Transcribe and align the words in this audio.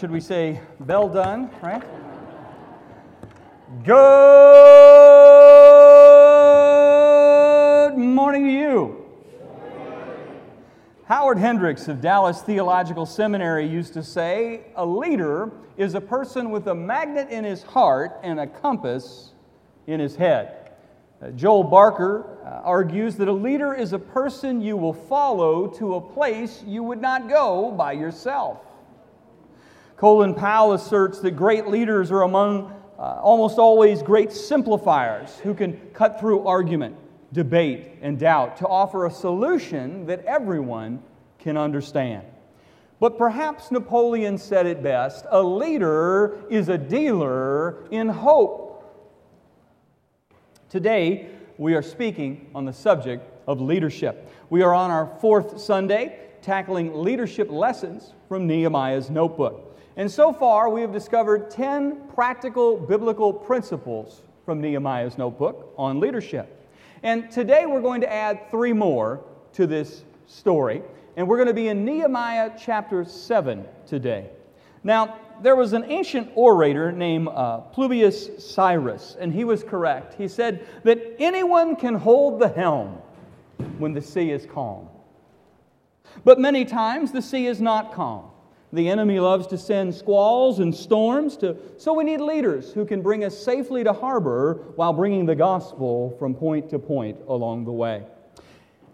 should 0.00 0.10
we 0.10 0.20
say, 0.20 0.58
bell 0.80 1.08
done, 1.10 1.50
right? 1.60 1.82
Good 3.84 3.92
morning 7.98 8.44
to 8.44 8.50
you. 8.50 9.04
Howard 11.04 11.36
Hendricks 11.36 11.86
of 11.86 12.00
Dallas 12.00 12.40
Theological 12.40 13.04
Seminary 13.04 13.68
used 13.68 13.92
to 13.92 14.02
say, 14.02 14.62
A 14.74 14.86
leader 14.86 15.52
is 15.76 15.94
a 15.94 16.00
person 16.00 16.50
with 16.50 16.68
a 16.68 16.74
magnet 16.74 17.28
in 17.28 17.44
his 17.44 17.62
heart 17.62 18.20
and 18.22 18.40
a 18.40 18.46
compass 18.46 19.32
in 19.86 20.00
his 20.00 20.16
head. 20.16 20.70
Uh, 21.20 21.28
Joel 21.32 21.64
Barker 21.64 22.38
uh, 22.42 22.62
argues 22.64 23.16
that 23.16 23.28
a 23.28 23.32
leader 23.32 23.74
is 23.74 23.92
a 23.92 23.98
person 23.98 24.62
you 24.62 24.78
will 24.78 24.94
follow 24.94 25.66
to 25.66 25.96
a 25.96 26.00
place 26.00 26.64
you 26.66 26.82
would 26.84 27.02
not 27.02 27.28
go 27.28 27.70
by 27.70 27.92
yourself. 27.92 28.60
Colin 30.00 30.34
Powell 30.34 30.72
asserts 30.72 31.18
that 31.18 31.32
great 31.32 31.66
leaders 31.66 32.10
are 32.10 32.22
among 32.22 32.72
uh, 32.98 33.20
almost 33.22 33.58
always 33.58 34.02
great 34.02 34.32
simplifiers 34.32 35.38
who 35.40 35.52
can 35.52 35.78
cut 35.92 36.18
through 36.18 36.46
argument, 36.46 36.96
debate, 37.34 37.98
and 38.00 38.18
doubt 38.18 38.56
to 38.56 38.66
offer 38.66 39.04
a 39.04 39.10
solution 39.10 40.06
that 40.06 40.24
everyone 40.24 41.02
can 41.38 41.58
understand. 41.58 42.24
But 42.98 43.18
perhaps 43.18 43.70
Napoleon 43.70 44.38
said 44.38 44.64
it 44.64 44.82
best 44.82 45.26
a 45.28 45.42
leader 45.42 46.46
is 46.48 46.70
a 46.70 46.78
dealer 46.78 47.86
in 47.90 48.08
hope. 48.08 48.82
Today, 50.70 51.28
we 51.58 51.74
are 51.74 51.82
speaking 51.82 52.50
on 52.54 52.64
the 52.64 52.72
subject 52.72 53.22
of 53.46 53.60
leadership. 53.60 54.32
We 54.48 54.62
are 54.62 54.72
on 54.72 54.90
our 54.90 55.14
fourth 55.20 55.60
Sunday 55.60 56.20
tackling 56.40 57.02
leadership 57.02 57.50
lessons 57.50 58.14
from 58.28 58.46
Nehemiah's 58.46 59.10
notebook. 59.10 59.69
And 59.96 60.10
so 60.10 60.32
far, 60.32 60.70
we 60.70 60.80
have 60.82 60.92
discovered 60.92 61.50
10 61.50 62.08
practical 62.14 62.76
biblical 62.76 63.32
principles 63.32 64.22
from 64.44 64.60
Nehemiah's 64.60 65.18
notebook 65.18 65.74
on 65.76 66.00
leadership. 66.00 66.56
And 67.02 67.30
today, 67.30 67.66
we're 67.66 67.80
going 67.80 68.00
to 68.02 68.12
add 68.12 68.50
three 68.50 68.72
more 68.72 69.24
to 69.54 69.66
this 69.66 70.04
story. 70.26 70.82
And 71.16 71.26
we're 71.28 71.36
going 71.36 71.48
to 71.48 71.54
be 71.54 71.68
in 71.68 71.84
Nehemiah 71.84 72.52
chapter 72.58 73.04
7 73.04 73.64
today. 73.86 74.30
Now, 74.84 75.18
there 75.42 75.56
was 75.56 75.72
an 75.72 75.84
ancient 75.84 76.30
orator 76.34 76.92
named 76.92 77.28
uh, 77.28 77.58
Publius 77.58 78.28
Syrus, 78.38 79.16
and 79.18 79.32
he 79.32 79.44
was 79.44 79.64
correct. 79.64 80.14
He 80.14 80.28
said 80.28 80.66
that 80.84 81.16
anyone 81.18 81.76
can 81.76 81.94
hold 81.94 82.40
the 82.40 82.48
helm 82.48 83.00
when 83.78 83.92
the 83.92 84.02
sea 84.02 84.30
is 84.30 84.46
calm. 84.46 84.88
But 86.24 86.38
many 86.38 86.64
times 86.64 87.12
the 87.12 87.22
sea 87.22 87.46
is 87.46 87.60
not 87.60 87.92
calm. 87.94 88.29
The 88.72 88.88
enemy 88.88 89.18
loves 89.18 89.48
to 89.48 89.58
send 89.58 89.94
squalls 89.94 90.60
and 90.60 90.74
storms, 90.74 91.36
to, 91.38 91.56
so 91.76 91.92
we 91.92 92.04
need 92.04 92.20
leaders 92.20 92.72
who 92.72 92.84
can 92.84 93.02
bring 93.02 93.24
us 93.24 93.36
safely 93.36 93.82
to 93.82 93.92
harbor 93.92 94.62
while 94.76 94.92
bringing 94.92 95.26
the 95.26 95.34
gospel 95.34 96.14
from 96.18 96.34
point 96.34 96.70
to 96.70 96.78
point 96.78 97.18
along 97.26 97.64
the 97.64 97.72
way. 97.72 98.04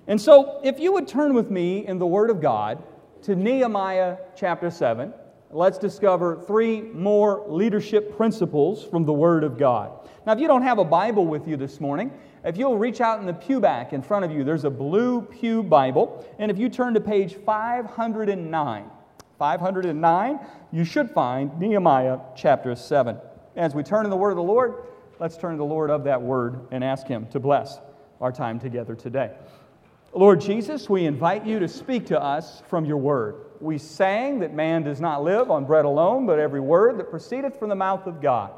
And 0.06 0.20
so, 0.20 0.60
if 0.62 0.78
you 0.78 0.92
would 0.92 1.06
turn 1.06 1.34
with 1.34 1.50
me 1.50 1.86
in 1.86 1.98
the 1.98 2.06
Word 2.06 2.30
of 2.30 2.40
God 2.40 2.82
to 3.22 3.34
Nehemiah 3.34 4.16
chapter 4.34 4.70
7, 4.70 5.12
let's 5.50 5.78
discover 5.78 6.42
three 6.46 6.80
more 6.80 7.44
leadership 7.46 8.16
principles 8.16 8.84
from 8.84 9.04
the 9.04 9.12
Word 9.12 9.44
of 9.44 9.58
God. 9.58 10.08
Now, 10.24 10.32
if 10.32 10.40
you 10.40 10.46
don't 10.46 10.62
have 10.62 10.78
a 10.78 10.84
Bible 10.84 11.26
with 11.26 11.46
you 11.46 11.56
this 11.56 11.80
morning, 11.80 12.12
if 12.44 12.56
you'll 12.56 12.78
reach 12.78 13.00
out 13.00 13.20
in 13.20 13.26
the 13.26 13.34
pew 13.34 13.60
back 13.60 13.92
in 13.92 14.00
front 14.00 14.24
of 14.24 14.30
you, 14.30 14.42
there's 14.42 14.64
a 14.64 14.70
blue 14.70 15.22
Pew 15.22 15.62
Bible. 15.62 16.24
And 16.38 16.50
if 16.50 16.58
you 16.58 16.68
turn 16.68 16.94
to 16.94 17.00
page 17.00 17.34
509, 17.34 18.90
509, 19.38 20.40
you 20.72 20.84
should 20.84 21.10
find 21.10 21.58
Nehemiah 21.58 22.18
chapter 22.34 22.74
7. 22.74 23.18
As 23.54 23.74
we 23.74 23.82
turn 23.82 24.04
to 24.04 24.10
the 24.10 24.16
word 24.16 24.30
of 24.30 24.36
the 24.36 24.42
Lord, 24.42 24.74
let's 25.18 25.36
turn 25.36 25.52
to 25.52 25.58
the 25.58 25.64
Lord 25.64 25.90
of 25.90 26.04
that 26.04 26.20
word 26.20 26.66
and 26.70 26.82
ask 26.82 27.06
Him 27.06 27.26
to 27.28 27.40
bless 27.40 27.78
our 28.20 28.32
time 28.32 28.58
together 28.58 28.94
today. 28.94 29.32
Lord 30.12 30.40
Jesus, 30.40 30.88
we 30.88 31.04
invite 31.04 31.44
you 31.44 31.58
to 31.58 31.68
speak 31.68 32.06
to 32.06 32.20
us 32.20 32.62
from 32.68 32.86
your 32.86 32.96
word. 32.96 33.36
We 33.60 33.76
sang 33.76 34.38
that 34.40 34.54
man 34.54 34.82
does 34.82 35.00
not 35.00 35.22
live 35.22 35.50
on 35.50 35.66
bread 35.66 35.84
alone, 35.84 36.26
but 36.26 36.38
every 36.38 36.60
word 36.60 36.98
that 36.98 37.10
proceedeth 37.10 37.58
from 37.58 37.68
the 37.68 37.74
mouth 37.74 38.06
of 38.06 38.22
God. 38.22 38.52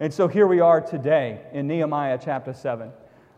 And 0.00 0.12
so 0.12 0.26
here 0.26 0.46
we 0.46 0.60
are 0.60 0.80
today 0.80 1.40
in 1.52 1.68
Nehemiah 1.68 2.18
chapter 2.20 2.52
7. 2.52 2.90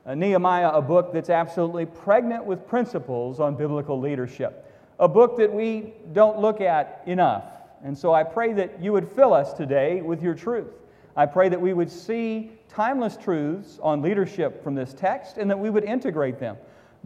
Uh, 0.07 0.15
Nehemiah, 0.15 0.71
a 0.71 0.81
book 0.81 1.13
that's 1.13 1.29
absolutely 1.29 1.85
pregnant 1.85 2.45
with 2.45 2.67
principles 2.67 3.41
on 3.41 3.55
biblical 3.55 4.01
leadership 4.01 4.65
a 4.99 5.09
book 5.09 5.37
that 5.39 5.53
we 5.53 5.95
don't 6.13 6.41
look 6.41 6.61
at 6.61 7.03
enough. 7.07 7.45
And 7.85 7.97
so 7.97 8.13
I 8.13 8.25
pray 8.25 8.53
that 8.55 8.83
you 8.83 8.93
would 8.93 9.09
fill 9.09 9.33
us 9.33 9.53
today 9.53 10.01
with 10.01 10.23
your 10.23 10.35
truth. 10.35 10.73
I 11.17 11.27
pray 11.27 11.49
that 11.49 11.61
we 11.61 11.73
would 11.73 11.91
see 11.91 12.53
timeless 12.69 13.17
truths 13.17 13.79
on 13.83 14.03
leadership 14.03 14.63
from 14.63 14.75
this 14.75 14.95
text 14.95 15.37
and 15.37 15.51
that 15.51 15.59
we 15.59 15.71
would 15.71 15.85
integrate 15.85 16.39
them. 16.39 16.57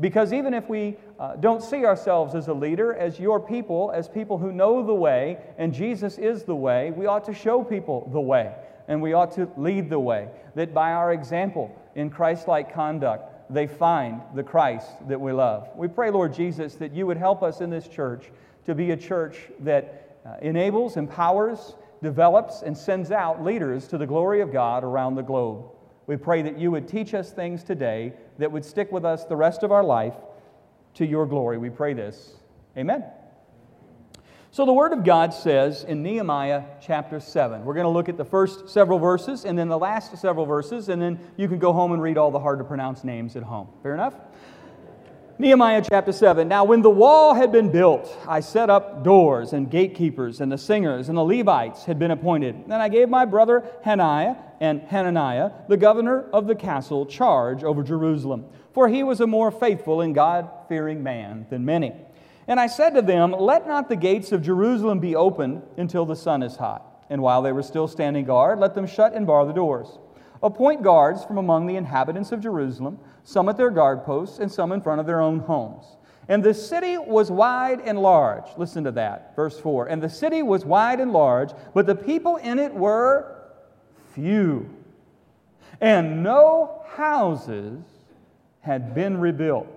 Because 0.00 0.32
even 0.32 0.54
if 0.54 0.68
we 0.68 0.96
uh, 1.18 1.36
don't 1.36 1.62
see 1.62 1.84
ourselves 1.84 2.34
as 2.34 2.48
a 2.48 2.54
leader, 2.54 2.94
as 2.94 3.20
your 3.20 3.38
people, 3.38 3.92
as 3.94 4.08
people 4.08 4.38
who 4.38 4.50
know 4.50 4.84
the 4.84 4.94
way, 4.94 5.38
and 5.58 5.72
Jesus 5.72 6.16
is 6.16 6.44
the 6.44 6.54
way, 6.54 6.90
we 6.90 7.06
ought 7.06 7.24
to 7.24 7.34
show 7.34 7.62
people 7.62 8.08
the 8.12 8.20
way 8.20 8.54
and 8.88 9.00
we 9.00 9.12
ought 9.12 9.32
to 9.32 9.48
lead 9.56 9.88
the 9.90 9.98
way. 9.98 10.28
That 10.54 10.74
by 10.74 10.92
our 10.92 11.12
example 11.12 11.74
in 11.94 12.10
Christ 12.10 12.48
like 12.48 12.72
conduct, 12.72 13.31
they 13.52 13.66
find 13.66 14.20
the 14.34 14.42
Christ 14.42 14.88
that 15.08 15.20
we 15.20 15.32
love. 15.32 15.68
We 15.76 15.88
pray, 15.88 16.10
Lord 16.10 16.34
Jesus, 16.34 16.74
that 16.76 16.92
you 16.92 17.06
would 17.06 17.16
help 17.16 17.42
us 17.42 17.60
in 17.60 17.70
this 17.70 17.86
church 17.88 18.30
to 18.66 18.74
be 18.74 18.90
a 18.92 18.96
church 18.96 19.36
that 19.60 20.18
uh, 20.24 20.36
enables, 20.40 20.96
empowers, 20.96 21.74
develops, 22.02 22.62
and 22.62 22.76
sends 22.76 23.10
out 23.10 23.44
leaders 23.44 23.86
to 23.88 23.98
the 23.98 24.06
glory 24.06 24.40
of 24.40 24.52
God 24.52 24.84
around 24.84 25.14
the 25.14 25.22
globe. 25.22 25.64
We 26.06 26.16
pray 26.16 26.42
that 26.42 26.58
you 26.58 26.70
would 26.70 26.88
teach 26.88 27.14
us 27.14 27.30
things 27.30 27.62
today 27.62 28.12
that 28.38 28.50
would 28.50 28.64
stick 28.64 28.90
with 28.90 29.04
us 29.04 29.24
the 29.24 29.36
rest 29.36 29.62
of 29.62 29.70
our 29.72 29.84
life 29.84 30.14
to 30.94 31.06
your 31.06 31.26
glory. 31.26 31.58
We 31.58 31.70
pray 31.70 31.94
this. 31.94 32.34
Amen. 32.76 33.04
So 34.54 34.66
the 34.66 34.72
Word 34.74 34.92
of 34.92 35.02
God 35.02 35.32
says 35.32 35.82
in 35.82 36.02
Nehemiah 36.02 36.64
chapter 36.78 37.20
7, 37.20 37.64
we're 37.64 37.72
going 37.72 37.86
to 37.86 37.90
look 37.90 38.10
at 38.10 38.18
the 38.18 38.24
first 38.26 38.68
several 38.68 38.98
verses 38.98 39.46
and 39.46 39.58
then 39.58 39.68
the 39.68 39.78
last 39.78 40.14
several 40.18 40.44
verses, 40.44 40.90
and 40.90 41.00
then 41.00 41.18
you 41.38 41.48
can 41.48 41.58
go 41.58 41.72
home 41.72 41.92
and 41.92 42.02
read 42.02 42.18
all 42.18 42.30
the 42.30 42.38
hard 42.38 42.58
to 42.58 42.64
pronounce 42.66 43.02
names 43.02 43.34
at 43.34 43.44
home. 43.44 43.68
Fair 43.82 43.94
enough? 43.94 44.12
Nehemiah 45.38 45.82
chapter 45.88 46.12
7. 46.12 46.48
Now, 46.48 46.64
when 46.64 46.82
the 46.82 46.90
wall 46.90 47.32
had 47.32 47.50
been 47.50 47.72
built, 47.72 48.14
I 48.28 48.40
set 48.40 48.68
up 48.68 49.02
doors 49.02 49.54
and 49.54 49.70
gatekeepers, 49.70 50.42
and 50.42 50.52
the 50.52 50.58
singers 50.58 51.08
and 51.08 51.16
the 51.16 51.24
Levites 51.24 51.86
had 51.86 51.98
been 51.98 52.10
appointed. 52.10 52.64
Then 52.66 52.82
I 52.82 52.90
gave 52.90 53.08
my 53.08 53.24
brother 53.24 53.64
Hananiah 53.84 54.36
and 54.60 54.82
Hananiah, 54.82 55.50
the 55.68 55.78
governor 55.78 56.28
of 56.30 56.46
the 56.46 56.54
castle, 56.54 57.06
charge 57.06 57.64
over 57.64 57.82
Jerusalem, 57.82 58.44
for 58.74 58.90
he 58.90 59.02
was 59.02 59.22
a 59.22 59.26
more 59.26 59.50
faithful 59.50 60.02
and 60.02 60.14
God 60.14 60.50
fearing 60.68 61.02
man 61.02 61.46
than 61.48 61.64
many. 61.64 61.94
And 62.52 62.60
I 62.60 62.66
said 62.66 62.90
to 62.96 63.00
them, 63.00 63.32
Let 63.32 63.66
not 63.66 63.88
the 63.88 63.96
gates 63.96 64.30
of 64.30 64.42
Jerusalem 64.42 64.98
be 64.98 65.16
opened 65.16 65.62
until 65.78 66.04
the 66.04 66.14
sun 66.14 66.42
is 66.42 66.54
hot. 66.54 66.84
And 67.08 67.22
while 67.22 67.40
they 67.40 67.50
were 67.50 67.62
still 67.62 67.88
standing 67.88 68.26
guard, 68.26 68.58
let 68.58 68.74
them 68.74 68.86
shut 68.86 69.14
and 69.14 69.26
bar 69.26 69.46
the 69.46 69.54
doors. 69.54 69.98
Appoint 70.42 70.82
guards 70.82 71.24
from 71.24 71.38
among 71.38 71.66
the 71.66 71.76
inhabitants 71.76 72.30
of 72.30 72.42
Jerusalem, 72.42 72.98
some 73.24 73.48
at 73.48 73.56
their 73.56 73.70
guard 73.70 74.04
posts, 74.04 74.38
and 74.38 74.52
some 74.52 74.70
in 74.70 74.82
front 74.82 75.00
of 75.00 75.06
their 75.06 75.22
own 75.22 75.38
homes. 75.38 75.96
And 76.28 76.44
the 76.44 76.52
city 76.52 76.98
was 76.98 77.30
wide 77.30 77.80
and 77.86 77.98
large. 77.98 78.44
Listen 78.58 78.84
to 78.84 78.90
that, 78.90 79.34
verse 79.34 79.58
4. 79.58 79.86
And 79.86 80.02
the 80.02 80.10
city 80.10 80.42
was 80.42 80.62
wide 80.62 81.00
and 81.00 81.10
large, 81.10 81.52
but 81.72 81.86
the 81.86 81.94
people 81.94 82.36
in 82.36 82.58
it 82.58 82.74
were 82.74 83.34
few. 84.14 84.68
And 85.80 86.22
no 86.22 86.84
houses 86.96 87.82
had 88.60 88.94
been 88.94 89.16
rebuilt. 89.16 89.68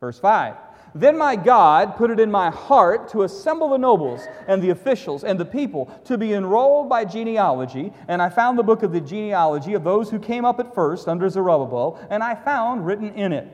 Verse 0.00 0.18
5. 0.18 0.54
Then 0.94 1.18
my 1.18 1.34
God 1.34 1.96
put 1.96 2.10
it 2.10 2.20
in 2.20 2.30
my 2.30 2.50
heart 2.50 3.08
to 3.08 3.22
assemble 3.22 3.70
the 3.70 3.78
nobles 3.78 4.22
and 4.46 4.62
the 4.62 4.70
officials 4.70 5.24
and 5.24 5.38
the 5.38 5.44
people 5.44 5.90
to 6.04 6.16
be 6.16 6.34
enrolled 6.34 6.88
by 6.88 7.04
genealogy. 7.04 7.92
And 8.06 8.22
I 8.22 8.28
found 8.28 8.56
the 8.58 8.62
book 8.62 8.84
of 8.84 8.92
the 8.92 9.00
genealogy 9.00 9.74
of 9.74 9.82
those 9.82 10.08
who 10.08 10.20
came 10.20 10.44
up 10.44 10.60
at 10.60 10.72
first 10.72 11.08
under 11.08 11.28
Zerubbabel, 11.28 11.98
and 12.10 12.22
I 12.22 12.36
found 12.36 12.86
written 12.86 13.12
in 13.14 13.32
it 13.32 13.48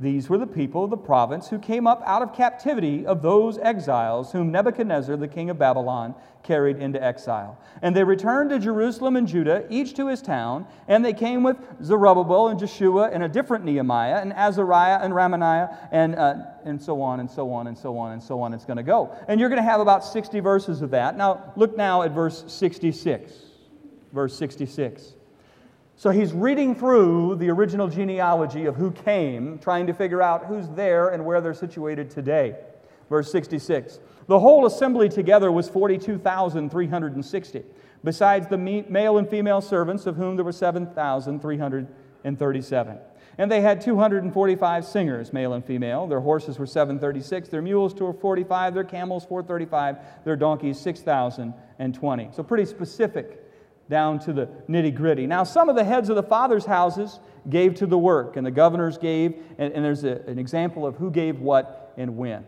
these 0.00 0.28
were 0.28 0.38
the 0.38 0.46
people 0.46 0.84
of 0.84 0.90
the 0.90 0.96
province 0.96 1.48
who 1.48 1.58
came 1.58 1.88
up 1.88 2.00
out 2.06 2.22
of 2.22 2.32
captivity 2.32 3.04
of 3.04 3.20
those 3.20 3.58
exiles 3.58 4.30
whom 4.30 4.52
Nebuchadnezzar, 4.52 5.16
the 5.16 5.26
king 5.26 5.50
of 5.50 5.58
Babylon, 5.58 6.14
carried 6.44 6.76
into 6.78 7.02
exile. 7.02 7.58
And 7.82 7.96
they 7.96 8.04
returned 8.04 8.50
to 8.50 8.60
Jerusalem 8.60 9.16
and 9.16 9.26
Judah, 9.26 9.66
each 9.68 9.94
to 9.94 10.06
his 10.06 10.22
town, 10.22 10.66
and 10.86 11.04
they 11.04 11.12
came 11.12 11.42
with 11.42 11.56
Zerubbabel 11.82 12.48
and 12.48 12.60
Jeshua 12.60 13.10
and 13.12 13.24
a 13.24 13.28
different 13.28 13.64
Nehemiah, 13.64 14.20
and 14.20 14.32
Azariah 14.32 15.00
and 15.02 15.12
Ramaniah, 15.12 15.76
and, 15.90 16.14
uh, 16.14 16.36
and 16.64 16.80
so 16.80 17.02
on 17.02 17.18
and 17.18 17.28
so 17.28 17.50
on 17.52 17.66
and 17.66 17.76
so 17.76 17.98
on 17.98 18.12
and 18.12 18.22
so 18.22 18.40
on. 18.40 18.54
It's 18.54 18.64
going 18.64 18.76
to 18.76 18.84
go. 18.84 19.12
And 19.26 19.40
you're 19.40 19.48
going 19.48 19.62
to 19.62 19.68
have 19.68 19.80
about 19.80 20.04
60 20.04 20.38
verses 20.38 20.80
of 20.80 20.90
that. 20.90 21.16
Now, 21.16 21.52
look 21.56 21.76
now 21.76 22.02
at 22.02 22.12
verse 22.12 22.44
66. 22.46 23.32
Verse 24.12 24.36
66. 24.36 25.14
So 25.98 26.08
he's 26.10 26.32
reading 26.32 26.74
through 26.76 27.34
the 27.40 27.50
original 27.50 27.88
genealogy 27.88 28.66
of 28.66 28.76
who 28.76 28.92
came, 28.92 29.58
trying 29.58 29.88
to 29.88 29.92
figure 29.92 30.22
out 30.22 30.46
who's 30.46 30.68
there 30.68 31.08
and 31.08 31.24
where 31.24 31.40
they're 31.40 31.52
situated 31.52 32.08
today. 32.08 32.54
Verse 33.08 33.32
66 33.32 33.98
The 34.28 34.38
whole 34.38 34.64
assembly 34.64 35.08
together 35.08 35.50
was 35.50 35.68
42,360, 35.68 37.64
besides 38.04 38.46
the 38.46 38.56
male 38.56 39.18
and 39.18 39.28
female 39.28 39.60
servants, 39.60 40.06
of 40.06 40.14
whom 40.14 40.36
there 40.36 40.44
were 40.44 40.52
7,337. 40.52 42.98
And 43.36 43.50
they 43.50 43.60
had 43.60 43.80
245 43.80 44.84
singers, 44.84 45.32
male 45.32 45.54
and 45.54 45.64
female. 45.64 46.06
Their 46.06 46.20
horses 46.20 46.60
were 46.60 46.66
736, 46.66 47.48
their 47.48 47.60
mules 47.60 47.92
245, 47.92 48.72
their 48.72 48.84
camels 48.84 49.24
435, 49.24 49.96
their 50.24 50.36
donkeys 50.36 50.78
6,020. 50.78 52.28
So 52.32 52.44
pretty 52.44 52.66
specific 52.66 53.47
down 53.88 54.18
to 54.20 54.32
the 54.32 54.48
nitty 54.68 54.94
gritty. 54.94 55.26
Now, 55.26 55.44
some 55.44 55.68
of 55.68 55.76
the 55.76 55.84
heads 55.84 56.08
of 56.08 56.16
the 56.16 56.22
fathers' 56.22 56.64
houses 56.64 57.20
gave 57.48 57.74
to 57.76 57.86
the 57.86 57.98
work, 57.98 58.36
and 58.36 58.46
the 58.46 58.50
governors 58.50 58.98
gave, 58.98 59.36
and, 59.58 59.72
and 59.72 59.84
there's 59.84 60.04
a, 60.04 60.22
an 60.26 60.38
example 60.38 60.86
of 60.86 60.96
who 60.96 61.10
gave 61.10 61.40
what 61.40 61.92
and 61.96 62.16
when. 62.16 62.44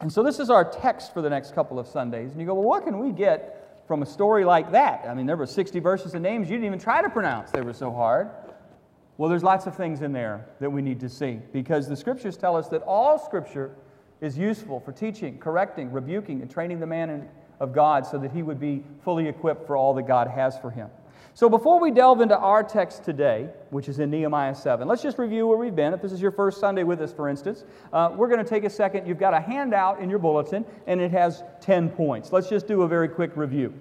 And 0.00 0.12
so 0.12 0.22
this 0.22 0.38
is 0.38 0.50
our 0.50 0.64
text 0.64 1.14
for 1.14 1.22
the 1.22 1.30
next 1.30 1.54
couple 1.54 1.78
of 1.78 1.86
Sundays. 1.86 2.32
And 2.32 2.40
you 2.40 2.46
go, 2.46 2.54
well, 2.54 2.68
what 2.68 2.84
can 2.84 2.98
we 2.98 3.12
get 3.12 3.82
from 3.86 4.02
a 4.02 4.06
story 4.06 4.44
like 4.44 4.72
that? 4.72 5.06
I 5.08 5.14
mean, 5.14 5.26
there 5.26 5.36
were 5.36 5.46
60 5.46 5.78
verses 5.80 6.14
and 6.14 6.22
names 6.22 6.50
you 6.50 6.56
didn't 6.56 6.66
even 6.66 6.78
try 6.78 7.00
to 7.00 7.08
pronounce, 7.08 7.50
they 7.50 7.62
were 7.62 7.72
so 7.72 7.90
hard. 7.92 8.28
Well, 9.18 9.30
there's 9.30 9.44
lots 9.44 9.66
of 9.66 9.74
things 9.74 10.02
in 10.02 10.12
there 10.12 10.46
that 10.60 10.70
we 10.70 10.82
need 10.82 11.00
to 11.00 11.08
see 11.08 11.40
because 11.52 11.88
the 11.88 11.96
scriptures 11.96 12.36
tell 12.36 12.54
us 12.54 12.68
that 12.68 12.82
all 12.82 13.18
scripture 13.18 13.74
is 14.20 14.36
useful 14.36 14.78
for 14.80 14.92
teaching, 14.92 15.38
correcting, 15.38 15.90
rebuking, 15.90 16.42
and 16.42 16.50
training 16.50 16.80
the 16.80 16.86
man 16.86 17.08
in, 17.08 17.28
of 17.60 17.72
God 17.72 18.06
so 18.06 18.18
that 18.18 18.32
he 18.32 18.42
would 18.42 18.60
be 18.60 18.84
fully 19.04 19.28
equipped 19.28 19.66
for 19.66 19.76
all 19.76 19.94
that 19.94 20.06
God 20.06 20.28
has 20.28 20.58
for 20.58 20.70
him. 20.70 20.88
So, 21.36 21.50
before 21.50 21.78
we 21.78 21.90
delve 21.90 22.22
into 22.22 22.38
our 22.38 22.62
text 22.62 23.04
today, 23.04 23.50
which 23.68 23.90
is 23.90 23.98
in 23.98 24.10
Nehemiah 24.10 24.54
7, 24.54 24.88
let's 24.88 25.02
just 25.02 25.18
review 25.18 25.46
where 25.46 25.58
we've 25.58 25.76
been. 25.76 25.92
If 25.92 26.00
this 26.00 26.12
is 26.12 26.22
your 26.22 26.30
first 26.30 26.58
Sunday 26.58 26.82
with 26.82 27.02
us, 27.02 27.12
for 27.12 27.28
instance, 27.28 27.64
uh, 27.92 28.10
we're 28.16 28.28
going 28.28 28.42
to 28.42 28.48
take 28.48 28.64
a 28.64 28.70
second. 28.70 29.06
You've 29.06 29.18
got 29.18 29.34
a 29.34 29.40
handout 29.40 30.00
in 30.00 30.08
your 30.08 30.18
bulletin, 30.18 30.64
and 30.86 30.98
it 30.98 31.10
has 31.10 31.44
10 31.60 31.90
points. 31.90 32.32
Let's 32.32 32.48
just 32.48 32.66
do 32.66 32.82
a 32.82 32.88
very 32.88 33.06
quick 33.06 33.32
review. 33.36 33.74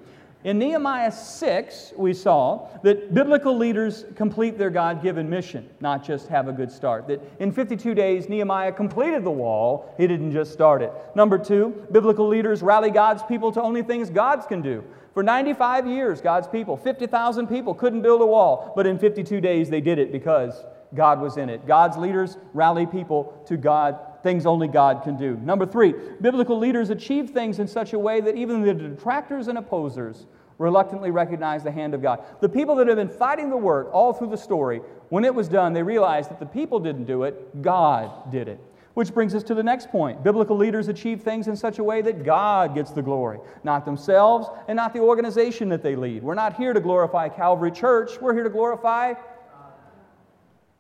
In 0.46 0.60
Nehemiah 0.60 1.12
6, 1.12 1.94
we 1.98 2.14
saw 2.14 2.70
that 2.84 3.16
biblical 3.16 3.58
leaders 3.58 4.06
complete 4.16 4.60
their 4.60 4.70
God 4.70 5.02
given 5.02 5.28
mission, 5.28 5.68
not 5.80 6.06
just 6.06 6.28
have 6.28 6.48
a 6.48 6.52
good 6.52 6.72
start. 6.72 7.08
That 7.08 7.20
in 7.40 7.52
52 7.52 7.96
days, 7.96 8.30
Nehemiah 8.30 8.72
completed 8.72 9.24
the 9.24 9.32
wall, 9.32 9.92
he 9.98 10.06
didn't 10.06 10.32
just 10.32 10.54
start 10.54 10.84
it. 10.84 10.94
Number 11.16 11.40
two, 11.40 11.88
biblical 11.92 12.28
leaders 12.28 12.62
rally 12.62 12.92
God's 12.92 13.24
people 13.24 13.52
to 13.54 13.62
only 13.62 13.82
things 13.82 14.12
God 14.12 14.48
can 14.48 14.62
do. 14.62 14.84
For 15.16 15.24
95 15.24 15.88
years, 15.88 16.22
God's 16.22 16.48
people, 16.48 16.78
50,000 16.78 17.48
people, 17.48 17.74
couldn't 17.74 18.04
build 18.04 18.22
a 18.22 18.28
wall, 18.28 18.72
but 18.76 18.86
in 18.86 19.00
52 19.00 19.42
days 19.42 19.72
they 19.72 19.82
did 19.82 19.98
it 19.98 20.12
because 20.12 20.64
God 20.94 21.22
was 21.22 21.38
in 21.38 21.50
it. 21.50 21.66
God's 21.66 21.98
leaders 21.98 22.38
rally 22.54 22.86
people 22.86 23.42
to 23.48 23.58
God 23.58 23.98
things 24.26 24.48
only 24.48 24.68
God 24.68 25.04
can 25.04 25.16
do. 25.18 25.38
Number 25.44 25.68
three, 25.68 25.94
biblical 26.20 26.58
leaders 26.58 26.90
achieve 26.90 27.30
things 27.30 27.60
in 27.60 27.68
such 27.68 27.94
a 27.94 28.00
way 28.00 28.22
that 28.22 28.36
even 28.36 28.64
the 28.64 28.74
detractors 28.74 29.48
and 29.48 29.60
opposers 29.60 30.26
reluctantly 30.58 31.12
recognize 31.12 31.64
the 31.64 31.72
hand 31.72 31.94
of 31.94 32.02
God. 32.02 32.24
The 32.42 32.50
people 32.50 32.76
that 32.76 32.88
have 32.88 32.98
been 32.98 33.10
fighting 33.10 33.50
the 33.50 33.58
work 33.58 33.90
all 33.92 34.14
through 34.14 34.30
the 34.30 34.38
story, 34.38 34.82
when 35.10 35.26
it 35.26 35.34
was 35.34 35.48
done, 35.48 35.74
they 35.74 35.84
realized 35.84 36.30
that 36.30 36.40
the 36.40 36.46
people 36.46 36.80
didn't 36.80 37.06
do 37.06 37.24
it, 37.24 37.62
God 37.62 38.32
did 38.32 38.48
it. 38.48 38.60
Which 38.94 39.14
brings 39.14 39.36
us 39.36 39.44
to 39.44 39.54
the 39.54 39.64
next 39.64 39.90
point. 39.90 40.24
Biblical 40.24 40.56
leaders 40.56 40.88
achieve 40.88 41.22
things 41.22 41.50
in 41.50 41.58
such 41.58 41.80
a 41.80 41.84
way 41.84 42.02
that 42.02 42.24
God 42.24 42.74
gets 42.74 42.92
the 42.92 43.02
glory, 43.02 43.40
not 43.66 43.84
themselves 43.84 44.48
and 44.70 44.78
not 44.78 44.94
the 44.94 45.02
organization 45.02 45.68
that 45.70 45.84
they 45.84 45.98
lead. 45.98 46.24
We're 46.24 46.34
not 46.34 46.56
here 46.56 46.72
to 46.72 46.80
glorify 46.80 47.28
Calvary 47.28 47.72
Church, 47.72 48.22
we're 48.22 48.34
here 48.34 48.44
to 48.44 48.50
glorify 48.50 49.16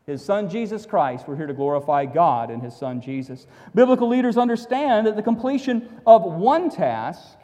his 0.05 0.23
son 0.23 0.49
Jesus 0.49 0.85
Christ. 0.85 1.27
We're 1.27 1.35
here 1.35 1.47
to 1.47 1.53
glorify 1.53 2.05
God 2.05 2.51
and 2.51 2.61
his 2.61 2.75
son 2.75 3.01
Jesus. 3.01 3.47
Biblical 3.73 4.07
leaders 4.07 4.37
understand 4.37 5.07
that 5.07 5.15
the 5.15 5.23
completion 5.23 5.89
of 6.05 6.23
one 6.23 6.69
task 6.69 7.37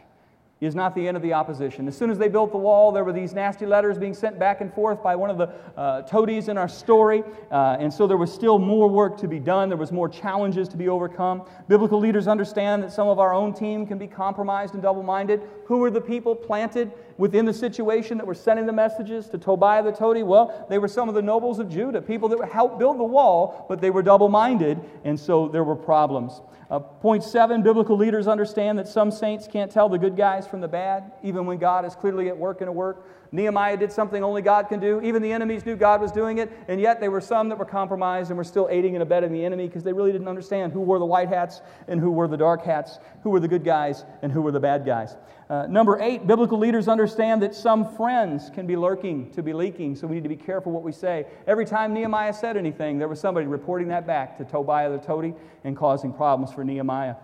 is 0.62 0.76
not 0.76 0.94
the 0.94 1.08
end 1.08 1.18
of 1.18 1.24
the 1.24 1.34
opposition. 1.34 1.88
As 1.88 1.98
soon 1.98 2.12
as 2.12 2.20
they 2.20 2.28
built 2.28 2.52
the 2.52 2.58
wall, 2.58 2.92
there 2.92 3.04
were 3.04 3.12
these 3.12 3.34
nasty 3.34 3.66
letters 3.66 3.98
being 3.98 4.14
sent 4.14 4.38
back 4.38 4.62
and 4.62 4.72
forth 4.72 5.02
by 5.02 5.16
one 5.16 5.32
of 5.32 5.40
the 5.40 5.50
uh, 5.76 6.04
toadies 6.04 6.50
in 6.50 6.58
our 6.58 6.70
story. 6.70 7.24
Uh, 7.50 7.78
and 7.80 7.92
so 7.92 8.06
there 8.06 8.18
was 8.18 8.32
still 8.32 8.60
more 8.60 8.88
work 8.88 9.18
to 9.18 9.28
be 9.28 9.40
done. 9.40 9.70
There 9.70 9.78
was 9.78 9.92
more 9.92 10.08
challenges 10.08 10.68
to 10.70 10.78
be 10.78 10.88
overcome. 10.88 11.48
Biblical 11.68 12.00
leaders 12.00 12.28
understand 12.28 12.84
that 12.84 12.92
some 12.92 13.08
of 13.08 13.18
our 13.18 13.34
own 13.34 13.56
team 13.56 13.88
can 13.88 13.98
be 13.98 14.06
compromised 14.06 14.76
and 14.76 14.84
double 14.84 15.02
minded. 15.02 15.42
Who 15.66 15.80
were 15.80 15.90
the 15.90 16.00
people 16.00 16.36
planted 16.36 16.92
within 17.18 17.46
the 17.46 17.54
situation 17.54 18.20
that 18.20 18.28
were 18.28 18.36
sending 18.36 18.68
the 18.68 18.74
messages 18.74 19.28
to 19.30 19.40
Tobiah 19.40 19.82
the 19.82 19.92
toady? 19.92 20.22
Well, 20.22 20.68
they 20.70 20.78
were 20.78 20.88
some 20.88 21.10
of 21.10 21.16
the 21.16 21.24
nobles 21.24 21.58
of 21.58 21.70
Judah, 21.70 22.04
people 22.04 22.30
that 22.30 22.52
helped 22.52 22.78
build 22.78 23.00
the 23.00 23.04
wall, 23.04 23.66
but 23.68 23.82
they 23.82 23.90
were 23.90 24.04
double 24.04 24.30
minded, 24.30 24.80
and 25.06 25.20
so 25.20 25.48
there 25.48 25.64
were 25.64 25.76
problems. 25.76 26.42
Uh, 26.72 26.80
point 26.80 27.22
seven 27.22 27.62
biblical 27.62 27.98
leaders 27.98 28.30
understand 28.30 28.80
that 28.80 28.88
some 28.88 29.12
saints 29.12 29.46
can't 29.46 29.70
tell 29.70 29.90
the 29.90 29.98
good 29.98 30.16
guys 30.16 30.48
from 30.48 30.62
the 30.62 30.68
bad, 30.70 31.12
even 31.22 31.46
when 31.46 31.58
God 31.58 31.84
is 31.84 31.96
clearly 31.96 32.30
at 32.30 32.38
work 32.38 32.62
in 32.62 32.70
a 32.70 32.72
work. 32.72 33.06
Nehemiah 33.34 33.78
did 33.78 33.92
something 33.92 34.24
only 34.24 34.42
God 34.42 34.68
can 34.68 34.80
do. 34.80 35.02
Even 35.02 35.22
the 35.22 35.32
enemies 35.32 35.66
knew 35.66 35.78
God 35.78 36.02
was 36.02 36.12
doing 36.12 36.40
it, 36.40 36.52
and 36.68 36.82
yet 36.82 37.00
there 37.00 37.12
were 37.12 37.22
some 37.22 37.48
that 37.50 37.58
were 37.58 37.66
compromised 37.66 38.30
and 38.30 38.38
were 38.38 38.44
still 38.44 38.68
aiding 38.70 38.96
and 38.96 39.02
abetting 39.02 39.32
the 39.32 39.46
enemy 39.46 39.68
because 39.68 39.84
they 39.84 39.94
really 39.94 40.12
didn't 40.12 40.28
understand 40.28 40.74
who 40.74 40.82
wore 40.82 41.00
the 41.00 41.06
white 41.06 41.30
hats 41.30 41.62
and 41.88 42.00
who 42.00 42.12
were 42.12 42.28
the 42.28 42.36
dark 42.36 42.66
hats, 42.66 43.00
who 43.24 43.30
were 43.30 43.40
the 43.40 43.48
good 43.48 43.64
guys 43.64 44.04
and 44.22 44.34
who 44.34 44.42
were 44.42 44.52
the 44.52 44.60
bad 44.60 44.86
guys. 44.86 45.16
Uh, 45.50 45.66
number 45.68 46.02
eight, 46.02 46.28
biblical 46.28 46.58
leaders 46.58 46.88
understand 46.88 47.42
that 47.42 47.56
some 47.56 47.96
friends 47.96 48.50
can 48.50 48.68
be 48.68 48.76
lurking 48.76 49.32
to 49.32 49.42
be 49.42 49.54
leaking, 49.54 49.96
so 49.96 50.08
we 50.08 50.16
need 50.16 50.24
to 50.24 50.30
be 50.30 50.36
careful 50.36 50.72
what 50.72 50.84
we 50.84 50.92
say. 50.92 51.26
Every 51.48 51.66
time 51.66 51.94
Nehemiah 51.94 52.34
said 52.34 52.58
anything, 52.58 53.00
there 53.00 53.08
was 53.08 53.20
somebody 53.20 53.48
reporting 53.48 53.88
that 53.90 54.06
back 54.06 54.38
to 54.38 54.46
Tobiah 54.46 54.90
the 54.90 54.98
toady 54.98 55.34
and 55.64 55.76
causing 55.76 56.12
problems 56.14 56.54
for 56.54 56.64
Nehemiah. 56.64 57.16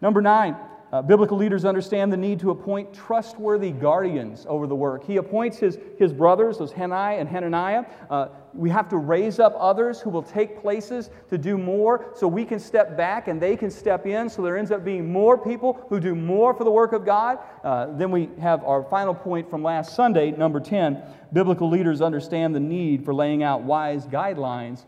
Number 0.00 0.20
nine, 0.20 0.56
uh, 0.96 1.02
biblical 1.02 1.36
leaders 1.36 1.66
understand 1.66 2.10
the 2.10 2.16
need 2.16 2.40
to 2.40 2.50
appoint 2.50 2.90
trustworthy 2.94 3.70
guardians 3.70 4.46
over 4.48 4.66
the 4.66 4.74
work. 4.74 5.04
He 5.04 5.18
appoints 5.18 5.58
his, 5.58 5.78
his 5.98 6.10
brothers, 6.10 6.56
those 6.56 6.72
Hanani 6.72 7.18
and 7.18 7.28
Hananiah. 7.28 7.84
Uh, 8.08 8.28
we 8.54 8.70
have 8.70 8.88
to 8.88 8.96
raise 8.96 9.38
up 9.38 9.54
others 9.58 10.00
who 10.00 10.08
will 10.08 10.22
take 10.22 10.58
places 10.62 11.10
to 11.28 11.36
do 11.36 11.58
more 11.58 12.12
so 12.14 12.26
we 12.26 12.46
can 12.46 12.58
step 12.58 12.96
back 12.96 13.28
and 13.28 13.38
they 13.38 13.58
can 13.58 13.70
step 13.70 14.06
in. 14.06 14.30
So 14.30 14.40
there 14.40 14.56
ends 14.56 14.70
up 14.70 14.86
being 14.86 15.12
more 15.12 15.36
people 15.36 15.84
who 15.90 16.00
do 16.00 16.14
more 16.14 16.54
for 16.54 16.64
the 16.64 16.70
work 16.70 16.94
of 16.94 17.04
God. 17.04 17.40
Uh, 17.62 17.94
then 17.98 18.10
we 18.10 18.30
have 18.40 18.64
our 18.64 18.82
final 18.84 19.14
point 19.14 19.50
from 19.50 19.62
last 19.62 19.94
Sunday, 19.94 20.30
number 20.30 20.60
10. 20.60 21.02
Biblical 21.30 21.68
leaders 21.68 22.00
understand 22.00 22.54
the 22.54 22.60
need 22.60 23.04
for 23.04 23.12
laying 23.12 23.42
out 23.42 23.60
wise 23.60 24.06
guidelines 24.06 24.86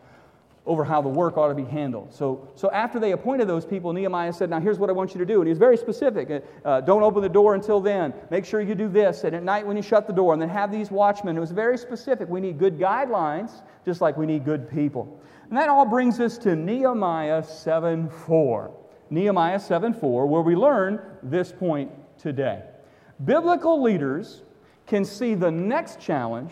over 0.69 0.83
how 0.83 1.01
the 1.01 1.09
work 1.09 1.35
ought 1.35 1.47
to 1.47 1.55
be 1.55 1.65
handled. 1.65 2.13
So, 2.13 2.47
so 2.53 2.69
after 2.69 2.99
they 2.99 3.11
appointed 3.11 3.47
those 3.47 3.65
people, 3.65 3.91
Nehemiah 3.91 4.31
said, 4.31 4.51
Now 4.51 4.59
here's 4.59 4.77
what 4.77 4.89
I 4.89 4.93
want 4.93 5.15
you 5.15 5.19
to 5.19 5.25
do. 5.25 5.39
And 5.39 5.47
he 5.47 5.49
was 5.49 5.57
very 5.57 5.75
specific. 5.75 6.29
Uh, 6.29 6.67
uh, 6.67 6.81
don't 6.81 7.01
open 7.01 7.23
the 7.23 7.29
door 7.29 7.55
until 7.55 7.81
then. 7.81 8.13
Make 8.29 8.45
sure 8.45 8.61
you 8.61 8.75
do 8.75 8.87
this. 8.87 9.23
And 9.23 9.35
at 9.35 9.41
night 9.43 9.65
when 9.65 9.75
you 9.75 9.81
shut 9.81 10.05
the 10.05 10.13
door, 10.13 10.31
and 10.33 10.41
then 10.41 10.47
have 10.47 10.71
these 10.71 10.91
watchmen. 10.91 11.35
It 11.35 11.39
was 11.39 11.51
very 11.51 11.77
specific. 11.77 12.29
We 12.29 12.39
need 12.39 12.59
good 12.59 12.77
guidelines, 12.77 13.63
just 13.83 13.99
like 13.99 14.15
we 14.15 14.27
need 14.27 14.45
good 14.45 14.69
people. 14.69 15.19
And 15.49 15.57
that 15.57 15.69
all 15.69 15.85
brings 15.85 16.19
us 16.19 16.37
to 16.39 16.55
Nehemiah 16.55 17.43
7 17.43 18.07
4. 18.07 18.71
Nehemiah 19.09 19.59
7 19.59 19.93
4, 19.93 20.27
where 20.27 20.43
we 20.43 20.55
learn 20.55 21.01
this 21.23 21.51
point 21.51 21.91
today. 22.19 22.61
Biblical 23.25 23.81
leaders 23.81 24.43
can 24.85 25.03
see 25.03 25.33
the 25.33 25.49
next 25.49 25.99
challenge 25.99 26.51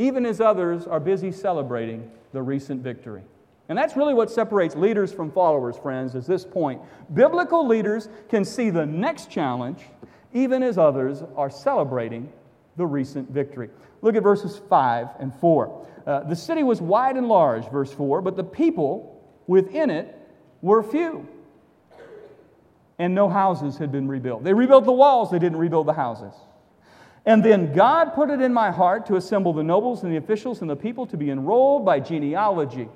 even 0.00 0.24
as 0.24 0.40
others 0.40 0.86
are 0.86 0.98
busy 0.98 1.30
celebrating 1.30 2.10
the 2.32 2.40
recent 2.40 2.82
victory. 2.82 3.22
And 3.68 3.76
that's 3.76 3.96
really 3.96 4.14
what 4.14 4.30
separates 4.30 4.74
leaders 4.74 5.12
from 5.12 5.30
followers, 5.30 5.76
friends, 5.76 6.14
is 6.14 6.26
this 6.26 6.42
point. 6.42 6.80
Biblical 7.12 7.66
leaders 7.66 8.08
can 8.30 8.42
see 8.44 8.70
the 8.70 8.86
next 8.86 9.30
challenge 9.30 9.80
even 10.32 10.62
as 10.62 10.78
others 10.78 11.22
are 11.36 11.50
celebrating 11.50 12.32
the 12.78 12.86
recent 12.86 13.30
victory. 13.30 13.68
Look 14.00 14.16
at 14.16 14.22
verses 14.22 14.58
5 14.70 15.08
and 15.18 15.34
4. 15.34 15.86
Uh, 16.06 16.20
the 16.20 16.36
city 16.36 16.62
was 16.62 16.80
wide 16.80 17.16
and 17.16 17.28
large, 17.28 17.70
verse 17.70 17.92
4, 17.92 18.22
but 18.22 18.36
the 18.36 18.44
people 18.44 19.22
within 19.46 19.90
it 19.90 20.16
were 20.62 20.82
few. 20.82 21.28
And 22.98 23.14
no 23.14 23.28
houses 23.28 23.76
had 23.76 23.92
been 23.92 24.08
rebuilt. 24.08 24.44
They 24.44 24.54
rebuilt 24.54 24.86
the 24.86 24.92
walls, 24.92 25.30
they 25.30 25.38
didn't 25.38 25.58
rebuild 25.58 25.86
the 25.86 25.92
houses. 25.92 26.32
And 27.26 27.44
then 27.44 27.72
God 27.74 28.14
put 28.14 28.30
it 28.30 28.40
in 28.40 28.52
my 28.52 28.70
heart 28.70 29.06
to 29.06 29.16
assemble 29.16 29.52
the 29.52 29.62
nobles 29.62 30.02
and 30.02 30.12
the 30.12 30.16
officials 30.16 30.62
and 30.62 30.70
the 30.70 30.76
people 30.76 31.06
to 31.06 31.16
be 31.16 31.30
enrolled 31.30 31.84
by 31.84 32.00
genealogy. 32.00 32.88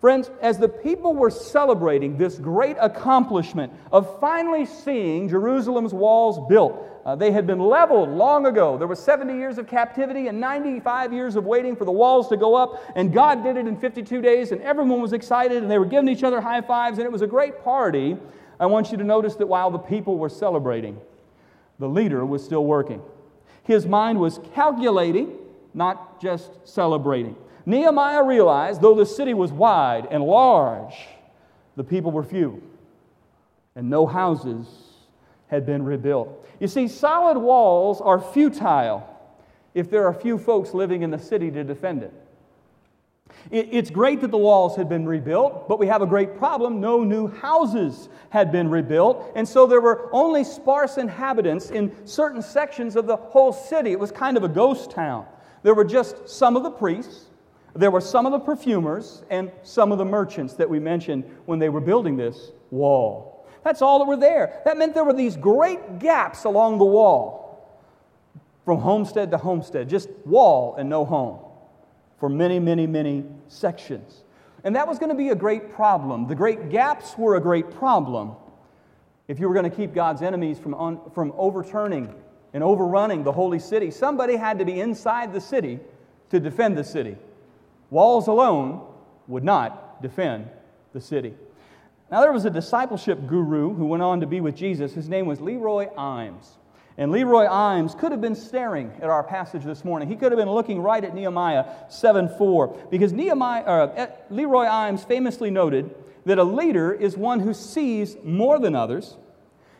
Friends, 0.00 0.30
as 0.40 0.56
the 0.56 0.68
people 0.68 1.14
were 1.14 1.30
celebrating 1.30 2.16
this 2.16 2.38
great 2.38 2.76
accomplishment 2.80 3.70
of 3.92 4.18
finally 4.18 4.64
seeing 4.64 5.28
Jerusalem's 5.28 5.92
walls 5.92 6.40
built, 6.48 6.86
uh, 7.04 7.14
they 7.14 7.30
had 7.30 7.46
been 7.46 7.58
leveled 7.58 8.08
long 8.08 8.46
ago. 8.46 8.78
There 8.78 8.88
were 8.88 8.96
70 8.96 9.34
years 9.34 9.58
of 9.58 9.66
captivity 9.66 10.28
and 10.28 10.40
95 10.40 11.12
years 11.12 11.36
of 11.36 11.44
waiting 11.44 11.76
for 11.76 11.84
the 11.84 11.92
walls 11.92 12.28
to 12.28 12.38
go 12.38 12.54
up, 12.54 12.82
and 12.96 13.12
God 13.12 13.44
did 13.44 13.58
it 13.58 13.66
in 13.66 13.76
52 13.76 14.22
days, 14.22 14.52
and 14.52 14.62
everyone 14.62 15.02
was 15.02 15.12
excited, 15.12 15.62
and 15.62 15.70
they 15.70 15.78
were 15.78 15.84
giving 15.84 16.08
each 16.08 16.24
other 16.24 16.40
high 16.40 16.62
fives, 16.62 16.96
and 16.96 17.04
it 17.04 17.12
was 17.12 17.22
a 17.22 17.26
great 17.26 17.62
party. 17.62 18.16
I 18.58 18.66
want 18.66 18.90
you 18.90 18.96
to 18.96 19.04
notice 19.04 19.36
that 19.36 19.46
while 19.46 19.70
the 19.70 19.78
people 19.78 20.16
were 20.16 20.28
celebrating, 20.30 20.98
the 21.78 21.88
leader 21.88 22.24
was 22.24 22.42
still 22.42 22.64
working. 22.64 23.02
His 23.70 23.86
mind 23.86 24.18
was 24.18 24.40
calculating, 24.52 25.38
not 25.74 26.20
just 26.20 26.50
celebrating. 26.64 27.36
Nehemiah 27.64 28.24
realized 28.24 28.80
though 28.80 28.96
the 28.96 29.06
city 29.06 29.32
was 29.32 29.52
wide 29.52 30.08
and 30.10 30.24
large, 30.24 31.06
the 31.76 31.84
people 31.84 32.10
were 32.10 32.24
few, 32.24 32.60
and 33.76 33.88
no 33.88 34.08
houses 34.08 34.66
had 35.46 35.66
been 35.66 35.84
rebuilt. 35.84 36.48
You 36.58 36.66
see, 36.66 36.88
solid 36.88 37.38
walls 37.38 38.00
are 38.00 38.20
futile 38.20 39.08
if 39.72 39.88
there 39.88 40.04
are 40.04 40.14
few 40.14 40.36
folks 40.36 40.74
living 40.74 41.02
in 41.02 41.12
the 41.12 41.18
city 41.20 41.48
to 41.52 41.62
defend 41.62 42.02
it. 42.02 42.12
It's 43.50 43.90
great 43.90 44.20
that 44.20 44.30
the 44.30 44.38
walls 44.38 44.76
had 44.76 44.88
been 44.88 45.06
rebuilt, 45.06 45.68
but 45.68 45.78
we 45.78 45.86
have 45.86 46.02
a 46.02 46.06
great 46.06 46.36
problem. 46.36 46.80
No 46.80 47.02
new 47.02 47.26
houses 47.28 48.08
had 48.30 48.52
been 48.52 48.68
rebuilt, 48.70 49.32
and 49.34 49.48
so 49.48 49.66
there 49.66 49.80
were 49.80 50.08
only 50.12 50.44
sparse 50.44 50.98
inhabitants 50.98 51.70
in 51.70 52.06
certain 52.06 52.42
sections 52.42 52.96
of 52.96 53.06
the 53.06 53.16
whole 53.16 53.52
city. 53.52 53.92
It 53.92 53.98
was 53.98 54.12
kind 54.12 54.36
of 54.36 54.44
a 54.44 54.48
ghost 54.48 54.90
town. 54.90 55.26
There 55.62 55.74
were 55.74 55.84
just 55.84 56.28
some 56.28 56.56
of 56.56 56.62
the 56.62 56.70
priests, 56.70 57.26
there 57.74 57.90
were 57.90 58.00
some 58.00 58.24
of 58.26 58.32
the 58.32 58.40
perfumers, 58.40 59.24
and 59.30 59.50
some 59.62 59.90
of 59.92 59.98
the 59.98 60.04
merchants 60.04 60.54
that 60.54 60.68
we 60.68 60.78
mentioned 60.78 61.24
when 61.46 61.58
they 61.58 61.68
were 61.68 61.80
building 61.80 62.16
this 62.16 62.52
wall. 62.70 63.46
That's 63.64 63.82
all 63.82 63.98
that 63.98 64.06
were 64.06 64.16
there. 64.16 64.62
That 64.64 64.78
meant 64.78 64.94
there 64.94 65.04
were 65.04 65.12
these 65.12 65.36
great 65.36 65.98
gaps 65.98 66.44
along 66.44 66.78
the 66.78 66.84
wall 66.84 67.68
from 68.64 68.78
homestead 68.78 69.30
to 69.32 69.38
homestead, 69.38 69.88
just 69.88 70.08
wall 70.24 70.76
and 70.76 70.88
no 70.88 71.04
home 71.04 71.49
for 72.20 72.28
many, 72.28 72.60
many, 72.60 72.86
many 72.86 73.24
sections. 73.48 74.22
And 74.62 74.76
that 74.76 74.86
was 74.86 74.98
going 74.98 75.08
to 75.08 75.16
be 75.16 75.30
a 75.30 75.34
great 75.34 75.72
problem. 75.72 76.28
The 76.28 76.34
great 76.34 76.68
gaps 76.68 77.16
were 77.16 77.36
a 77.36 77.40
great 77.40 77.70
problem 77.70 78.36
if 79.26 79.40
you 79.40 79.48
were 79.48 79.54
going 79.54 79.68
to 79.68 79.74
keep 79.74 79.94
God's 79.94 80.22
enemies 80.22 80.58
from, 80.58 81.00
from 81.14 81.32
overturning 81.36 82.14
and 82.52 82.62
overrunning 82.62 83.24
the 83.24 83.32
holy 83.32 83.58
city. 83.58 83.90
Somebody 83.90 84.36
had 84.36 84.58
to 84.58 84.64
be 84.64 84.80
inside 84.80 85.32
the 85.32 85.40
city 85.40 85.80
to 86.30 86.38
defend 86.38 86.76
the 86.76 86.84
city. 86.84 87.16
Walls 87.88 88.28
alone 88.28 88.86
would 89.26 89.44
not 89.44 90.02
defend 90.02 90.48
the 90.92 91.00
city. 91.00 91.34
Now, 92.10 92.20
there 92.20 92.32
was 92.32 92.44
a 92.44 92.50
discipleship 92.50 93.26
guru 93.26 93.72
who 93.72 93.86
went 93.86 94.02
on 94.02 94.20
to 94.20 94.26
be 94.26 94.40
with 94.40 94.56
Jesus. 94.56 94.92
His 94.92 95.08
name 95.08 95.26
was 95.26 95.40
Leroy 95.40 95.88
Eims. 95.96 96.56
And 97.00 97.10
Leroy 97.12 97.46
Eims 97.46 97.98
could 97.98 98.12
have 98.12 98.20
been 98.20 98.34
staring 98.34 98.92
at 98.98 99.08
our 99.08 99.24
passage 99.24 99.64
this 99.64 99.86
morning. 99.86 100.06
He 100.06 100.16
could 100.16 100.32
have 100.32 100.38
been 100.38 100.50
looking 100.50 100.82
right 100.82 101.02
at 101.02 101.14
Nehemiah 101.14 101.64
7 101.88 102.28
4, 102.28 102.88
because 102.90 103.14
Nehemiah, 103.14 103.62
uh, 103.62 104.06
Leroy 104.28 104.66
Eims 104.66 105.08
famously 105.08 105.50
noted 105.50 105.94
that 106.26 106.36
a 106.36 106.44
leader 106.44 106.92
is 106.92 107.16
one 107.16 107.40
who 107.40 107.54
sees 107.54 108.18
more 108.22 108.58
than 108.58 108.76
others, 108.76 109.16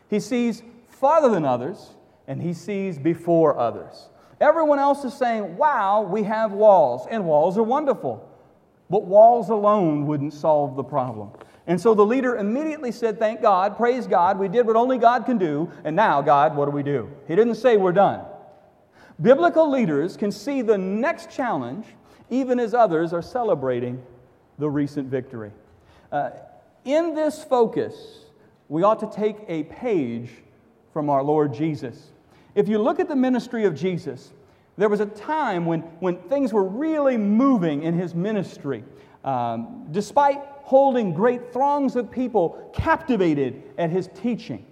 he 0.09 0.19
sees 0.19 0.63
farther 0.89 1.29
than 1.29 1.45
others, 1.45 1.91
and 2.25 2.41
he 2.41 2.53
sees 2.53 2.97
before 2.97 3.55
others. 3.55 4.09
Everyone 4.39 4.79
else 4.79 5.05
is 5.05 5.13
saying, 5.13 5.57
Wow, 5.57 6.01
we 6.01 6.23
have 6.23 6.53
walls, 6.53 7.05
and 7.07 7.25
walls 7.25 7.55
are 7.55 7.63
wonderful. 7.63 8.27
But 8.89 9.05
walls 9.05 9.49
alone 9.49 10.07
wouldn't 10.07 10.33
solve 10.33 10.75
the 10.75 10.83
problem. 10.83 11.29
And 11.67 11.79
so 11.79 11.93
the 11.93 12.05
leader 12.05 12.37
immediately 12.37 12.91
said, 12.91 13.19
Thank 13.19 13.41
God, 13.41 13.77
praise 13.77 14.07
God, 14.07 14.39
we 14.39 14.47
did 14.47 14.65
what 14.65 14.75
only 14.75 14.97
God 14.97 15.25
can 15.25 15.37
do, 15.37 15.71
and 15.83 15.95
now, 15.95 16.21
God, 16.21 16.55
what 16.55 16.65
do 16.65 16.71
we 16.71 16.83
do? 16.83 17.09
He 17.27 17.35
didn't 17.35 17.55
say 17.55 17.77
we're 17.77 17.91
done. 17.91 18.21
Biblical 19.21 19.69
leaders 19.69 20.17
can 20.17 20.31
see 20.31 20.61
the 20.61 20.77
next 20.77 21.29
challenge 21.29 21.85
even 22.31 22.59
as 22.59 22.73
others 22.73 23.13
are 23.13 23.21
celebrating 23.21 24.01
the 24.57 24.69
recent 24.69 25.07
victory. 25.09 25.51
Uh, 26.11 26.31
in 26.85 27.13
this 27.13 27.43
focus, 27.43 28.25
we 28.69 28.83
ought 28.83 28.99
to 28.99 29.11
take 29.15 29.35
a 29.47 29.63
page 29.63 30.29
from 30.93 31.09
our 31.09 31.21
Lord 31.21 31.53
Jesus. 31.53 32.11
If 32.55 32.67
you 32.67 32.79
look 32.79 32.99
at 32.99 33.07
the 33.07 33.15
ministry 33.15 33.65
of 33.65 33.75
Jesus, 33.75 34.31
there 34.77 34.89
was 34.89 35.01
a 35.01 35.05
time 35.05 35.65
when, 35.65 35.81
when 35.99 36.17
things 36.23 36.53
were 36.53 36.63
really 36.63 37.17
moving 37.17 37.83
in 37.83 37.93
his 37.93 38.15
ministry. 38.15 38.83
Um, 39.23 39.87
despite 39.91 40.41
holding 40.71 41.13
great 41.13 41.51
throngs 41.51 41.97
of 41.97 42.09
people 42.09 42.71
captivated 42.73 43.61
at 43.77 43.89
his 43.89 44.07
teaching. 44.15 44.65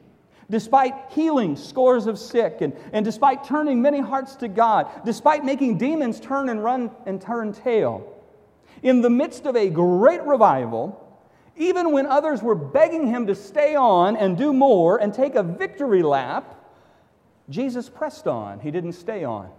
Despite 0.49 0.93
healing 1.09 1.57
scores 1.57 2.07
of 2.07 2.17
sick, 2.17 2.61
and, 2.61 2.73
and 2.93 3.03
despite 3.03 3.43
turning 3.43 3.81
many 3.81 3.99
hearts 3.99 4.37
to 4.37 4.47
God, 4.47 4.89
despite 5.03 5.43
making 5.43 5.77
demons 5.77 6.21
turn 6.21 6.47
and 6.47 6.63
run 6.63 6.89
and 7.05 7.21
turn 7.21 7.51
tail, 7.51 8.15
in 8.81 9.01
the 9.01 9.09
midst 9.09 9.45
of 9.45 9.57
a 9.57 9.69
great 9.69 10.23
revival, 10.23 11.05
even 11.57 11.91
when 11.91 12.05
others 12.05 12.41
were 12.41 12.55
begging 12.55 13.05
him 13.05 13.27
to 13.27 13.35
stay 13.35 13.75
on 13.75 14.15
and 14.15 14.37
do 14.37 14.53
more 14.53 15.01
and 15.01 15.13
take 15.13 15.35
a 15.35 15.43
victory 15.43 16.01
lap, 16.01 16.55
Jesus 17.49 17.89
pressed 17.89 18.25
on. 18.25 18.61
He 18.61 18.71
didn't 18.71 18.93
stay 18.93 19.25
on. 19.25 19.49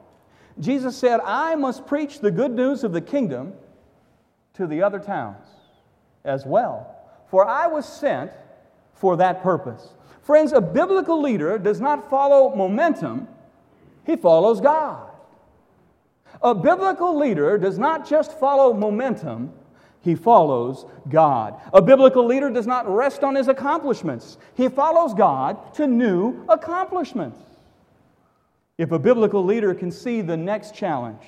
Jesus 0.58 0.96
said, 0.96 1.20
I 1.22 1.54
must 1.54 1.86
preach 1.86 2.20
the 2.20 2.30
good 2.30 2.52
news 2.52 2.82
of 2.82 2.92
the 2.94 3.02
kingdom 3.02 3.52
to 4.54 4.66
the 4.66 4.80
other 4.80 5.00
towns 5.00 5.44
as 6.24 6.46
well. 6.46 6.96
For 7.28 7.46
I 7.46 7.66
was 7.66 7.86
sent 7.86 8.32
for 8.94 9.16
that 9.16 9.42
purpose. 9.42 9.88
Friends, 10.22 10.52
a 10.52 10.60
biblical 10.60 11.20
leader 11.20 11.58
does 11.58 11.80
not 11.80 12.10
follow 12.10 12.54
momentum, 12.54 13.28
he 14.04 14.16
follows 14.16 14.60
God. 14.60 15.08
A 16.42 16.54
biblical 16.54 17.18
leader 17.18 17.58
does 17.58 17.78
not 17.78 18.08
just 18.08 18.38
follow 18.38 18.72
momentum, 18.72 19.52
he 20.02 20.14
follows 20.14 20.86
God. 21.08 21.60
A 21.72 21.82
biblical 21.82 22.24
leader 22.24 22.50
does 22.50 22.66
not 22.66 22.88
rest 22.88 23.22
on 23.22 23.34
his 23.34 23.48
accomplishments, 23.48 24.38
he 24.54 24.68
follows 24.68 25.14
God 25.14 25.74
to 25.74 25.86
new 25.86 26.44
accomplishments. 26.48 27.38
If 28.78 28.92
a 28.92 28.98
biblical 28.98 29.44
leader 29.44 29.74
can 29.74 29.90
see 29.90 30.22
the 30.22 30.36
next 30.36 30.74
challenge, 30.74 31.22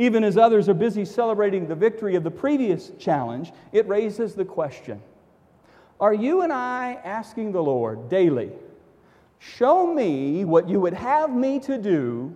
even 0.00 0.24
as 0.24 0.38
others 0.38 0.66
are 0.66 0.74
busy 0.74 1.04
celebrating 1.04 1.68
the 1.68 1.74
victory 1.74 2.14
of 2.14 2.24
the 2.24 2.30
previous 2.30 2.90
challenge, 2.98 3.52
it 3.70 3.86
raises 3.86 4.34
the 4.34 4.46
question 4.46 4.98
Are 6.00 6.14
you 6.14 6.40
and 6.40 6.50
I 6.50 6.98
asking 7.04 7.52
the 7.52 7.62
Lord 7.62 8.08
daily, 8.08 8.50
show 9.38 9.86
me 9.92 10.46
what 10.46 10.70
you 10.70 10.80
would 10.80 10.94
have 10.94 11.30
me 11.30 11.60
to 11.60 11.76
do 11.76 12.34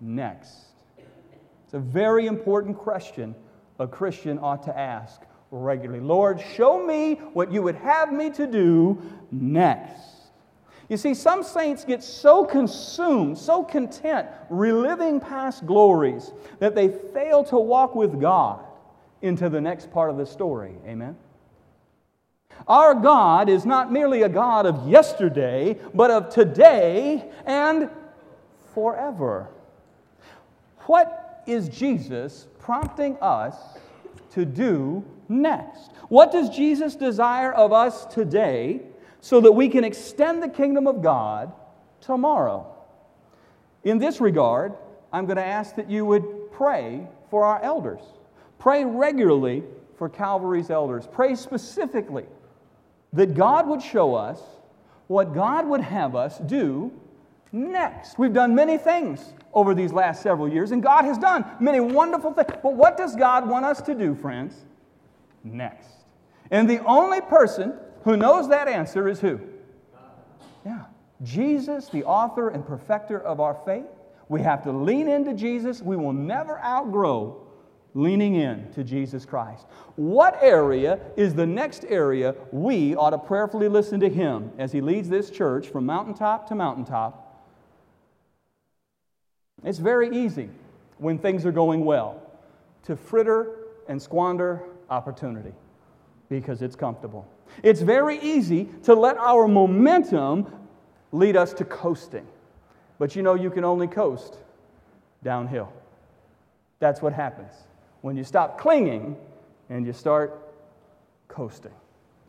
next? 0.00 0.68
It's 1.66 1.74
a 1.74 1.78
very 1.78 2.26
important 2.26 2.78
question 2.78 3.34
a 3.78 3.86
Christian 3.86 4.38
ought 4.38 4.62
to 4.62 4.76
ask 4.76 5.20
regularly. 5.50 6.00
Lord, 6.02 6.42
show 6.56 6.84
me 6.84 7.16
what 7.34 7.52
you 7.52 7.62
would 7.62 7.76
have 7.76 8.14
me 8.14 8.30
to 8.30 8.46
do 8.46 9.00
next. 9.30 10.17
You 10.88 10.96
see, 10.96 11.12
some 11.12 11.42
saints 11.42 11.84
get 11.84 12.02
so 12.02 12.44
consumed, 12.44 13.36
so 13.36 13.62
content, 13.62 14.26
reliving 14.48 15.20
past 15.20 15.66
glories, 15.66 16.32
that 16.60 16.74
they 16.74 16.88
fail 16.88 17.44
to 17.44 17.58
walk 17.58 17.94
with 17.94 18.20
God 18.20 18.64
into 19.20 19.48
the 19.50 19.60
next 19.60 19.90
part 19.90 20.10
of 20.10 20.16
the 20.16 20.24
story. 20.24 20.74
Amen? 20.86 21.16
Our 22.66 22.94
God 22.94 23.48
is 23.48 23.66
not 23.66 23.92
merely 23.92 24.22
a 24.22 24.28
God 24.28 24.66
of 24.66 24.88
yesterday, 24.88 25.78
but 25.94 26.10
of 26.10 26.30
today 26.30 27.30
and 27.44 27.90
forever. 28.74 29.48
What 30.86 31.42
is 31.46 31.68
Jesus 31.68 32.46
prompting 32.58 33.18
us 33.20 33.56
to 34.32 34.44
do 34.44 35.04
next? 35.28 35.90
What 36.08 36.32
does 36.32 36.48
Jesus 36.48 36.96
desire 36.96 37.52
of 37.52 37.72
us 37.72 38.06
today 38.06 38.82
so 39.20 39.40
that 39.40 39.52
we 39.52 39.68
can 39.68 39.84
extend 39.84 40.42
the 40.42 40.48
kingdom 40.48 40.86
of 40.86 41.02
God 41.02 41.52
tomorrow. 42.00 42.66
In 43.84 43.98
this 43.98 44.20
regard, 44.20 44.74
I'm 45.12 45.26
going 45.26 45.36
to 45.36 45.44
ask 45.44 45.76
that 45.76 45.90
you 45.90 46.04
would 46.04 46.52
pray 46.52 47.06
for 47.30 47.44
our 47.44 47.62
elders. 47.62 48.00
Pray 48.58 48.84
regularly 48.84 49.62
for 49.96 50.08
Calvary's 50.08 50.70
elders. 50.70 51.08
Pray 51.10 51.34
specifically 51.34 52.26
that 53.12 53.34
God 53.34 53.66
would 53.68 53.82
show 53.82 54.14
us 54.14 54.40
what 55.06 55.34
God 55.34 55.66
would 55.66 55.80
have 55.80 56.14
us 56.14 56.38
do 56.38 56.92
next. 57.52 58.18
We've 58.18 58.32
done 58.32 58.54
many 58.54 58.76
things 58.76 59.32
over 59.54 59.74
these 59.74 59.92
last 59.92 60.22
several 60.22 60.48
years, 60.48 60.70
and 60.70 60.82
God 60.82 61.04
has 61.04 61.18
done 61.18 61.44
many 61.58 61.80
wonderful 61.80 62.32
things. 62.32 62.50
But 62.62 62.74
what 62.74 62.96
does 62.96 63.16
God 63.16 63.48
want 63.48 63.64
us 63.64 63.80
to 63.82 63.94
do, 63.94 64.14
friends? 64.14 64.54
Next. 65.42 65.88
And 66.50 66.68
the 66.68 66.84
only 66.84 67.20
person 67.20 67.74
who 68.04 68.16
knows 68.16 68.48
that 68.48 68.68
answer 68.68 69.08
is 69.08 69.20
who? 69.20 69.40
Yeah. 70.64 70.84
Jesus, 71.22 71.88
the 71.88 72.04
author 72.04 72.48
and 72.48 72.66
perfecter 72.66 73.20
of 73.20 73.40
our 73.40 73.54
faith. 73.64 73.86
We 74.28 74.42
have 74.42 74.62
to 74.64 74.72
lean 74.72 75.08
into 75.08 75.34
Jesus. 75.34 75.82
We 75.82 75.96
will 75.96 76.12
never 76.12 76.58
outgrow 76.60 77.44
leaning 77.94 78.34
in 78.36 78.70
to 78.72 78.84
Jesus 78.84 79.24
Christ. 79.24 79.66
What 79.96 80.38
area 80.42 81.00
is 81.16 81.34
the 81.34 81.46
next 81.46 81.84
area 81.88 82.34
we 82.52 82.94
ought 82.94 83.10
to 83.10 83.18
prayerfully 83.18 83.68
listen 83.68 83.98
to 84.00 84.08
Him 84.08 84.52
as 84.58 84.70
He 84.70 84.80
leads 84.80 85.08
this 85.08 85.30
church 85.30 85.68
from 85.68 85.86
mountaintop 85.86 86.48
to 86.48 86.54
mountaintop? 86.54 87.24
It's 89.64 89.78
very 89.78 90.16
easy 90.16 90.50
when 90.98 91.18
things 91.18 91.44
are 91.44 91.52
going 91.52 91.84
well 91.84 92.22
to 92.84 92.94
fritter 92.94 93.56
and 93.88 94.00
squander 94.00 94.62
opportunity 94.90 95.52
because 96.28 96.62
it's 96.62 96.76
comfortable. 96.76 97.26
It's 97.62 97.80
very 97.80 98.18
easy 98.20 98.68
to 98.84 98.94
let 98.94 99.16
our 99.18 99.48
momentum 99.48 100.46
lead 101.12 101.36
us 101.36 101.52
to 101.54 101.64
coasting. 101.64 102.26
But 102.98 103.16
you 103.16 103.22
know, 103.22 103.34
you 103.34 103.50
can 103.50 103.64
only 103.64 103.86
coast 103.86 104.36
downhill. 105.22 105.72
That's 106.80 107.00
what 107.00 107.12
happens 107.12 107.52
when 108.02 108.16
you 108.16 108.24
stop 108.24 108.58
clinging 108.58 109.16
and 109.70 109.86
you 109.86 109.92
start 109.92 110.38
coasting. 111.28 111.72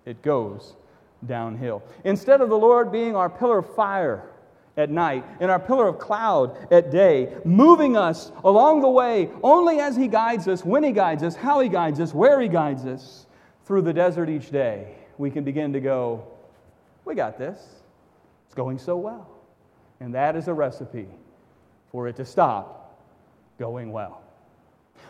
It 0.06 0.22
goes 0.22 0.76
downhill. 1.26 1.84
Instead 2.04 2.42
of 2.42 2.50
the 2.50 2.58
Lord 2.58 2.92
being 2.92 3.16
our 3.16 3.30
pillar 3.30 3.60
of 3.60 3.76
fire 3.76 4.24
at 4.78 4.90
night 4.90 5.26
and 5.40 5.52
our 5.52 5.60
pillar 5.60 5.88
of 5.88 6.00
cloud 6.00 6.56
at 6.72 6.90
day, 6.90 7.36
moving 7.44 7.98
us 7.98 8.32
along 8.44 8.82
the 8.82 8.90
way 8.90 9.30
only 9.44 9.80
as 9.80 9.96
He 9.96 10.08
guides 10.08 10.48
us, 10.48 10.64
when 10.64 10.84
He 10.84 10.92
guides 10.92 11.22
us, 11.22 11.36
how 11.36 11.60
He 11.60 11.70
guides 11.70 12.00
us, 12.00 12.14
where 12.14 12.40
He 12.40 12.48
guides 12.48 12.86
us 12.86 13.26
through 13.70 13.84
the 13.84 13.94
desert 13.94 14.32
each 14.32 14.50
day, 14.50 14.96
we 15.20 15.30
can 15.30 15.44
begin 15.44 15.74
to 15.74 15.80
go, 15.80 16.24
We 17.06 17.14
got 17.14 17.38
this. 17.38 17.60
It's 18.48 18.56
going 18.56 18.80
so 18.80 18.98
well. 18.98 19.30
And 20.00 20.16
that 20.16 20.36
is 20.36 20.48
a 20.48 20.54
recipe 20.56 21.08
for 21.92 22.08
it 22.08 22.16
to 22.16 22.26
stop 22.26 23.00
going 23.60 23.92
well. 23.92 24.24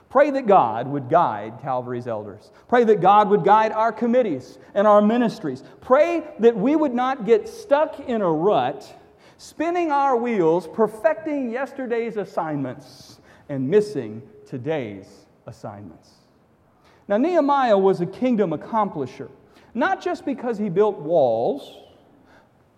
Pray 0.09 0.31
that 0.31 0.45
God 0.45 0.89
would 0.89 1.09
guide 1.09 1.59
Calvary's 1.61 2.05
elders. 2.05 2.51
Pray 2.67 2.83
that 2.83 2.99
God 2.99 3.29
would 3.29 3.45
guide 3.45 3.71
our 3.71 3.93
committees 3.93 4.57
and 4.73 4.85
our 4.85 5.01
ministries. 5.01 5.63
Pray 5.79 6.25
that 6.39 6.57
we 6.57 6.75
would 6.75 6.93
not 6.93 7.25
get 7.25 7.47
stuck 7.47 8.01
in 8.09 8.21
a 8.21 8.29
rut, 8.29 8.93
spinning 9.37 9.89
our 9.89 10.17
wheels, 10.17 10.67
perfecting 10.67 11.49
yesterday's 11.49 12.17
assignments, 12.17 13.21
and 13.47 13.69
missing 13.69 14.21
today's 14.45 15.27
assignments. 15.47 16.18
Now, 17.09 17.17
Nehemiah 17.17 17.75
was 17.75 18.01
a 18.01 18.05
kingdom 18.05 18.51
accomplisher, 18.51 19.29
not 19.73 19.99
just 19.99 20.25
because 20.25 20.59
he 20.59 20.69
built 20.69 20.99
walls, 20.99 21.75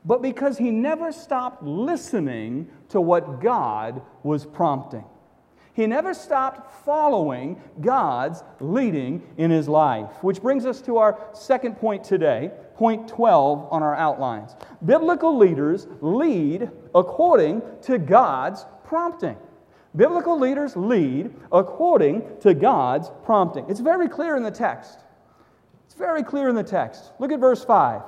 but 0.05 0.21
because 0.21 0.57
he 0.57 0.71
never 0.71 1.11
stopped 1.11 1.63
listening 1.63 2.69
to 2.89 3.01
what 3.01 3.41
God 3.41 4.01
was 4.23 4.45
prompting. 4.45 5.03
He 5.73 5.85
never 5.85 6.13
stopped 6.13 6.85
following 6.85 7.61
God's 7.81 8.41
leading 8.61 9.21
in 9.37 9.51
his 9.51 9.67
life. 9.67 10.09
Which 10.21 10.41
brings 10.41 10.65
us 10.65 10.81
to 10.83 10.97
our 10.97 11.19
second 11.33 11.75
point 11.75 12.05
today, 12.05 12.51
point 12.75 13.09
12 13.09 13.67
on 13.69 13.83
our 13.83 13.95
outlines. 13.95 14.55
Biblical 14.85 15.37
leaders 15.37 15.87
lead 15.99 16.71
according 16.95 17.61
to 17.81 17.97
God's 17.97 18.65
prompting. 18.85 19.35
Biblical 19.95 20.39
leaders 20.39 20.75
lead 20.75 21.33
according 21.51 22.23
to 22.41 22.53
God's 22.53 23.11
prompting. 23.23 23.69
It's 23.69 23.81
very 23.81 24.07
clear 24.07 24.37
in 24.37 24.43
the 24.43 24.51
text. 24.51 24.99
It's 25.85 25.95
very 25.95 26.23
clear 26.23 26.47
in 26.47 26.55
the 26.55 26.63
text. 26.63 27.11
Look 27.19 27.31
at 27.31 27.39
verse 27.39 27.63
5. 27.65 28.01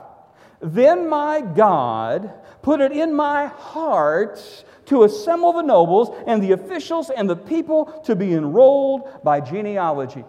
Then 0.61 1.09
my 1.09 1.41
God 1.41 2.31
put 2.61 2.79
it 2.79 2.93
in 2.93 3.13
my 3.13 3.47
heart 3.47 4.65
to 4.85 5.03
assemble 5.03 5.51
the 5.51 5.61
nobles 5.61 6.09
and 6.25 6.41
the 6.41 6.53
officials 6.53 7.09
and 7.09 7.29
the 7.29 7.35
people 7.35 7.85
to 8.05 8.15
be 8.15 8.33
enrolled 8.33 9.23
by 9.23 9.41
genealogy. 9.41 10.23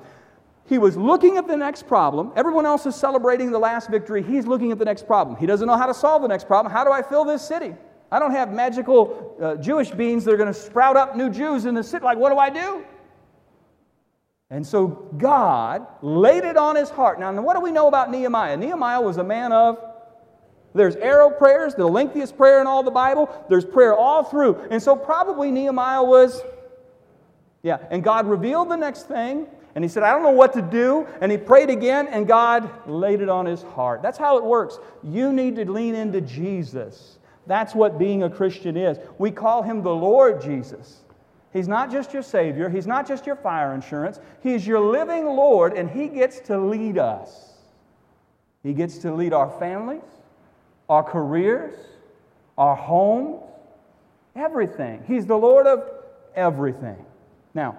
He 0.67 0.79
was 0.79 0.97
looking 0.97 1.37
at 1.37 1.47
the 1.47 1.57
next 1.57 1.87
problem. 1.87 2.33
Everyone 2.35 2.67
else 2.67 2.87
is 2.87 2.97
celebrating 2.97 3.53
the 3.53 3.59
last 3.59 3.91
victory. 3.91 4.23
He's 4.23 4.47
looking 4.47 4.73
at 4.73 4.79
the 4.79 4.85
next 4.85 5.07
problem. 5.07 5.37
He 5.37 5.47
doesn't 5.47 5.67
know 5.67 5.77
how 5.77 5.87
to 5.87 5.95
solve 5.95 6.23
the 6.23 6.29
next 6.29 6.49
problem. 6.49 6.73
How 6.73 6.83
do 6.83 6.91
I 6.91 7.03
fill 7.03 7.25
this 7.25 7.47
city? 7.47 7.75
I 8.15 8.21
don't 8.21 8.31
have 8.31 8.53
magical 8.53 9.35
uh, 9.43 9.57
Jewish 9.57 9.91
beans 9.91 10.25
that 10.25 10.33
are 10.33 10.37
going 10.37 10.53
to 10.53 10.55
sprout 10.55 10.97
up 10.97 11.17
new 11.17 11.29
Jews 11.29 11.65
in 11.65 11.75
the 11.75 11.83
city. 11.83 12.05
Like, 12.05 12.17
what 12.17 12.31
do 12.31 12.39
I 12.39 12.49
do? 12.49 12.85
And 14.51 14.65
so 14.65 14.87
God 14.87 15.85
laid 16.01 16.45
it 16.45 16.57
on 16.57 16.77
his 16.77 16.91
heart. 16.91 17.19
Now, 17.19 17.33
what 17.43 17.55
do 17.55 17.61
we 17.61 17.73
know 17.73 17.89
about 17.89 18.13
Nehemiah? 18.13 18.57
Nehemiah 18.57 19.01
was 19.01 19.17
a 19.17 19.25
man 19.25 19.51
of 19.51 19.81
there's 20.77 20.95
arrow 20.95 21.29
prayers, 21.29 21.75
the 21.75 21.89
lengthiest 21.89 22.37
prayer 22.37 22.61
in 22.61 22.69
all 22.69 22.85
the 22.85 22.91
Bible. 22.93 23.29
There's 23.49 23.65
prayer 23.65 23.97
all 23.97 24.23
through. 24.23 24.65
And 24.71 24.81
so 24.81 24.95
probably 24.95 25.51
Nehemiah 25.51 26.05
was, 26.05 26.41
yeah. 27.65 27.79
And 27.91 28.05
God 28.05 28.29
revealed 28.29 28.71
the 28.71 28.77
next 28.77 29.09
thing. 29.09 29.49
And 29.75 29.83
he 29.83 29.89
said, 29.89 30.05
I 30.05 30.13
don't 30.13 30.23
know 30.23 30.31
what 30.31 30.53
to 30.53 30.63
do. 30.63 31.09
And 31.21 31.33
he 31.33 31.39
prayed 31.39 31.69
again, 31.69 32.07
and 32.07 32.29
God 32.29 32.89
laid 32.89 33.23
it 33.23 33.29
on 33.29 33.45
his 33.45 33.65
heart. 33.65 34.03
That's 34.03 34.19
how 34.19 34.39
it 34.39 34.45
works. 34.45 34.79
You 35.03 35.33
need 35.33 35.57
to 35.57 35.69
lean 35.69 35.97
into 35.97 36.21
Jesus. 36.21 37.19
That's 37.47 37.75
what 37.75 37.99
being 37.99 38.23
a 38.23 38.31
Christian 38.31 38.77
is. 38.77 38.99
We 39.19 39.31
call 39.31 39.63
him 39.63 39.83
the 39.83 39.95
Lord 39.95 40.41
Jesus. 40.41 41.01
He's 41.53 41.69
not 41.69 41.91
just 41.91 42.13
your 42.13 42.23
Savior, 42.23 42.69
He's 42.69 42.87
not 42.87 43.07
just 43.07 43.27
your 43.27 43.37
fire 43.37 43.75
insurance. 43.75 44.19
He's 44.43 44.67
your 44.67 44.81
living 44.81 45.25
Lord, 45.25 45.75
and 45.75 45.89
He 45.89 46.09
gets 46.09 46.41
to 46.41 46.59
lead 46.59 46.99
us. 46.99 47.53
He 48.65 48.75
gets 48.75 48.99
to 48.99 49.15
lead 49.15 49.33
our 49.33 49.49
families, 49.61 50.03
our 50.89 51.05
careers, 51.05 51.75
our 52.59 52.75
homes, 52.75 53.41
everything. 54.35 55.05
He's 55.07 55.27
the 55.27 55.37
Lord 55.37 55.69
of 55.69 55.89
everything. 56.35 57.05
Now, 57.55 57.79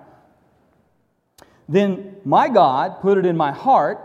then 1.68 2.16
my 2.24 2.48
God 2.48 3.02
put 3.02 3.18
it 3.18 3.26
in 3.26 3.36
my 3.36 3.52
heart 3.52 4.00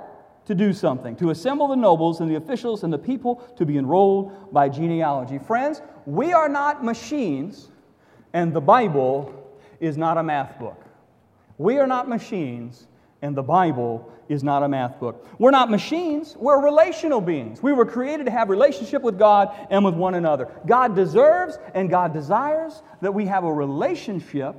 to 0.47 0.55
do 0.55 0.73
something, 0.73 1.15
to 1.17 1.31
assemble 1.31 1.69
the 1.69 1.77
nobles 1.77 2.21
and 2.21 2.31
the 2.31 2.37
officials 2.37 2.83
and 2.83 2.93
the 2.93 2.99
people 2.99 3.37
to 3.57 3.65
be 3.65 3.79
enrolled 3.79 4.53
by 4.53 4.69
genealogy. 4.69 5.39
Friends, 5.39 5.83
we 6.07 6.33
are 6.33 6.49
not 6.49 6.85
machines, 6.85 7.69
and 8.33 8.53
the 8.53 8.61
Bible 8.61 9.35
is 9.81 9.97
not 9.97 10.19
a 10.19 10.23
math 10.23 10.59
book. 10.59 10.85
We 11.59 11.79
are 11.79 11.87
not 11.87 12.09
machines, 12.09 12.87
and 13.23 13.37
the 13.37 13.43
Bible 13.43 14.13
is 14.29 14.45
not 14.45 14.63
a 14.63 14.69
math 14.69 14.99
book. 15.01 15.27
We're 15.39 15.51
not 15.51 15.71
machines, 15.71 16.37
we're 16.39 16.63
relational 16.63 17.21
beings. 17.21 17.63
We 17.63 17.73
were 17.73 17.85
created 17.85 18.27
to 18.27 18.33
have 18.33 18.49
relationship 18.49 19.03
with 19.03 19.19
God 19.19 19.55
and 19.71 19.85
with 19.85 19.95
one 19.95 20.15
another. 20.15 20.49
God 20.67 20.95
deserves 20.95 21.59
and 21.75 21.91
God 21.91 22.13
desires 22.15 22.83
that 23.03 23.13
we 23.13 23.27
have 23.27 23.45
a 23.45 23.53
relationship 23.53 24.55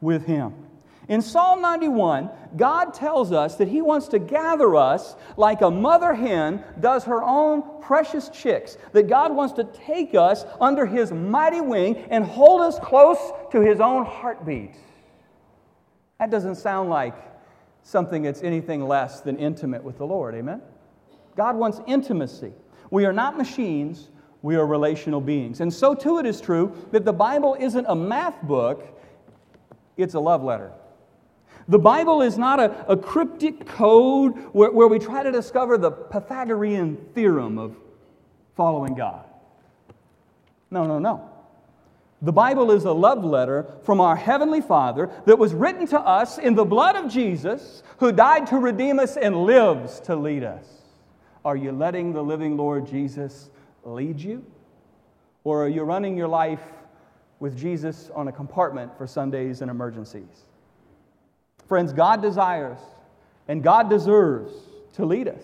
with 0.00 0.26
Him. 0.26 0.65
In 1.08 1.22
Psalm 1.22 1.60
91, 1.60 2.30
God 2.56 2.92
tells 2.92 3.30
us 3.30 3.54
that 3.56 3.68
He 3.68 3.80
wants 3.80 4.08
to 4.08 4.18
gather 4.18 4.74
us 4.74 5.14
like 5.36 5.60
a 5.60 5.70
mother 5.70 6.14
hen 6.14 6.64
does 6.80 7.04
her 7.04 7.22
own 7.22 7.80
precious 7.80 8.28
chicks, 8.30 8.76
that 8.92 9.08
God 9.08 9.34
wants 9.34 9.54
to 9.54 9.64
take 9.64 10.16
us 10.16 10.44
under 10.60 10.84
His 10.84 11.12
mighty 11.12 11.60
wing 11.60 11.96
and 12.10 12.24
hold 12.24 12.60
us 12.60 12.78
close 12.80 13.18
to 13.52 13.60
His 13.60 13.80
own 13.80 14.04
heartbeat. 14.04 14.74
That 16.18 16.30
doesn't 16.30 16.56
sound 16.56 16.90
like 16.90 17.14
something 17.84 18.22
that's 18.22 18.42
anything 18.42 18.88
less 18.88 19.20
than 19.20 19.36
intimate 19.36 19.84
with 19.84 19.98
the 19.98 20.06
Lord. 20.06 20.34
Amen? 20.34 20.60
God 21.36 21.54
wants 21.54 21.80
intimacy. 21.86 22.52
We 22.90 23.04
are 23.04 23.12
not 23.12 23.36
machines, 23.36 24.10
we 24.42 24.56
are 24.56 24.66
relational 24.66 25.20
beings. 25.20 25.60
And 25.60 25.72
so, 25.72 25.94
too, 25.94 26.18
it 26.18 26.26
is 26.26 26.40
true 26.40 26.74
that 26.90 27.04
the 27.04 27.12
Bible 27.12 27.56
isn't 27.60 27.86
a 27.88 27.94
math 27.94 28.42
book, 28.42 28.88
it's 29.96 30.14
a 30.14 30.20
love 30.20 30.42
letter. 30.42 30.72
The 31.68 31.78
Bible 31.78 32.22
is 32.22 32.38
not 32.38 32.60
a, 32.60 32.86
a 32.88 32.96
cryptic 32.96 33.66
code 33.66 34.36
where, 34.52 34.70
where 34.70 34.86
we 34.86 34.98
try 34.98 35.22
to 35.22 35.32
discover 35.32 35.76
the 35.76 35.90
Pythagorean 35.90 36.96
theorem 37.14 37.58
of 37.58 37.76
following 38.56 38.94
God. 38.94 39.24
No, 40.70 40.86
no, 40.86 40.98
no. 40.98 41.30
The 42.22 42.32
Bible 42.32 42.70
is 42.70 42.84
a 42.84 42.92
love 42.92 43.24
letter 43.24 43.66
from 43.82 44.00
our 44.00 44.16
Heavenly 44.16 44.60
Father 44.60 45.10
that 45.26 45.38
was 45.38 45.52
written 45.52 45.86
to 45.88 46.00
us 46.00 46.38
in 46.38 46.54
the 46.54 46.64
blood 46.64 46.96
of 46.96 47.10
Jesus, 47.10 47.82
who 47.98 48.10
died 48.10 48.46
to 48.48 48.58
redeem 48.58 48.98
us 48.98 49.16
and 49.16 49.44
lives 49.44 50.00
to 50.00 50.16
lead 50.16 50.42
us. 50.42 50.66
Are 51.44 51.56
you 51.56 51.72
letting 51.72 52.12
the 52.12 52.22
living 52.22 52.56
Lord 52.56 52.86
Jesus 52.86 53.50
lead 53.84 54.18
you? 54.18 54.44
Or 55.44 55.64
are 55.64 55.68
you 55.68 55.82
running 55.82 56.16
your 56.16 56.28
life 56.28 56.62
with 57.38 57.56
Jesus 57.56 58.10
on 58.14 58.28
a 58.28 58.32
compartment 58.32 58.96
for 58.96 59.06
Sundays 59.06 59.60
and 59.60 59.70
emergencies? 59.70 60.46
Friends, 61.68 61.92
God 61.92 62.22
desires 62.22 62.78
and 63.48 63.62
God 63.62 63.90
deserves 63.90 64.52
to 64.94 65.04
lead 65.04 65.28
us. 65.28 65.42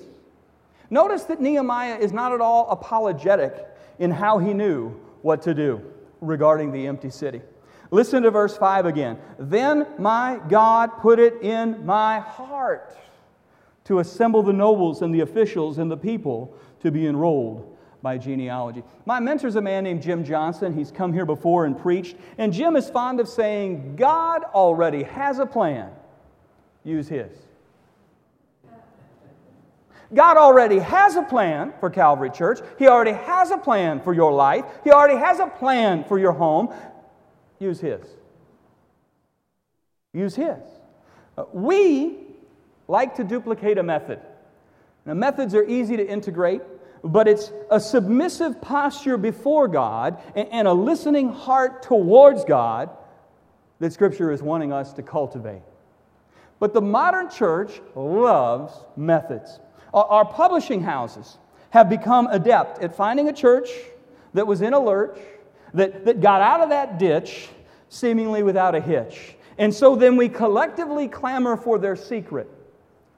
Notice 0.91 1.25
that 1.25 1.41
Nehemiah 1.41 1.97
is 1.99 2.13
not 2.13 2.33
at 2.33 2.41
all 2.41 2.71
apologetic 2.71 3.67
in 3.99 4.11
how 4.11 4.39
he 4.39 4.53
knew 4.53 4.91
what 5.23 5.43
to 5.43 5.55
do 5.55 5.83
regarding 6.21 6.73
the 6.73 6.87
empty 6.87 7.11
city. 7.11 7.41
Listen 7.91 8.23
to 8.23 8.31
verse 8.31 8.57
5 8.57 8.87
again. 8.87 9.19
Then 9.39 9.87
my 9.99 10.41
God 10.49 10.99
put 11.01 11.19
it 11.19 11.43
in 11.43 11.85
my 11.85 12.21
heart 12.21 12.97
to 13.85 13.99
assemble 13.99 14.43
the 14.43 14.53
nobles 14.53 15.03
and 15.03 15.15
the 15.15 15.21
officials 15.21 15.79
and 15.79 15.91
the 15.91 15.97
people 15.97 16.55
to 16.81 16.91
be 16.91 17.07
enrolled 17.07 17.77
by 18.03 18.19
genealogy. 18.19 18.83
My 19.07 19.21
mentor 19.21 19.47
is 19.47 19.57
a 19.57 19.63
man 19.63 19.85
named 19.85 20.03
Jim 20.03 20.25
Johnson. 20.25 20.75
He's 20.75 20.91
come 20.91 21.13
here 21.13 21.27
before 21.27 21.67
and 21.67 21.79
preached. 21.79 22.17
And 22.39 22.53
Jim 22.53 22.77
is 22.77 22.91
fond 22.91 23.21
of 23.21 23.29
saying, 23.29 23.97
God 23.97 24.43
already 24.45 25.05
has 25.05 25.39
a 25.39 25.47
plan. 25.47 25.91
Use 26.85 27.09
his. 27.09 27.33
God 30.15 30.37
already 30.37 30.79
has 30.79 31.17
a 31.17 31.23
plan 31.23 31.73
for 31.81 31.89
Calvary 31.89 32.31
Church. 32.31 32.61
He 32.79 32.87
already 32.87 33.13
has 33.13 33.51
a 33.51 33.57
plan 33.57 34.01
for 34.01 34.13
your 34.13 34.33
life. 34.33 34.65
He 34.85 34.91
already 34.91 35.19
has 35.19 35.41
a 35.41 35.47
plan 35.47 36.05
for 36.05 36.19
your 36.19 36.33
home. 36.33 36.75
Use 37.59 37.81
His. 37.81 38.05
Use 40.13 40.35
His. 40.35 40.59
Uh, 41.39 41.45
we 41.53 42.19
like 42.89 43.15
to 43.17 43.25
duplicate 43.25 43.79
a 43.79 43.83
method. 43.83 44.21
Now, 45.07 45.15
methods 45.15 45.55
are 45.55 45.65
easy 45.65 45.97
to 45.97 46.07
integrate, 46.07 46.61
but 47.03 47.27
it's 47.27 47.51
a 47.71 47.81
submissive 47.81 48.61
posture 48.61 49.17
before 49.17 49.67
God 49.67 50.21
and 50.37 50.69
a 50.69 50.73
listening 50.73 51.31
heart 51.31 51.83
towards 51.83 52.45
God 52.45 52.91
that 53.79 53.93
Scripture 53.93 54.31
is 54.31 54.43
wanting 54.43 54.73
us 54.73 54.93
to 54.93 55.03
cultivate. 55.03 55.63
But 56.63 56.75
the 56.75 56.81
modern 56.81 57.29
church 57.29 57.81
loves 57.97 58.73
methods. 58.97 59.59
Our 59.93 60.25
publishing 60.25 60.81
houses 60.81 61.39
have 61.71 61.91
become 61.91 62.29
adept 62.29 62.81
at 62.81 62.95
finding 62.95 63.29
a 63.29 63.33
church 63.33 63.69
that 64.33 64.47
was 64.47 64.63
in 64.63 64.73
a 64.73 64.79
lurch, 64.79 65.19
that, 65.75 66.05
that 66.05 66.21
got 66.21 66.41
out 66.41 66.61
of 66.61 66.69
that 66.69 67.01
ditch 67.01 67.49
seemingly 67.89 68.45
without 68.45 68.77
a 68.77 68.81
hitch. 68.81 69.35
And 69.59 69.75
so 69.75 69.97
then 69.97 70.17
we 70.17 70.29
collectively 70.29 71.09
clamor 71.09 71.57
for 71.57 71.81
their 71.81 71.97
secret. 71.97 72.49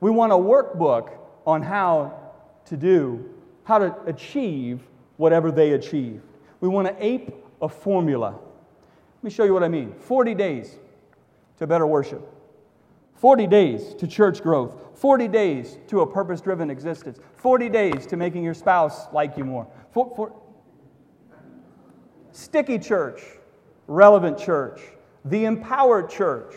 We 0.00 0.10
want 0.10 0.32
a 0.32 0.36
workbook 0.36 1.10
on 1.46 1.60
how 1.60 2.18
to 2.64 2.78
do, 2.78 3.28
how 3.64 3.76
to 3.76 3.94
achieve 4.06 4.80
whatever 5.18 5.52
they 5.52 5.72
achieve. 5.72 6.22
We 6.62 6.68
want 6.68 6.88
to 6.88 6.96
ape 6.98 7.30
a 7.60 7.68
formula. 7.68 8.38
Let 9.16 9.22
me 9.22 9.28
show 9.28 9.44
you 9.44 9.52
what 9.52 9.62
I 9.62 9.68
mean 9.68 9.92
40 9.92 10.34
days 10.34 10.76
to 11.58 11.66
better 11.66 11.86
worship, 11.86 12.26
40 13.24 13.46
days 13.46 13.94
to 13.94 14.06
church 14.06 14.42
growth, 14.42 14.76
40 14.96 15.28
days 15.28 15.78
to 15.86 16.02
a 16.02 16.06
purpose 16.06 16.42
driven 16.42 16.68
existence, 16.68 17.18
40 17.36 17.70
days 17.70 18.04
to 18.08 18.18
making 18.18 18.44
your 18.44 18.52
spouse 18.52 19.10
like 19.14 19.38
you 19.38 19.46
more. 19.46 19.66
For, 19.92 20.12
for, 20.14 20.34
sticky 22.32 22.78
church, 22.78 23.22
relevant 23.86 24.36
church, 24.36 24.78
the 25.24 25.46
empowered 25.46 26.10
church, 26.10 26.54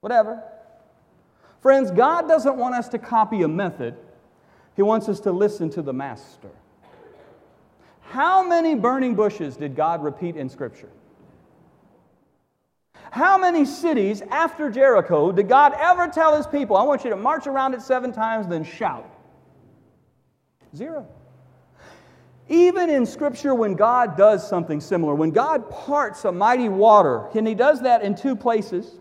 whatever. 0.00 0.44
Friends, 1.60 1.90
God 1.90 2.28
doesn't 2.28 2.56
want 2.56 2.76
us 2.76 2.88
to 2.90 2.98
copy 3.00 3.42
a 3.42 3.48
method, 3.48 3.96
He 4.76 4.82
wants 4.82 5.08
us 5.08 5.18
to 5.22 5.32
listen 5.32 5.70
to 5.70 5.82
the 5.82 5.92
Master. 5.92 6.50
How 8.02 8.46
many 8.46 8.76
burning 8.76 9.16
bushes 9.16 9.56
did 9.56 9.74
God 9.74 10.04
repeat 10.04 10.36
in 10.36 10.48
Scripture? 10.48 10.90
How 13.10 13.36
many 13.36 13.64
cities 13.64 14.22
after 14.30 14.70
Jericho 14.70 15.32
did 15.32 15.48
God 15.48 15.74
ever 15.78 16.08
tell 16.08 16.36
his 16.36 16.46
people, 16.46 16.76
I 16.76 16.84
want 16.84 17.04
you 17.04 17.10
to 17.10 17.16
march 17.16 17.46
around 17.46 17.74
it 17.74 17.82
seven 17.82 18.12
times, 18.12 18.46
then 18.46 18.62
shout? 18.64 19.08
Zero. 20.76 21.06
Even 22.48 22.90
in 22.90 23.06
Scripture, 23.06 23.54
when 23.54 23.74
God 23.74 24.16
does 24.16 24.46
something 24.48 24.80
similar, 24.80 25.14
when 25.14 25.30
God 25.30 25.70
parts 25.70 26.24
a 26.24 26.32
mighty 26.32 26.68
water, 26.68 27.28
and 27.34 27.46
He 27.46 27.54
does 27.54 27.80
that 27.82 28.02
in 28.02 28.14
two 28.14 28.34
places, 28.34 28.98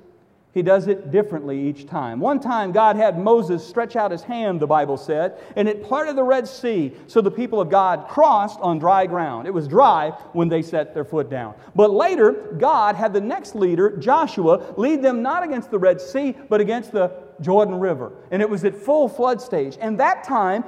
He 0.51 0.63
does 0.63 0.87
it 0.87 1.11
differently 1.11 1.69
each 1.69 1.85
time. 1.85 2.19
One 2.19 2.39
time, 2.39 2.71
God 2.71 2.95
had 2.95 3.19
Moses 3.19 3.65
stretch 3.65 3.95
out 3.95 4.09
his 4.09 4.23
hand, 4.23 4.59
the 4.59 4.65
Bible 4.65 4.97
said, 4.97 5.37
and 5.55 5.67
it 5.67 5.87
parted 5.87 6.15
the 6.15 6.23
Red 6.23 6.47
Sea 6.47 6.91
so 7.05 7.21
the 7.21 7.29
people 7.29 7.61
of 7.61 7.69
God 7.69 8.07
crossed 8.07 8.59
on 8.59 8.79
dry 8.79 9.05
ground. 9.05 9.45
It 9.45 9.53
was 9.53 9.67
dry 9.67 10.09
when 10.33 10.49
they 10.49 10.63
set 10.63 10.95
their 10.95 11.05
foot 11.05 11.29
down. 11.29 11.53
But 11.75 11.91
later, 11.91 12.55
God 12.57 12.95
had 12.95 13.13
the 13.13 13.21
next 13.21 13.53
leader, 13.53 13.95
Joshua, 13.97 14.73
lead 14.75 15.03
them 15.03 15.21
not 15.21 15.43
against 15.43 15.69
the 15.69 15.77
Red 15.77 16.01
Sea, 16.01 16.35
but 16.49 16.59
against 16.59 16.91
the 16.91 17.11
Jordan 17.41 17.75
River. 17.75 18.11
And 18.31 18.41
it 18.41 18.49
was 18.49 18.65
at 18.65 18.75
full 18.75 19.07
flood 19.07 19.39
stage. 19.39 19.77
And 19.79 19.99
that 19.99 20.23
time, 20.23 20.63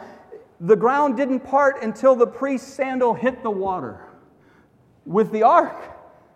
the 0.59 0.75
ground 0.75 1.17
didn't 1.17 1.39
part 1.39 1.81
until 1.81 2.15
the 2.15 2.27
priest's 2.27 2.71
sandal 2.71 3.15
hit 3.15 3.41
the 3.41 3.49
water. 3.49 3.99
With 5.05 5.31
the 5.31 5.41
ark, 5.41 5.75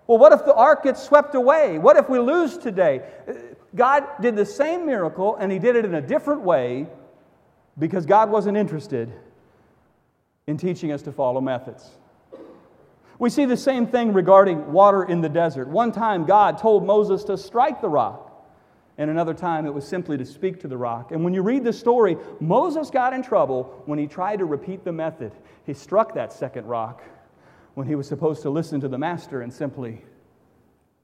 well, 0.07 0.17
what 0.17 0.31
if 0.33 0.45
the 0.45 0.53
ark 0.53 0.83
gets 0.83 1.01
swept 1.01 1.33
away? 1.33 1.79
What 1.79 1.97
if 1.97 2.09
we 2.09 2.19
lose 2.19 2.57
today? 2.57 3.01
God 3.75 4.05
did 4.21 4.35
the 4.35 4.45
same 4.45 4.85
miracle 4.85 5.35
and 5.35 5.51
he 5.51 5.59
did 5.59 5.75
it 5.75 5.83
in 5.83 5.95
a 5.95 6.01
different 6.01 6.41
way 6.41 6.87
because 7.77 8.05
God 8.05 8.29
wasn't 8.29 8.57
interested 8.57 9.11
in 10.47 10.57
teaching 10.57 10.91
us 10.91 11.01
to 11.03 11.11
follow 11.11 11.41
methods. 11.41 11.89
We 13.17 13.29
see 13.29 13.45
the 13.45 13.57
same 13.57 13.87
thing 13.87 14.13
regarding 14.13 14.71
water 14.71 15.03
in 15.03 15.21
the 15.21 15.29
desert. 15.29 15.67
One 15.69 15.91
time, 15.91 16.25
God 16.25 16.57
told 16.57 16.85
Moses 16.85 17.23
to 17.25 17.37
strike 17.37 17.81
the 17.81 17.89
rock 17.89 18.31
and 18.97 19.09
another 19.09 19.33
time 19.33 19.65
it 19.65 19.73
was 19.73 19.87
simply 19.87 20.17
to 20.17 20.25
speak 20.25 20.59
to 20.61 20.67
the 20.67 20.77
rock. 20.77 21.11
And 21.11 21.23
when 21.23 21.33
you 21.33 21.41
read 21.41 21.63
the 21.63 21.73
story, 21.73 22.15
Moses 22.39 22.89
got 22.89 23.13
in 23.13 23.23
trouble 23.23 23.81
when 23.85 23.99
he 23.99 24.07
tried 24.07 24.39
to 24.39 24.45
repeat 24.45 24.83
the 24.83 24.91
method. 24.91 25.33
He 25.65 25.73
struck 25.73 26.13
that 26.13 26.31
second 26.31 26.65
rock 26.65 27.03
when 27.75 27.88
he 27.88 27.95
was 27.95 28.07
supposed 28.07 28.41
to 28.41 28.49
listen 28.49 28.81
to 28.81 28.88
the 28.88 28.97
master 28.97 29.41
and 29.41 29.53
simply 29.53 30.01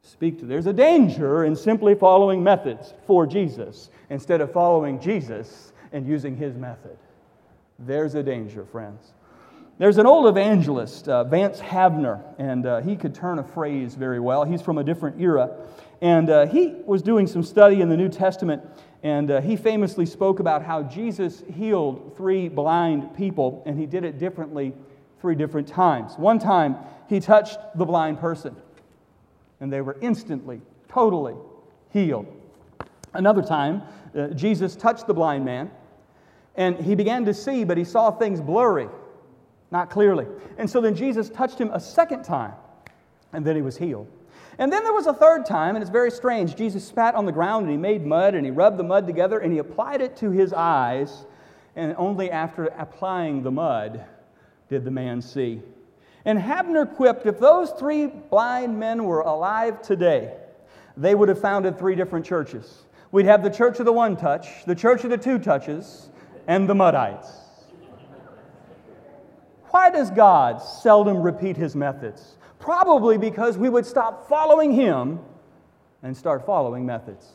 speak 0.01 0.39
to. 0.39 0.45
There's 0.45 0.65
a 0.65 0.73
danger 0.73 1.45
in 1.45 1.55
simply 1.55 1.95
following 1.95 2.43
methods 2.43 2.93
for 3.05 3.27
Jesus 3.27 3.89
instead 4.09 4.41
of 4.41 4.51
following 4.51 4.99
Jesus 4.99 5.73
and 5.91 6.07
using 6.07 6.35
his 6.35 6.55
method. 6.55 6.97
There's 7.77 8.15
a 8.15 8.23
danger, 8.23 8.65
friends. 8.65 9.13
There's 9.77 9.97
an 9.97 10.05
old 10.05 10.27
evangelist, 10.27 11.07
uh, 11.07 11.23
Vance 11.23 11.59
Havner, 11.59 12.21
and 12.37 12.65
uh, 12.65 12.81
he 12.81 12.95
could 12.95 13.15
turn 13.15 13.39
a 13.39 13.43
phrase 13.43 13.95
very 13.95 14.19
well. 14.19 14.43
He's 14.43 14.61
from 14.61 14.77
a 14.77 14.83
different 14.83 15.19
era. 15.19 15.49
And 16.01 16.29
uh, 16.29 16.45
he 16.47 16.75
was 16.85 17.01
doing 17.01 17.25
some 17.25 17.43
study 17.43 17.81
in 17.81 17.89
the 17.89 17.97
New 17.97 18.09
Testament, 18.09 18.63
and 19.01 19.31
uh, 19.31 19.41
he 19.41 19.55
famously 19.55 20.05
spoke 20.05 20.39
about 20.39 20.63
how 20.63 20.83
Jesus 20.83 21.43
healed 21.51 22.15
three 22.15 22.47
blind 22.47 23.15
people, 23.15 23.63
and 23.65 23.79
he 23.79 23.87
did 23.87 24.03
it 24.03 24.19
differently 24.19 24.73
three 25.21 25.35
different 25.35 25.67
times. 25.67 26.17
One 26.17 26.39
time, 26.39 26.75
he 27.07 27.19
touched 27.19 27.59
the 27.75 27.85
blind 27.85 28.19
person, 28.19 28.55
and 29.59 29.71
they 29.71 29.81
were 29.81 29.97
instantly, 30.01 30.61
totally 30.89 31.35
healed. 31.91 32.25
Another 33.13 33.41
time, 33.41 33.83
uh, 34.17 34.27
Jesus 34.29 34.75
touched 34.75 35.07
the 35.07 35.13
blind 35.13 35.45
man, 35.45 35.71
and 36.55 36.77
he 36.77 36.95
began 36.95 37.23
to 37.25 37.33
see, 37.33 37.63
but 37.63 37.77
he 37.77 37.83
saw 37.83 38.11
things 38.11 38.41
blurry 38.41 38.87
not 39.71 39.89
clearly. 39.89 40.27
And 40.57 40.69
so 40.69 40.81
then 40.81 40.93
Jesus 40.93 41.29
touched 41.29 41.57
him 41.57 41.71
a 41.71 41.79
second 41.79 42.23
time, 42.23 42.53
and 43.33 43.45
then 43.45 43.55
he 43.55 43.61
was 43.61 43.77
healed. 43.77 44.07
And 44.59 44.71
then 44.71 44.83
there 44.83 44.93
was 44.93 45.07
a 45.07 45.13
third 45.13 45.45
time, 45.45 45.75
and 45.75 45.81
it's 45.81 45.89
very 45.89 46.11
strange. 46.11 46.55
Jesus 46.55 46.85
spat 46.85 47.15
on 47.15 47.25
the 47.25 47.31
ground 47.31 47.63
and 47.63 47.71
he 47.71 47.77
made 47.77 48.05
mud 48.05 48.35
and 48.35 48.45
he 48.45 48.51
rubbed 48.51 48.77
the 48.77 48.83
mud 48.83 49.07
together 49.07 49.39
and 49.39 49.51
he 49.51 49.59
applied 49.59 50.01
it 50.01 50.17
to 50.17 50.29
his 50.29 50.53
eyes. 50.53 51.25
And 51.75 51.95
only 51.97 52.29
after 52.29 52.65
applying 52.65 53.43
the 53.43 53.51
mud 53.51 54.03
did 54.71 54.85
the 54.85 54.89
man 54.89 55.21
see. 55.21 55.61
And 56.23 56.39
Havner 56.39 56.95
quipped 56.95 57.25
if 57.25 57.39
those 57.39 57.71
three 57.71 58.07
blind 58.07 58.79
men 58.79 59.03
were 59.03 59.19
alive 59.19 59.81
today, 59.81 60.33
they 60.95 61.13
would 61.13 61.27
have 61.27 61.41
founded 61.41 61.77
three 61.77 61.93
different 61.93 62.25
churches. 62.25 62.85
We'd 63.11 63.25
have 63.25 63.43
the 63.43 63.49
church 63.49 63.79
of 63.79 63.85
the 63.85 63.91
one 63.91 64.15
touch, 64.15 64.63
the 64.65 64.73
church 64.73 65.03
of 65.03 65.09
the 65.09 65.17
two 65.17 65.39
touches, 65.39 66.09
and 66.47 66.69
the 66.69 66.73
Muddites. 66.73 67.27
Why 69.71 69.89
does 69.89 70.09
God 70.09 70.61
seldom 70.61 71.21
repeat 71.21 71.57
his 71.57 71.75
methods? 71.75 72.37
Probably 72.57 73.17
because 73.17 73.57
we 73.57 73.67
would 73.67 73.85
stop 73.85 74.29
following 74.29 74.71
him 74.71 75.19
and 76.01 76.15
start 76.15 76.45
following 76.45 76.85
methods. 76.85 77.27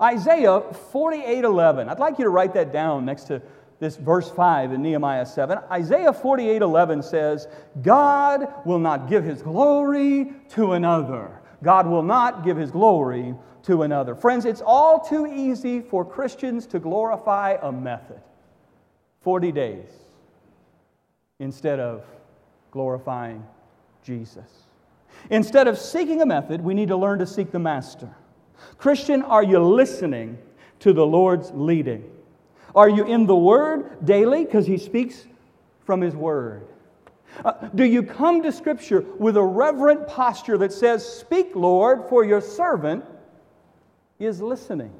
Isaiah 0.00 0.62
48:11. 0.92 1.88
I'd 1.88 1.98
like 2.00 2.18
you 2.18 2.24
to 2.24 2.30
write 2.30 2.54
that 2.54 2.72
down 2.72 3.04
next 3.04 3.24
to 3.24 3.40
this 3.80 3.96
verse 3.96 4.30
5 4.30 4.72
in 4.72 4.82
Nehemiah 4.82 5.26
7. 5.26 5.58
Isaiah 5.70 6.12
48:11 6.12 7.02
says, 7.02 7.48
"God 7.82 8.46
will 8.64 8.78
not 8.78 9.08
give 9.08 9.24
his 9.24 9.42
glory 9.42 10.32
to 10.50 10.74
another. 10.74 11.40
God 11.62 11.86
will 11.86 12.02
not 12.02 12.44
give 12.44 12.58
his 12.58 12.70
glory 12.70 13.34
to 13.62 13.82
another." 13.82 14.14
Friends, 14.14 14.44
it's 14.44 14.62
all 14.64 15.00
too 15.00 15.26
easy 15.26 15.80
for 15.80 16.04
Christians 16.04 16.66
to 16.66 16.78
glorify 16.78 17.56
a 17.60 17.72
method. 17.72 18.20
40 19.20 19.50
days 19.50 19.90
instead 21.38 21.80
of 21.80 22.04
glorifying 22.70 23.44
Jesus. 24.02 24.64
Instead 25.30 25.68
of 25.68 25.78
seeking 25.78 26.22
a 26.22 26.26
method, 26.26 26.62
we 26.62 26.74
need 26.74 26.88
to 26.88 26.96
learn 26.96 27.18
to 27.18 27.26
seek 27.26 27.50
the 27.50 27.58
Master. 27.58 28.08
Christian, 28.76 29.22
are 29.22 29.42
you 29.42 29.58
listening 29.58 30.38
to 30.80 30.92
the 30.92 31.06
Lord's 31.06 31.50
leading? 31.52 32.04
Are 32.74 32.88
you 32.88 33.04
in 33.04 33.26
the 33.26 33.36
Word 33.36 34.04
daily 34.04 34.44
because 34.44 34.66
He 34.66 34.78
speaks 34.78 35.26
from 35.84 36.00
His 36.00 36.14
Word? 36.14 36.66
Uh, 37.44 37.52
do 37.74 37.84
you 37.84 38.02
come 38.02 38.42
to 38.42 38.52
Scripture 38.52 39.04
with 39.18 39.36
a 39.36 39.42
reverent 39.42 40.06
posture 40.08 40.58
that 40.58 40.72
says, 40.72 41.06
Speak, 41.06 41.54
Lord, 41.54 42.08
for 42.08 42.24
your 42.24 42.40
servant 42.40 43.04
is 44.18 44.40
listening? 44.40 44.92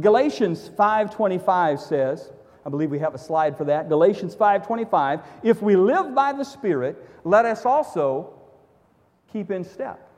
Galatians 0.00 0.70
5:25 0.78 1.80
says, 1.80 2.32
I 2.64 2.68
believe 2.68 2.90
we 2.90 2.98
have 2.98 3.14
a 3.14 3.18
slide 3.18 3.56
for 3.56 3.64
that. 3.64 3.88
Galatians 3.88 4.34
5:25, 4.36 5.22
if 5.42 5.62
we 5.62 5.76
live 5.76 6.14
by 6.14 6.32
the 6.32 6.44
Spirit, 6.44 6.96
let 7.24 7.44
us 7.44 7.64
also 7.64 8.34
keep 9.32 9.50
in 9.50 9.64
step. 9.64 10.09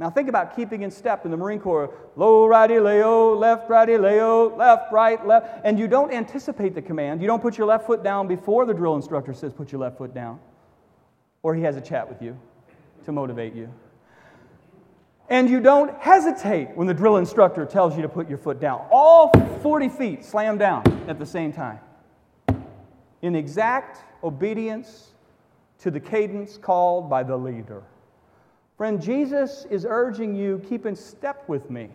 Now 0.00 0.10
think 0.10 0.28
about 0.28 0.56
keeping 0.56 0.82
in 0.82 0.90
step 0.90 1.24
in 1.24 1.30
the 1.30 1.36
Marine 1.36 1.60
Corps. 1.60 1.94
Low, 2.16 2.46
righty, 2.46 2.80
leo, 2.80 3.34
left, 3.36 3.70
righty, 3.70 3.96
leo, 3.96 4.54
left, 4.56 4.92
right, 4.92 5.24
left. 5.24 5.60
And 5.64 5.78
you 5.78 5.86
don't 5.86 6.12
anticipate 6.12 6.74
the 6.74 6.82
command. 6.82 7.20
You 7.20 7.28
don't 7.28 7.40
put 7.40 7.56
your 7.56 7.68
left 7.68 7.86
foot 7.86 8.02
down 8.02 8.26
before 8.26 8.66
the 8.66 8.74
drill 8.74 8.96
instructor 8.96 9.32
says 9.32 9.52
put 9.52 9.70
your 9.70 9.80
left 9.80 9.98
foot 9.98 10.12
down. 10.12 10.40
Or 11.44 11.54
he 11.54 11.62
has 11.62 11.76
a 11.76 11.80
chat 11.80 12.08
with 12.08 12.20
you 12.20 12.36
to 13.04 13.12
motivate 13.12 13.54
you. 13.54 13.72
And 15.28 15.48
you 15.48 15.60
don't 15.60 15.96
hesitate 16.00 16.76
when 16.76 16.86
the 16.88 16.94
drill 16.94 17.16
instructor 17.16 17.64
tells 17.64 17.94
you 17.96 18.02
to 18.02 18.08
put 18.08 18.28
your 18.28 18.38
foot 18.38 18.60
down. 18.60 18.86
All 18.90 19.30
40 19.62 19.88
feet 19.90 20.24
slam 20.24 20.58
down 20.58 20.82
at 21.08 21.20
the 21.20 21.26
same 21.26 21.52
time. 21.52 21.78
In 23.22 23.36
exact 23.36 23.98
obedience 24.24 25.12
to 25.78 25.90
the 25.90 26.00
cadence 26.00 26.58
called 26.58 27.08
by 27.08 27.22
the 27.22 27.36
leader. 27.36 27.84
Friend, 28.76 29.00
Jesus 29.00 29.66
is 29.70 29.86
urging 29.88 30.34
you 30.34 30.60
keep 30.68 30.84
in 30.84 30.96
step 30.96 31.48
with 31.48 31.70
me. 31.70 31.90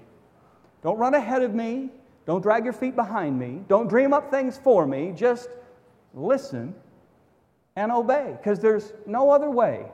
Don't 0.81 0.97
run 0.97 1.13
ahead 1.13 1.41
of 1.41 1.53
me. 1.53 1.89
Don't 2.25 2.41
drag 2.41 2.63
your 2.63 2.73
feet 2.73 2.95
behind 2.95 3.37
me. 3.37 3.63
Don't 3.67 3.87
dream 3.87 4.13
up 4.13 4.31
things 4.31 4.57
for 4.57 4.87
me. 4.87 5.11
Just 5.15 5.49
listen 6.13 6.73
and 7.75 7.91
obey, 7.91 8.35
because 8.37 8.59
there's 8.59 8.93
no 9.05 9.29
other 9.29 9.49
way 9.49 9.85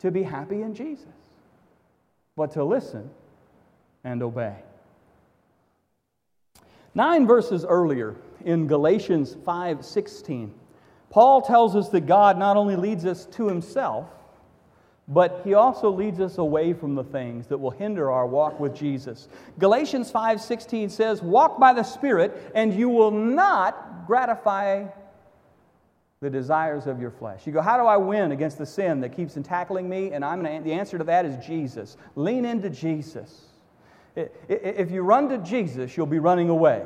to 0.00 0.10
be 0.10 0.22
happy 0.22 0.62
in 0.62 0.74
Jesus 0.74 1.06
but 2.36 2.52
to 2.52 2.64
listen 2.64 3.10
and 4.04 4.22
obey. 4.22 4.54
Nine 6.94 7.26
verses 7.26 7.64
earlier 7.64 8.14
in 8.44 8.66
Galatians 8.66 9.34
5:16, 9.34 10.52
Paul 11.10 11.42
tells 11.42 11.74
us 11.74 11.88
that 11.90 12.06
God 12.06 12.38
not 12.38 12.56
only 12.56 12.76
leads 12.76 13.04
us 13.04 13.26
to 13.26 13.48
himself, 13.48 14.06
but 15.08 15.40
he 15.44 15.54
also 15.54 15.90
leads 15.90 16.20
us 16.20 16.38
away 16.38 16.72
from 16.72 16.94
the 16.94 17.04
things 17.04 17.46
that 17.46 17.58
will 17.58 17.70
hinder 17.70 18.10
our 18.10 18.26
walk 18.26 18.58
with 18.58 18.74
Jesus. 18.74 19.28
Galatians 19.58 20.10
5:16 20.10 20.90
says, 20.90 21.22
"Walk 21.22 21.58
by 21.60 21.72
the 21.72 21.84
Spirit, 21.84 22.50
and 22.54 22.72
you 22.74 22.88
will 22.88 23.12
not 23.12 24.06
gratify 24.06 24.86
the 26.20 26.30
desires 26.30 26.86
of 26.86 27.00
your 27.00 27.10
flesh. 27.10 27.46
You 27.46 27.52
go, 27.52 27.60
how 27.60 27.76
do 27.76 27.84
I 27.84 27.96
win 27.96 28.32
against 28.32 28.58
the 28.58 28.66
sin 28.66 29.00
that 29.02 29.10
keeps 29.10 29.36
in 29.36 29.42
tackling 29.42 29.88
me? 29.88 30.12
And 30.12 30.24
I'm 30.24 30.42
gonna, 30.42 30.62
the 30.62 30.72
answer 30.72 30.96
to 30.98 31.04
that 31.04 31.26
is 31.26 31.44
Jesus. 31.44 31.96
Lean 32.14 32.44
into 32.44 32.70
Jesus. 32.70 33.42
If 34.16 34.90
you 34.90 35.02
run 35.02 35.28
to 35.28 35.38
Jesus, 35.38 35.96
you'll 35.96 36.06
be 36.06 36.18
running 36.18 36.48
away 36.48 36.84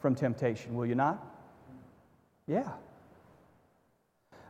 from 0.00 0.14
temptation, 0.14 0.74
will 0.74 0.86
you 0.86 0.94
not? 0.94 1.24
Yeah. 2.46 2.70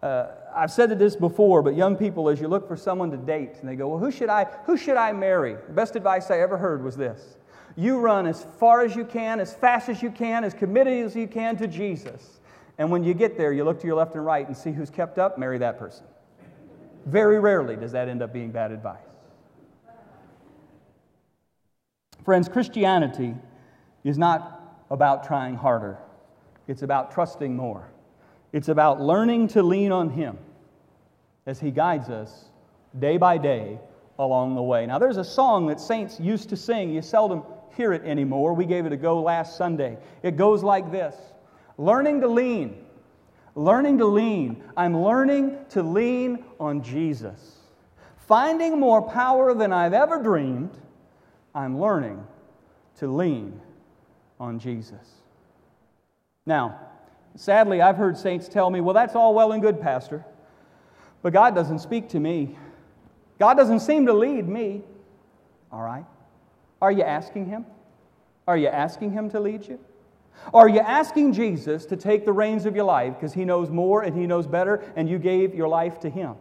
Uh, 0.03 0.29
I've 0.55 0.71
said 0.71 0.97
this 0.99 1.17
before, 1.17 1.63
but 1.63 1.75
young 1.75 1.97
people, 1.97 2.29
as 2.29 2.41
you 2.41 2.49
look 2.49 2.69
for 2.69 2.77
someone 2.77 3.11
to 3.11 3.17
date, 3.17 3.57
and 3.61 3.69
they 3.69 3.75
go, 3.75 3.89
"Well, 3.89 3.99
who 3.99 4.11
should 4.11 4.29
I 4.29 4.45
who 4.65 4.77
should 4.77 4.97
I 4.97 5.13
marry?" 5.13 5.55
The 5.55 5.73
best 5.73 5.97
advice 5.97 6.31
I 6.31 6.39
ever 6.41 6.57
heard 6.57 6.85
was 6.85 6.97
this: 6.97 7.39
You 7.75 7.99
run 7.99 8.27
as 8.27 8.45
far 8.59 8.83
as 8.83 8.95
you 8.95 9.05
can, 9.05 9.41
as 9.41 9.55
fast 9.55 9.89
as 9.89 10.03
you 10.03 10.11
can, 10.11 10.45
as 10.45 10.55
committed 10.55 11.05
as 11.05 11.17
you 11.17 11.27
can 11.27 11.57
to 11.57 11.67
Jesus. 11.67 12.41
And 12.79 12.93
when 12.93 13.03
you 13.03 13.13
get 13.13 13.37
there, 13.37 13.53
you 13.53 13.65
look 13.65 13.81
to 13.81 13.87
your 13.87 13.97
left 13.97 14.15
and 14.15 14.25
right 14.25 14.47
and 14.47 14.57
see 14.57 14.71
who's 14.71 14.91
kept 14.91 15.19
up, 15.19 15.37
marry 15.37 15.59
that 15.59 15.79
person. 15.79 16.07
Very 17.07 17.41
rarely 17.41 17.75
does 17.75 17.91
that 17.93 18.09
end 18.09 18.23
up 18.23 18.33
being 18.33 18.53
bad 18.53 18.71
advice. 18.71 19.01
Friends, 22.25 22.49
Christianity 22.49 23.35
is 24.05 24.17
not 24.17 24.85
about 24.91 25.25
trying 25.25 25.57
harder, 25.57 25.99
it's 26.69 26.83
about 26.83 27.11
trusting 27.11 27.57
more. 27.57 27.91
It's 28.53 28.69
about 28.69 29.01
learning 29.01 29.49
to 29.49 29.63
lean 29.63 29.93
on 29.93 30.11
Him 30.11 30.39
as 31.47 31.61
He 31.61 31.71
guides 31.71 32.09
us 32.09 32.47
day 32.99 33.17
by 33.17 33.39
day 33.39 33.79
along 34.19 34.55
the 34.55 34.63
way. 34.63 34.87
Now, 34.87 34.99
there's 34.99 35.17
a 35.17 35.25
song 35.25 35.67
that 35.69 35.81
saints 35.81 36.19
used 36.19 36.49
to 36.49 36.57
sing. 36.57 36.93
You 36.93 37.03
seldom 37.03 37.43
hear 37.77 37.93
it 37.93 38.03
anymore. 38.05 38.55
We 38.55 38.67
gave 38.67 38.87
it 38.87 38.93
a 38.93 38.97
go 38.97 39.23
last 39.23 39.57
Sunday. 39.57 39.99
It 40.23 40.37
goes 40.37 40.63
like 40.63 40.91
this 40.91 41.15
Learning 41.77 42.21
to 42.21 42.29
lean. 42.29 42.85
Learning 43.55 43.99
to 43.99 44.07
lean. 44.07 44.63
I'm 44.77 44.97
learning 44.97 45.57
to 45.71 45.83
lean 45.83 46.45
on 46.61 46.83
Jesus. 46.83 47.57
Finding 48.27 48.79
more 48.79 49.03
power 49.03 49.55
than 49.55 49.73
I've 49.73 49.95
ever 49.95 50.23
dreamed, 50.23 50.71
I'm 51.55 51.81
learning 51.81 52.25
to 52.99 53.09
lean 53.09 53.61
on 54.39 54.59
Jesus. 54.59 55.15
Now, 56.45 56.79
sadly, 57.39 57.81
I've 57.81 57.97
heard 57.97 58.17
saints 58.17 58.49
tell 58.49 58.71
me, 58.71 58.81
well, 58.81 58.95
that's 58.95 59.15
all 59.15 59.35
well 59.35 59.53
and 59.53 59.63
good, 59.63 59.81
Pastor, 59.81 60.25
but 61.23 61.33
God 61.33 61.55
doesn't 61.55 61.81
speak 61.81 62.09
to 62.11 62.21
me. 62.21 62.57
God 63.39 63.55
doesn't 63.55 63.81
seem 63.81 64.07
to 64.07 64.13
lead 64.13 64.49
me. 64.49 64.83
All 65.71 65.83
right? 65.83 66.05
Are 66.81 66.93
you 66.93 67.03
asking 67.03 67.47
Him? 67.47 67.67
Are 68.47 68.57
you 68.57 68.69
asking 68.69 69.13
Him 69.13 69.31
to 69.31 69.41
lead 69.41 69.67
you? 69.67 69.79
Are 70.55 70.69
you 70.69 70.81
asking 70.81 71.33
Jesus 71.35 71.85
to 71.87 71.97
take 71.97 72.25
the 72.25 72.33
reins 72.33 72.65
of 72.65 72.75
your 72.75 72.85
life 72.85 73.15
because 73.15 73.35
he 73.35 73.45
knows 73.45 73.71
more 73.71 74.03
and 74.03 74.17
he 74.17 74.27
knows 74.27 74.47
better 74.47 74.83
and 74.97 75.09
you 75.09 75.19
gave 75.19 75.55
your 75.55 75.69
life 75.69 76.01
to 76.01 76.11
him? 76.11 76.37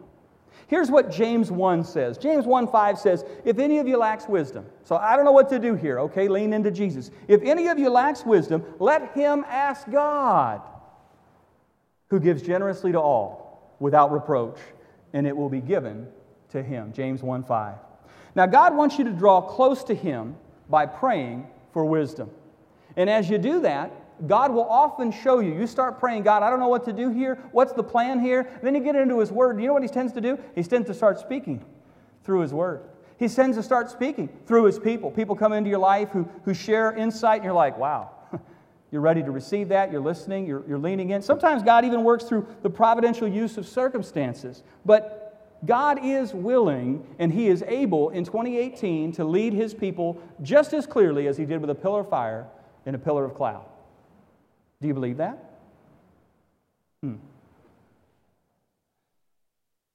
Here's 0.66 0.90
what 0.90 1.10
James 1.10 1.50
1 1.50 1.84
says. 1.84 2.18
James 2.18 2.44
1 2.44 2.68
5 2.68 2.98
says, 2.98 3.24
If 3.44 3.58
any 3.58 3.78
of 3.78 3.88
you 3.88 3.96
lacks 3.96 4.28
wisdom, 4.28 4.66
so 4.84 4.96
I 4.96 5.16
don't 5.16 5.24
know 5.24 5.32
what 5.32 5.48
to 5.50 5.58
do 5.58 5.74
here, 5.74 5.98
okay? 6.00 6.28
Lean 6.28 6.52
into 6.52 6.70
Jesus. 6.70 7.10
If 7.26 7.42
any 7.42 7.68
of 7.68 7.78
you 7.78 7.88
lacks 7.90 8.24
wisdom, 8.24 8.62
let 8.78 9.12
him 9.12 9.44
ask 9.48 9.90
God, 9.90 10.60
who 12.08 12.20
gives 12.20 12.42
generously 12.42 12.92
to 12.92 13.00
all 13.00 13.74
without 13.80 14.12
reproach, 14.12 14.58
and 15.12 15.26
it 15.26 15.36
will 15.36 15.48
be 15.48 15.60
given 15.60 16.08
to 16.50 16.62
him. 16.62 16.92
James 16.92 17.22
1 17.22 17.44
5. 17.44 17.74
Now, 18.34 18.46
God 18.46 18.76
wants 18.76 18.98
you 18.98 19.04
to 19.04 19.10
draw 19.10 19.40
close 19.40 19.84
to 19.84 19.94
him 19.94 20.36
by 20.68 20.86
praying 20.86 21.46
for 21.72 21.84
wisdom. 21.84 22.30
And 22.96 23.08
as 23.08 23.28
you 23.30 23.38
do 23.38 23.60
that, 23.60 23.92
God 24.26 24.52
will 24.52 24.68
often 24.68 25.12
show 25.12 25.38
you. 25.38 25.54
You 25.54 25.66
start 25.66 26.00
praying, 26.00 26.24
God, 26.24 26.42
I 26.42 26.50
don't 26.50 26.58
know 26.58 26.68
what 26.68 26.84
to 26.86 26.92
do 26.92 27.10
here. 27.10 27.36
What's 27.52 27.72
the 27.72 27.84
plan 27.84 28.20
here? 28.20 28.50
Then 28.62 28.74
you 28.74 28.80
get 28.80 28.96
into 28.96 29.20
His 29.20 29.30
Word. 29.30 29.60
You 29.60 29.68
know 29.68 29.74
what 29.74 29.82
He 29.82 29.88
tends 29.88 30.12
to 30.14 30.20
do? 30.20 30.38
He 30.54 30.62
tends 30.62 30.88
to 30.88 30.94
start 30.94 31.20
speaking 31.20 31.64
through 32.24 32.40
His 32.40 32.52
Word. 32.52 32.82
He 33.18 33.28
tends 33.28 33.56
to 33.56 33.62
start 33.62 33.90
speaking 33.90 34.28
through 34.46 34.64
His 34.64 34.78
people. 34.78 35.10
People 35.10 35.36
come 35.36 35.52
into 35.52 35.70
your 35.70 35.78
life 35.78 36.10
who, 36.10 36.28
who 36.44 36.54
share 36.54 36.92
insight, 36.92 37.36
and 37.36 37.44
you're 37.44 37.52
like, 37.52 37.78
wow, 37.78 38.10
you're 38.90 39.02
ready 39.02 39.22
to 39.22 39.30
receive 39.30 39.68
that. 39.68 39.92
You're 39.92 40.00
listening. 40.00 40.46
You're, 40.46 40.64
you're 40.66 40.78
leaning 40.78 41.10
in. 41.10 41.20
Sometimes 41.20 41.62
God 41.62 41.84
even 41.84 42.04
works 42.04 42.24
through 42.24 42.46
the 42.62 42.70
providential 42.70 43.28
use 43.28 43.58
of 43.58 43.66
circumstances. 43.66 44.62
But 44.86 45.58
God 45.66 45.98
is 46.02 46.32
willing 46.32 47.06
and 47.18 47.32
He 47.32 47.48
is 47.48 47.62
able 47.66 48.10
in 48.10 48.24
2018 48.24 49.12
to 49.12 49.24
lead 49.24 49.52
His 49.52 49.74
people 49.74 50.22
just 50.42 50.72
as 50.72 50.86
clearly 50.86 51.26
as 51.26 51.36
He 51.36 51.44
did 51.44 51.60
with 51.60 51.68
a 51.68 51.74
pillar 51.74 52.00
of 52.00 52.08
fire 52.08 52.46
and 52.86 52.96
a 52.96 52.98
pillar 52.98 53.24
of 53.24 53.34
cloud. 53.34 53.66
Do 54.80 54.88
you 54.88 54.94
believe 54.94 55.18
that? 55.18 55.38
Hmm. 57.02 57.16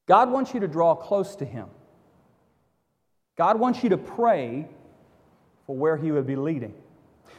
God 0.05 0.29
wants 0.29 0.53
you 0.53 0.59
to 0.59 0.67
draw 0.67 0.93
close 0.93 1.35
to 1.37 1.45
Him. 1.45 1.67
God 3.37 3.59
wants 3.59 3.81
you 3.81 3.89
to 3.89 3.97
pray 3.97 4.67
for 5.65 5.75
where 5.75 5.97
He 5.97 6.11
would 6.11 6.27
be 6.27 6.35
leading. 6.35 6.75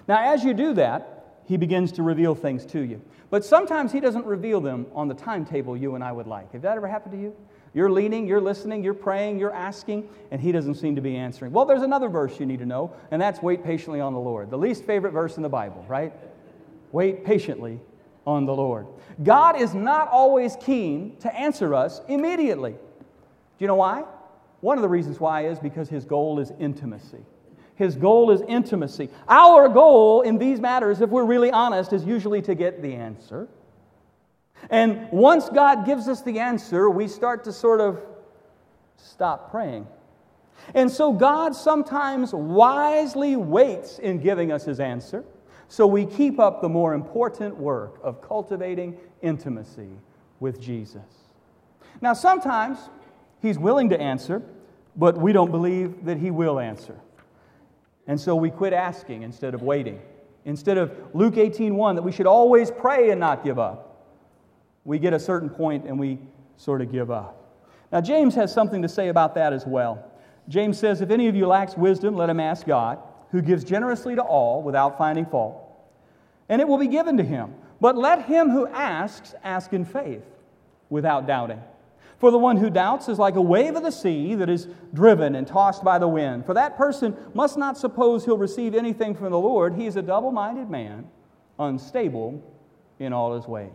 Now, 0.08 0.32
as 0.32 0.42
you 0.42 0.54
do 0.54 0.74
that, 0.74 1.13
He 1.46 1.56
begins 1.56 1.92
to 1.92 2.02
reveal 2.02 2.34
things 2.34 2.64
to 2.66 2.80
you. 2.80 3.02
But 3.30 3.44
sometimes 3.44 3.92
He 3.92 4.00
doesn't 4.00 4.24
reveal 4.24 4.60
them 4.60 4.86
on 4.94 5.08
the 5.08 5.14
timetable 5.14 5.76
you 5.76 5.94
and 5.94 6.02
I 6.02 6.12
would 6.12 6.26
like. 6.26 6.52
Have 6.52 6.62
that 6.62 6.76
ever 6.76 6.88
happened 6.88 7.12
to 7.12 7.20
you? 7.20 7.34
You're 7.74 7.90
leaning, 7.90 8.28
you're 8.28 8.40
listening, 8.40 8.84
you're 8.84 8.94
praying, 8.94 9.40
you're 9.40 9.52
asking, 9.52 10.08
and 10.30 10.40
He 10.40 10.52
doesn't 10.52 10.76
seem 10.76 10.94
to 10.94 11.02
be 11.02 11.16
answering. 11.16 11.52
Well, 11.52 11.64
there's 11.64 11.82
another 11.82 12.08
verse 12.08 12.38
you 12.38 12.46
need 12.46 12.60
to 12.60 12.66
know, 12.66 12.94
and 13.10 13.20
that's 13.20 13.42
wait 13.42 13.64
patiently 13.64 14.00
on 14.00 14.14
the 14.14 14.20
Lord. 14.20 14.50
The 14.50 14.58
least 14.58 14.84
favorite 14.84 15.12
verse 15.12 15.36
in 15.36 15.42
the 15.42 15.48
Bible, 15.48 15.84
right? 15.88 16.12
Wait 16.92 17.24
patiently 17.24 17.80
on 18.26 18.46
the 18.46 18.54
Lord. 18.54 18.86
God 19.22 19.60
is 19.60 19.74
not 19.74 20.08
always 20.08 20.56
keen 20.60 21.16
to 21.18 21.34
answer 21.34 21.74
us 21.74 22.00
immediately. 22.08 22.72
Do 22.72 22.78
you 23.58 23.66
know 23.66 23.74
why? 23.74 24.04
One 24.60 24.78
of 24.78 24.82
the 24.82 24.88
reasons 24.88 25.18
why 25.18 25.46
is 25.46 25.58
because 25.58 25.88
His 25.88 26.04
goal 26.04 26.38
is 26.38 26.52
intimacy. 26.58 27.24
His 27.76 27.96
goal 27.96 28.30
is 28.30 28.40
intimacy. 28.46 29.08
Our 29.28 29.68
goal 29.68 30.22
in 30.22 30.38
these 30.38 30.60
matters, 30.60 31.00
if 31.00 31.10
we're 31.10 31.24
really 31.24 31.50
honest, 31.50 31.92
is 31.92 32.04
usually 32.04 32.42
to 32.42 32.54
get 32.54 32.82
the 32.82 32.94
answer. 32.94 33.48
And 34.70 35.10
once 35.10 35.48
God 35.48 35.84
gives 35.84 36.08
us 36.08 36.22
the 36.22 36.38
answer, 36.38 36.88
we 36.88 37.08
start 37.08 37.44
to 37.44 37.52
sort 37.52 37.80
of 37.80 38.00
stop 38.96 39.50
praying. 39.50 39.86
And 40.74 40.90
so 40.90 41.12
God 41.12 41.54
sometimes 41.54 42.32
wisely 42.32 43.36
waits 43.36 43.98
in 43.98 44.20
giving 44.20 44.52
us 44.52 44.64
his 44.64 44.80
answer, 44.80 45.24
so 45.68 45.86
we 45.86 46.06
keep 46.06 46.38
up 46.38 46.62
the 46.62 46.68
more 46.68 46.94
important 46.94 47.56
work 47.56 47.98
of 48.02 48.22
cultivating 48.22 48.96
intimacy 49.20 49.90
with 50.40 50.60
Jesus. 50.60 51.02
Now, 52.00 52.12
sometimes 52.12 52.78
he's 53.42 53.58
willing 53.58 53.90
to 53.90 54.00
answer, 54.00 54.42
but 54.96 55.18
we 55.18 55.32
don't 55.32 55.50
believe 55.50 56.04
that 56.04 56.18
he 56.18 56.30
will 56.30 56.58
answer. 56.58 56.98
And 58.06 58.20
so 58.20 58.36
we 58.36 58.50
quit 58.50 58.72
asking 58.72 59.22
instead 59.22 59.54
of 59.54 59.62
waiting. 59.62 60.00
Instead 60.44 60.78
of 60.78 60.92
Luke 61.14 61.34
18:1 61.34 61.94
that 61.96 62.02
we 62.02 62.12
should 62.12 62.26
always 62.26 62.70
pray 62.70 63.10
and 63.10 63.20
not 63.20 63.44
give 63.44 63.58
up 63.58 63.94
we 64.84 64.98
get 64.98 65.14
a 65.14 65.18
certain 65.18 65.48
point 65.48 65.86
and 65.86 65.98
we 65.98 66.18
sort 66.56 66.80
of 66.80 66.92
give 66.92 67.10
up. 67.10 67.40
Now, 67.90 68.00
James 68.00 68.34
has 68.34 68.52
something 68.52 68.82
to 68.82 68.88
say 68.88 69.08
about 69.08 69.34
that 69.34 69.52
as 69.52 69.66
well. 69.66 70.10
James 70.48 70.78
says, 70.78 71.00
If 71.00 71.10
any 71.10 71.28
of 71.28 71.34
you 71.34 71.46
lacks 71.46 71.76
wisdom, 71.76 72.16
let 72.16 72.28
him 72.28 72.40
ask 72.40 72.66
God, 72.66 72.98
who 73.30 73.40
gives 73.40 73.64
generously 73.64 74.14
to 74.14 74.22
all 74.22 74.62
without 74.62 74.98
finding 74.98 75.26
fault, 75.26 75.60
and 76.48 76.60
it 76.60 76.68
will 76.68 76.78
be 76.78 76.86
given 76.86 77.16
to 77.16 77.22
him. 77.22 77.54
But 77.80 77.96
let 77.96 78.26
him 78.26 78.50
who 78.50 78.66
asks 78.68 79.34
ask 79.42 79.72
in 79.72 79.84
faith, 79.84 80.22
without 80.90 81.26
doubting. 81.26 81.60
For 82.18 82.30
the 82.30 82.38
one 82.38 82.56
who 82.56 82.70
doubts 82.70 83.08
is 83.08 83.18
like 83.18 83.34
a 83.36 83.42
wave 83.42 83.76
of 83.76 83.82
the 83.82 83.90
sea 83.90 84.34
that 84.36 84.48
is 84.48 84.68
driven 84.92 85.34
and 85.34 85.46
tossed 85.46 85.84
by 85.84 85.98
the 85.98 86.08
wind. 86.08 86.46
For 86.46 86.54
that 86.54 86.76
person 86.76 87.16
must 87.34 87.58
not 87.58 87.76
suppose 87.76 88.24
he'll 88.24 88.38
receive 88.38 88.74
anything 88.74 89.14
from 89.14 89.30
the 89.30 89.38
Lord. 89.38 89.74
He 89.74 89.86
is 89.86 89.96
a 89.96 90.02
double 90.02 90.32
minded 90.32 90.70
man, 90.70 91.06
unstable 91.58 92.42
in 92.98 93.12
all 93.12 93.34
his 93.34 93.46
ways. 93.46 93.72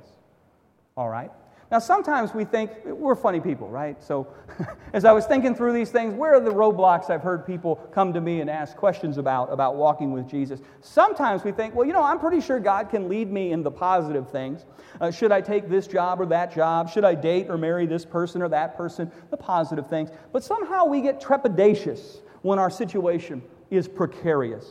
All 0.96 1.10
right? 1.10 1.32
Now, 1.72 1.78
sometimes 1.78 2.34
we 2.34 2.46
think 2.46 2.72
we're 2.84 3.14
funny 3.14 3.40
people, 3.40 3.70
right? 3.70 4.02
So, 4.04 4.28
as 4.94 5.06
I 5.06 5.12
was 5.12 5.28
thinking 5.28 5.54
through 5.54 5.74
these 5.74 5.92
things, 5.92 6.16
where 6.16 6.34
are 6.34 6.40
the 6.40 6.50
roadblocks 6.50 7.12
I've 7.12 7.22
heard 7.22 7.46
people 7.46 7.76
come 7.94 8.12
to 8.14 8.22
me 8.22 8.42
and 8.42 8.50
ask 8.50 8.76
questions 8.76 9.20
about, 9.20 9.54
about 9.54 9.76
walking 9.76 10.12
with 10.12 10.28
Jesus? 10.28 10.62
Sometimes 10.82 11.44
we 11.44 11.52
think, 11.52 11.76
well, 11.76 11.86
you 11.86 11.94
know, 11.94 12.02
I'm 12.02 12.20
pretty 12.20 12.42
sure 12.42 12.60
God 12.60 12.90
can 12.90 13.08
lead 13.08 13.32
me 13.32 13.52
in 13.52 13.62
the 13.62 13.70
positive 13.70 14.32
things. 14.32 14.66
Uh, 15.00 15.12
should 15.12 15.32
I 15.32 15.42
take 15.42 15.70
this 15.70 15.86
job 15.86 16.20
or 16.20 16.26
that 16.26 16.52
job? 16.52 16.90
Should 16.90 17.06
I 17.06 17.14
date 17.14 17.48
or 17.50 17.58
marry 17.58 17.86
this 17.86 18.04
person 18.04 18.42
or 18.42 18.50
that 18.50 18.76
person? 18.76 19.12
The 19.30 19.38
positive 19.38 19.88
things. 19.88 20.10
But 20.34 20.44
somehow 20.44 20.86
we 20.86 21.02
get 21.02 21.22
trepidatious 21.22 22.22
when 22.42 22.58
our 22.58 22.72
situation 22.72 23.44
is 23.70 23.88
precarious. 23.88 24.66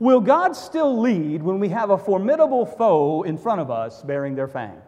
Will 0.00 0.20
God 0.20 0.56
still 0.56 1.00
lead 1.00 1.44
when 1.44 1.60
we 1.60 1.68
have 1.68 1.90
a 1.90 1.98
formidable 1.98 2.66
foe 2.66 3.22
in 3.22 3.38
front 3.38 3.60
of 3.60 3.70
us 3.70 4.02
bearing 4.02 4.34
their 4.34 4.48
fangs? 4.48 4.82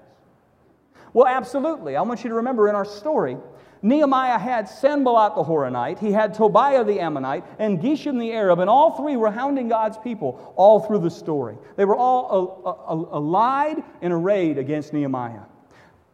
Well, 1.16 1.26
absolutely. 1.26 1.96
I 1.96 2.02
want 2.02 2.24
you 2.24 2.28
to 2.28 2.36
remember 2.36 2.68
in 2.68 2.74
our 2.74 2.84
story, 2.84 3.38
Nehemiah 3.80 4.38
had 4.38 4.68
Sanballat 4.68 5.34
the 5.34 5.42
Horonite, 5.42 5.98
he 5.98 6.12
had 6.12 6.34
Tobiah 6.34 6.84
the 6.84 7.00
Ammonite, 7.00 7.42
and 7.58 7.80
Geshem 7.80 8.20
the 8.20 8.32
Arab, 8.32 8.58
and 8.58 8.68
all 8.68 8.98
three 8.98 9.16
were 9.16 9.30
hounding 9.30 9.66
God's 9.66 9.96
people 9.96 10.52
all 10.56 10.78
through 10.78 10.98
the 10.98 11.10
story. 11.10 11.56
They 11.76 11.86
were 11.86 11.96
all 11.96 13.08
allied 13.14 13.82
and 14.02 14.12
arrayed 14.12 14.58
against 14.58 14.92
Nehemiah. 14.92 15.40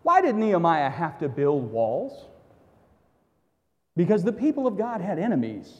Why 0.05 0.21
did 0.21 0.37
Nehemiah 0.37 0.91
have 0.91 1.19
to 1.19 1.29
build 1.29 1.73
walls? 1.73 2.27
Because 3.97 4.23
the 4.23 4.33
people 4.33 4.69
of 4.69 4.79
God 4.79 5.01
had 5.01 5.19
enemies, 5.19 5.79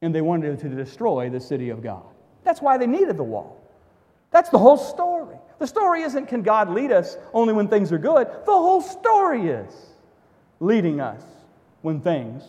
and 0.00 0.12
they 0.12 0.22
wanted 0.22 0.58
to 0.58 0.68
destroy 0.68 1.30
the 1.30 1.38
city 1.38 1.70
of 1.70 1.84
God. 1.84 2.02
That's 2.42 2.60
why 2.60 2.78
they 2.78 2.88
needed 2.88 3.16
the 3.16 3.22
wall. 3.22 3.61
That's 4.32 4.48
the 4.48 4.58
whole 4.58 4.76
story. 4.78 5.36
The 5.58 5.66
story 5.66 6.02
isn't 6.02 6.26
can 6.26 6.42
God 6.42 6.70
lead 6.70 6.90
us 6.90 7.16
only 7.32 7.54
when 7.54 7.68
things 7.68 7.92
are 7.92 7.98
good. 7.98 8.26
The 8.26 8.52
whole 8.52 8.80
story 8.80 9.48
is 9.48 9.72
leading 10.58 11.00
us 11.00 11.22
when 11.82 12.00
things 12.00 12.42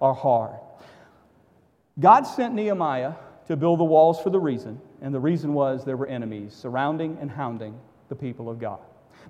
are 0.00 0.14
hard. 0.14 0.56
God 2.00 2.22
sent 2.22 2.54
Nehemiah 2.54 3.12
to 3.46 3.56
build 3.56 3.80
the 3.80 3.84
walls 3.84 4.20
for 4.20 4.30
the 4.30 4.38
reason, 4.38 4.80
and 5.02 5.14
the 5.14 5.20
reason 5.20 5.54
was 5.54 5.84
there 5.84 5.96
were 5.96 6.06
enemies 6.06 6.54
surrounding 6.54 7.18
and 7.20 7.30
hounding 7.30 7.78
the 8.08 8.14
people 8.14 8.48
of 8.48 8.58
God. 8.58 8.80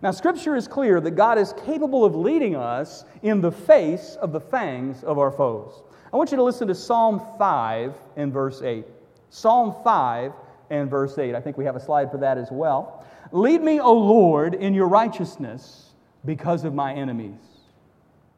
Now, 0.02 0.10
Scripture 0.12 0.54
is 0.54 0.68
clear 0.68 1.00
that 1.00 1.12
God 1.12 1.38
is 1.38 1.54
capable 1.64 2.04
of 2.04 2.14
leading 2.14 2.54
us 2.54 3.04
in 3.22 3.40
the 3.40 3.50
face 3.50 4.16
of 4.20 4.32
the 4.32 4.40
fangs 4.40 5.02
of 5.02 5.18
our 5.18 5.30
foes. 5.30 5.82
I 6.12 6.16
want 6.16 6.30
you 6.30 6.36
to 6.36 6.42
listen 6.42 6.68
to 6.68 6.74
Psalm 6.74 7.20
5 7.38 7.94
and 8.16 8.32
verse 8.32 8.62
8. 8.62 8.84
Psalm 9.30 9.74
5 9.82 10.32
and 10.70 10.90
verse 10.90 11.16
8. 11.18 11.34
I 11.34 11.40
think 11.40 11.56
we 11.56 11.64
have 11.64 11.76
a 11.76 11.80
slide 11.80 12.10
for 12.10 12.18
that 12.18 12.38
as 12.38 12.50
well. 12.50 13.04
Lead 13.32 13.62
me, 13.62 13.80
O 13.80 13.92
Lord, 13.92 14.54
in 14.54 14.74
your 14.74 14.88
righteousness 14.88 15.90
because 16.24 16.64
of 16.64 16.74
my 16.74 16.94
enemies. 16.94 17.40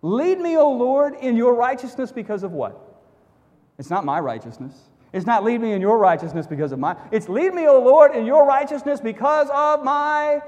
Lead 0.02 0.40
me, 0.40 0.56
O 0.56 0.70
Lord, 0.70 1.14
in 1.20 1.36
your 1.36 1.54
righteousness 1.54 2.12
because 2.12 2.42
of 2.42 2.52
what? 2.52 2.78
It's 3.78 3.90
not 3.90 4.04
my 4.04 4.20
righteousness. 4.20 4.74
It's 5.12 5.26
not 5.26 5.42
lead 5.42 5.60
me 5.60 5.72
in 5.72 5.80
your 5.80 5.98
righteousness 5.98 6.46
because 6.46 6.72
of 6.72 6.78
my. 6.78 6.96
It's 7.10 7.28
lead 7.28 7.52
me, 7.52 7.66
O 7.66 7.80
Lord, 7.80 8.14
in 8.14 8.24
your 8.26 8.46
righteousness 8.46 9.00
because 9.00 9.48
of 9.52 9.84
my 9.84 10.40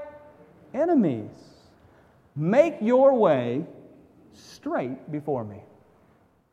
enemies. 0.73 1.31
Make 2.35 2.77
your 2.81 3.13
way 3.13 3.65
straight 4.33 5.11
before 5.11 5.43
me. 5.43 5.61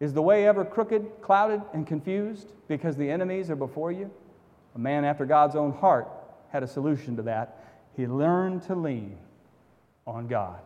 Is 0.01 0.13
the 0.13 0.23
way 0.23 0.47
ever 0.47 0.65
crooked, 0.65 1.07
clouded, 1.23 1.63
and 1.73 1.87
confused 1.87 2.53
because 2.69 2.97
the 2.97 3.11
enemies 3.11 3.51
are 3.51 3.57
before 3.57 3.93
you? 3.93 4.11
A 4.75 4.79
man 4.79 5.05
after 5.05 5.27
God's 5.27 5.57
own 5.57 5.73
heart 5.73 6.09
had 6.51 6.63
a 6.63 6.67
solution 6.67 7.17
to 7.17 7.23
that 7.23 7.61
he 7.97 8.07
learned 8.07 8.63
to 8.63 8.75
lean 8.75 9.19
on 10.07 10.27
God. 10.27 10.61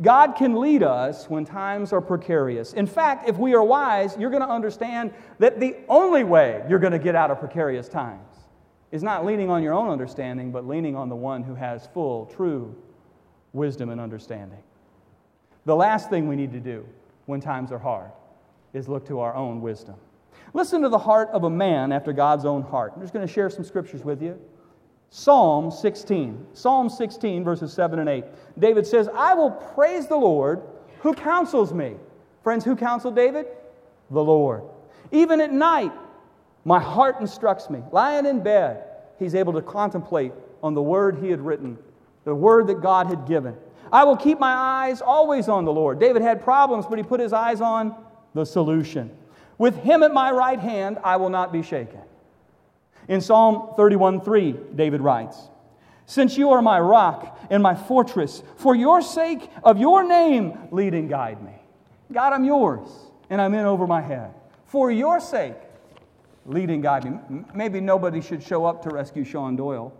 God 0.00 0.34
can 0.36 0.60
lead 0.60 0.82
us 0.82 1.28
when 1.28 1.44
times 1.44 1.92
are 1.92 2.00
precarious. 2.00 2.72
In 2.72 2.86
fact, 2.86 3.28
if 3.28 3.36
we 3.36 3.54
are 3.54 3.62
wise, 3.62 4.16
you're 4.18 4.30
going 4.30 4.42
to 4.42 4.48
understand 4.48 5.12
that 5.38 5.60
the 5.60 5.76
only 5.88 6.24
way 6.24 6.64
you're 6.68 6.78
going 6.78 6.92
to 6.92 6.98
get 6.98 7.14
out 7.14 7.30
of 7.30 7.38
precarious 7.38 7.88
times 7.88 8.28
is 8.92 9.02
not 9.02 9.24
leaning 9.26 9.50
on 9.50 9.62
your 9.62 9.74
own 9.74 9.90
understanding, 9.90 10.50
but 10.50 10.66
leaning 10.66 10.96
on 10.96 11.08
the 11.08 11.16
one 11.16 11.42
who 11.42 11.54
has 11.54 11.86
full, 11.88 12.26
true 12.26 12.74
wisdom 13.52 13.90
and 13.90 14.00
understanding. 14.00 14.62
The 15.66 15.76
last 15.76 16.10
thing 16.10 16.28
we 16.28 16.36
need 16.36 16.52
to 16.52 16.60
do 16.60 16.86
when 17.26 17.40
times 17.40 17.72
are 17.72 17.78
hard 17.78 18.10
is 18.72 18.88
look 18.88 19.06
to 19.08 19.20
our 19.20 19.34
own 19.34 19.60
wisdom. 19.60 19.96
Listen 20.54 20.82
to 20.82 20.88
the 20.88 20.98
heart 20.98 21.28
of 21.30 21.44
a 21.44 21.50
man 21.50 21.90
after 21.90 22.12
God's 22.12 22.44
own 22.44 22.62
heart. 22.62 22.92
I'm 22.94 23.02
just 23.02 23.12
going 23.12 23.26
to 23.26 23.32
share 23.32 23.50
some 23.50 23.64
scriptures 23.64 24.04
with 24.04 24.22
you. 24.22 24.40
Psalm 25.10 25.70
16. 25.70 26.46
Psalm 26.54 26.88
16, 26.88 27.44
verses 27.44 27.72
7 27.72 27.98
and 27.98 28.08
8. 28.08 28.24
David 28.58 28.86
says, 28.86 29.08
I 29.14 29.34
will 29.34 29.50
praise 29.50 30.06
the 30.06 30.16
Lord 30.16 30.62
who 31.00 31.12
counsels 31.12 31.72
me. 31.74 31.96
Friends, 32.42 32.64
who 32.64 32.76
counseled 32.76 33.16
David? 33.16 33.46
The 34.10 34.22
Lord. 34.22 34.62
Even 35.10 35.40
at 35.40 35.52
night, 35.52 35.92
my 36.64 36.80
heart 36.80 37.16
instructs 37.20 37.68
me. 37.68 37.80
Lying 37.90 38.24
in 38.24 38.40
bed, 38.40 38.84
he's 39.18 39.34
able 39.34 39.52
to 39.54 39.62
contemplate 39.62 40.32
on 40.62 40.74
the 40.74 40.82
word 40.82 41.18
he 41.18 41.30
had 41.30 41.40
written, 41.40 41.76
the 42.24 42.34
word 42.34 42.68
that 42.68 42.80
God 42.80 43.08
had 43.08 43.26
given. 43.26 43.56
I 43.92 44.04
will 44.04 44.16
keep 44.16 44.38
my 44.38 44.52
eyes 44.52 45.02
always 45.02 45.48
on 45.48 45.64
the 45.64 45.72
Lord. 45.72 45.98
David 45.98 46.22
had 46.22 46.42
problems, 46.42 46.86
but 46.86 46.98
he 46.98 47.02
put 47.02 47.20
his 47.20 47.32
eyes 47.32 47.60
on 47.60 47.94
the 48.34 48.44
solution. 48.44 49.10
With 49.58 49.76
him 49.76 50.02
at 50.02 50.12
my 50.12 50.30
right 50.30 50.58
hand, 50.58 50.98
I 51.04 51.16
will 51.16 51.30
not 51.30 51.52
be 51.52 51.62
shaken. 51.62 52.00
In 53.08 53.20
Psalm 53.20 53.74
31 53.76 54.20
3, 54.22 54.54
David 54.74 55.00
writes, 55.00 55.38
Since 56.06 56.36
you 56.36 56.50
are 56.50 56.62
my 56.62 56.80
rock 56.80 57.38
and 57.50 57.62
my 57.62 57.74
fortress, 57.74 58.42
for 58.56 58.74
your 58.74 59.02
sake 59.02 59.50
of 59.62 59.78
your 59.78 60.06
name, 60.06 60.68
lead 60.70 60.94
and 60.94 61.08
guide 61.08 61.42
me. 61.42 61.52
God, 62.12 62.32
I'm 62.32 62.44
yours, 62.44 62.88
and 63.30 63.40
I'm 63.40 63.54
in 63.54 63.64
over 63.64 63.86
my 63.86 64.00
head. 64.00 64.32
For 64.66 64.90
your 64.90 65.20
sake, 65.20 65.56
lead 66.46 66.70
and 66.70 66.82
guide 66.82 67.04
me. 67.04 67.44
Maybe 67.54 67.80
nobody 67.80 68.20
should 68.20 68.42
show 68.42 68.64
up 68.64 68.82
to 68.82 68.88
rescue 68.90 69.24
Sean 69.24 69.56
Doyle. 69.56 69.92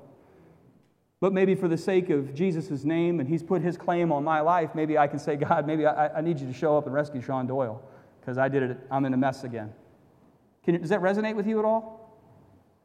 But 1.20 1.32
maybe 1.32 1.54
for 1.54 1.68
the 1.68 1.78
sake 1.78 2.10
of 2.10 2.34
Jesus' 2.34 2.84
name 2.84 3.20
and 3.20 3.28
he's 3.28 3.42
put 3.42 3.62
his 3.62 3.76
claim 3.78 4.12
on 4.12 4.24
my 4.24 4.40
life, 4.40 4.74
maybe 4.74 4.98
I 4.98 5.06
can 5.06 5.18
say, 5.18 5.36
God, 5.36 5.66
maybe 5.66 5.86
I, 5.86 6.18
I 6.18 6.20
need 6.20 6.40
you 6.40 6.46
to 6.46 6.52
show 6.52 6.76
up 6.76 6.86
and 6.86 6.94
rescue 6.94 7.22
Sean 7.22 7.46
Doyle 7.46 7.82
because 8.24 8.38
I 8.38 8.48
did 8.48 8.62
it. 8.62 8.78
I'm 8.90 9.04
in 9.04 9.12
a 9.12 9.18
mess 9.18 9.44
again. 9.44 9.70
You, 10.64 10.78
does 10.78 10.88
that 10.88 11.02
resonate 11.02 11.36
with 11.36 11.46
you 11.46 11.58
at 11.58 11.66
all? 11.66 12.18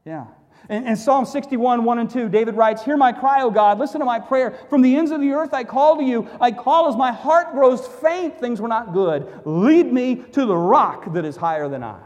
Yeah. 0.06 0.26
In, 0.70 0.86
in, 0.86 0.98
Psalm 0.98 1.26
61, 1.26 1.86
1 1.86 2.00
and 2.00 2.10
2, 2.10 2.28
David 2.28 2.56
writes, 2.56 2.84
Hear 2.84 2.98
my 2.98 3.14
cry, 3.14 3.42
O 3.42 3.50
God, 3.50 3.80
listen 3.80 4.00
to 4.00 4.06
my 4.06 4.20
prayer. 4.20 4.60
From 4.70 4.82
the 4.82 4.98
ends 4.98 5.12
of 5.12 5.22
the 5.22 5.32
earth 5.32 5.54
I 5.54 5.64
call 5.64 5.96
to 5.96 6.04
you. 6.04 6.28
I 6.42 6.52
call 6.52 6.90
as 6.90 6.98
my 6.98 7.14
heart 7.14 7.54
grows 7.54 7.88
faint, 7.88 8.38
things 8.38 8.60
were 8.60 8.68
not 8.68 8.92
good. 8.92 9.42
Lead 9.46 9.94
me 9.94 10.16
to 10.16 10.46
the 10.46 10.56
rock 10.56 11.14
that 11.14 11.24
is 11.24 11.38
higher 11.38 11.70
than 11.70 11.84
I. 11.84 12.00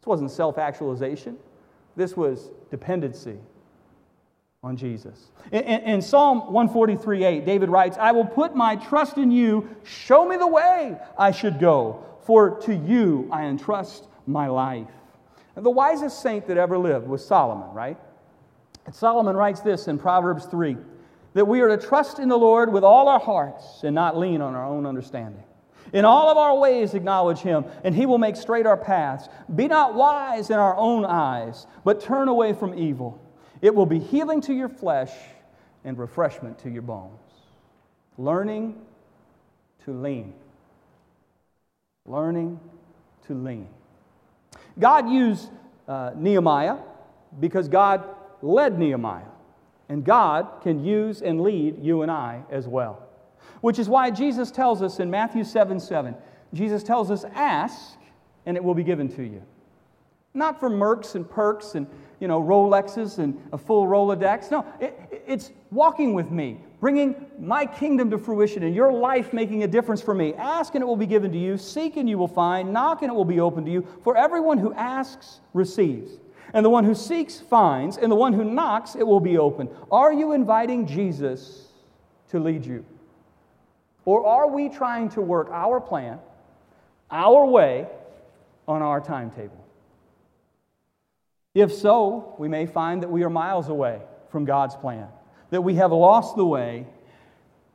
This 0.00 0.06
wasn't 0.06 0.32
self 0.32 0.58
actualization, 0.58 1.36
this 1.94 2.16
was 2.16 2.50
dependency 2.70 3.38
on 4.62 4.76
Jesus. 4.76 5.30
In, 5.52 5.62
in, 5.62 5.80
in 5.80 6.02
Psalm 6.02 6.52
143, 6.52 7.24
8, 7.24 7.46
David 7.46 7.70
writes, 7.70 7.96
I 7.98 8.12
will 8.12 8.26
put 8.26 8.54
my 8.54 8.76
trust 8.76 9.16
in 9.16 9.30
you. 9.30 9.74
Show 9.84 10.28
me 10.28 10.36
the 10.36 10.46
way 10.46 10.98
I 11.18 11.30
should 11.30 11.58
go, 11.58 12.04
for 12.26 12.60
to 12.62 12.74
you 12.74 13.28
I 13.32 13.44
entrust 13.44 14.06
my 14.26 14.48
life. 14.48 14.90
And 15.56 15.64
the 15.64 15.70
wisest 15.70 16.20
saint 16.22 16.46
that 16.48 16.58
ever 16.58 16.76
lived 16.76 17.06
was 17.06 17.26
Solomon, 17.26 17.72
right? 17.72 17.96
And 18.84 18.94
Solomon 18.94 19.34
writes 19.34 19.60
this 19.60 19.88
in 19.88 19.98
Proverbs 19.98 20.44
3 20.46 20.76
that 21.32 21.46
we 21.46 21.60
are 21.60 21.68
to 21.68 21.78
trust 21.78 22.18
in 22.18 22.28
the 22.28 22.36
Lord 22.36 22.72
with 22.72 22.84
all 22.84 23.08
our 23.08 23.20
hearts 23.20 23.82
and 23.82 23.94
not 23.94 24.18
lean 24.18 24.42
on 24.42 24.54
our 24.54 24.66
own 24.66 24.84
understanding. 24.84 25.42
In 25.92 26.04
all 26.04 26.28
of 26.28 26.36
our 26.36 26.58
ways, 26.58 26.92
acknowledge 26.92 27.38
Him, 27.38 27.64
and 27.82 27.94
He 27.94 28.04
will 28.04 28.18
make 28.18 28.36
straight 28.36 28.66
our 28.66 28.76
paths. 28.76 29.28
Be 29.54 29.68
not 29.68 29.94
wise 29.94 30.50
in 30.50 30.58
our 30.58 30.76
own 30.76 31.04
eyes, 31.04 31.66
but 31.84 32.00
turn 32.00 32.28
away 32.28 32.52
from 32.52 32.78
evil. 32.78 33.20
It 33.62 33.74
will 33.74 33.86
be 33.86 33.98
healing 33.98 34.40
to 34.42 34.54
your 34.54 34.68
flesh 34.68 35.12
and 35.84 35.98
refreshment 35.98 36.58
to 36.60 36.70
your 36.70 36.82
bones. 36.82 37.20
Learning 38.16 38.80
to 39.84 39.92
lean. 39.92 40.34
Learning 42.06 42.58
to 43.26 43.34
lean. 43.34 43.68
God 44.78 45.10
used 45.10 45.50
uh, 45.88 46.12
Nehemiah 46.16 46.78
because 47.38 47.68
God 47.68 48.04
led 48.42 48.78
Nehemiah. 48.78 49.24
And 49.88 50.04
God 50.04 50.62
can 50.62 50.84
use 50.84 51.20
and 51.20 51.40
lead 51.40 51.82
you 51.84 52.02
and 52.02 52.10
I 52.10 52.44
as 52.48 52.68
well. 52.68 53.08
Which 53.60 53.78
is 53.78 53.88
why 53.88 54.10
Jesus 54.10 54.52
tells 54.52 54.82
us 54.82 55.00
in 55.00 55.10
Matthew 55.10 55.42
7 55.42 55.80
7, 55.80 56.14
Jesus 56.54 56.84
tells 56.84 57.10
us, 57.10 57.24
Ask, 57.34 57.98
and 58.46 58.56
it 58.56 58.62
will 58.62 58.74
be 58.74 58.84
given 58.84 59.08
to 59.16 59.22
you. 59.24 59.42
Not 60.32 60.60
for 60.60 60.70
mercs 60.70 61.16
and 61.16 61.28
perks 61.28 61.74
and 61.74 61.88
you 62.20 62.28
know, 62.28 62.40
Rolexes 62.40 63.18
and 63.18 63.40
a 63.52 63.58
full 63.58 63.86
Rolodex. 63.86 64.50
No, 64.50 64.64
it, 64.78 64.96
it's 65.26 65.50
walking 65.70 66.12
with 66.12 66.30
me, 66.30 66.60
bringing 66.78 67.26
my 67.38 67.64
kingdom 67.64 68.10
to 68.10 68.18
fruition 68.18 68.62
and 68.62 68.74
your 68.74 68.92
life 68.92 69.32
making 69.32 69.62
a 69.64 69.66
difference 69.66 70.02
for 70.02 70.14
me. 70.14 70.34
Ask 70.34 70.74
and 70.74 70.82
it 70.82 70.86
will 70.86 70.96
be 70.96 71.06
given 71.06 71.32
to 71.32 71.38
you. 71.38 71.56
Seek 71.56 71.96
and 71.96 72.08
you 72.08 72.18
will 72.18 72.28
find. 72.28 72.72
Knock 72.72 73.02
and 73.02 73.10
it 73.10 73.14
will 73.14 73.24
be 73.24 73.40
open 73.40 73.64
to 73.64 73.70
you. 73.70 73.86
For 74.04 74.16
everyone 74.16 74.58
who 74.58 74.72
asks 74.74 75.40
receives. 75.54 76.12
And 76.52 76.64
the 76.64 76.70
one 76.70 76.84
who 76.84 76.94
seeks 76.94 77.38
finds. 77.40 77.96
And 77.96 78.12
the 78.12 78.16
one 78.16 78.34
who 78.34 78.44
knocks, 78.44 78.94
it 78.94 79.06
will 79.06 79.20
be 79.20 79.38
open. 79.38 79.68
Are 79.90 80.12
you 80.12 80.32
inviting 80.32 80.86
Jesus 80.86 81.68
to 82.28 82.38
lead 82.38 82.64
you 82.64 82.84
Or 84.04 84.26
are 84.26 84.48
we 84.48 84.68
trying 84.68 85.08
to 85.10 85.20
work 85.20 85.48
our 85.50 85.80
plan, 85.80 86.18
our 87.10 87.44
way, 87.46 87.86
on 88.68 88.82
our 88.82 89.00
timetable? 89.00 89.59
If 91.54 91.72
so, 91.72 92.36
we 92.38 92.48
may 92.48 92.66
find 92.66 93.02
that 93.02 93.10
we 93.10 93.24
are 93.24 93.30
miles 93.30 93.68
away 93.68 94.00
from 94.30 94.44
God's 94.44 94.76
plan, 94.76 95.08
that 95.50 95.60
we 95.62 95.74
have 95.74 95.90
lost 95.90 96.36
the 96.36 96.44
way, 96.44 96.86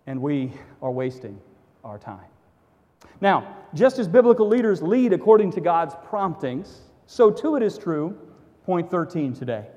and 0.08 0.22
we 0.22 0.54
are 0.82 0.92
wasting 0.92 1.40
our 1.84 1.98
time. 1.98 2.26
Now, 3.20 3.58
just 3.74 4.00
as 4.00 4.08
biblical 4.08 4.48
leaders 4.48 4.82
lead 4.82 5.12
according 5.12 5.52
to 5.52 5.62
God's 5.62 5.94
promptings, 6.08 6.84
so 7.06 7.30
too 7.30 7.58
it 7.58 7.64
is 7.64 7.78
true, 7.78 8.18
point 8.66 8.90
13 8.90 9.34
today. 9.34 9.68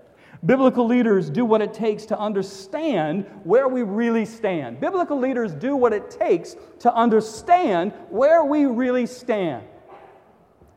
Biblical 0.47 0.87
leaders 0.87 1.29
do 1.29 1.45
what 1.45 1.61
it 1.61 1.75
takes 1.75 2.07
to 2.07 2.19
understand 2.19 3.27
where 3.43 3.67
we 3.67 3.83
really 3.83 4.25
stand. 4.25 4.79
Biblical 4.79 5.19
leaders 5.19 5.53
do 5.55 5.75
what 5.75 5.93
it 5.93 6.09
takes 6.09 6.55
to 6.79 6.95
understand 6.95 7.93
where 8.11 8.45
we 8.45 8.67
really 8.67 9.07
stand. 9.07 9.65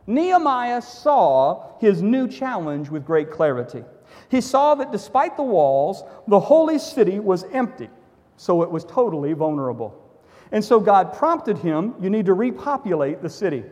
Nehemiah 0.07 0.81
saw 0.81 1.77
his 1.79 2.01
new 2.01 2.27
challenge 2.27 2.89
with 2.89 3.05
great 3.05 3.31
clarity. 3.31 3.83
He 4.29 4.41
saw 4.41 4.75
that 4.75 4.91
despite 4.91 5.37
the 5.37 5.43
walls, 5.43 6.03
the 6.27 6.39
holy 6.39 6.79
city 6.79 7.19
was 7.19 7.43
empty, 7.51 7.89
so 8.37 8.63
it 8.63 8.71
was 8.71 8.83
totally 8.85 9.33
vulnerable. 9.33 9.97
And 10.51 10.63
so 10.63 10.79
God 10.79 11.13
prompted 11.13 11.57
him, 11.57 11.95
You 12.01 12.09
need 12.09 12.25
to 12.25 12.33
repopulate 12.33 13.21
the 13.21 13.29
city. 13.29 13.63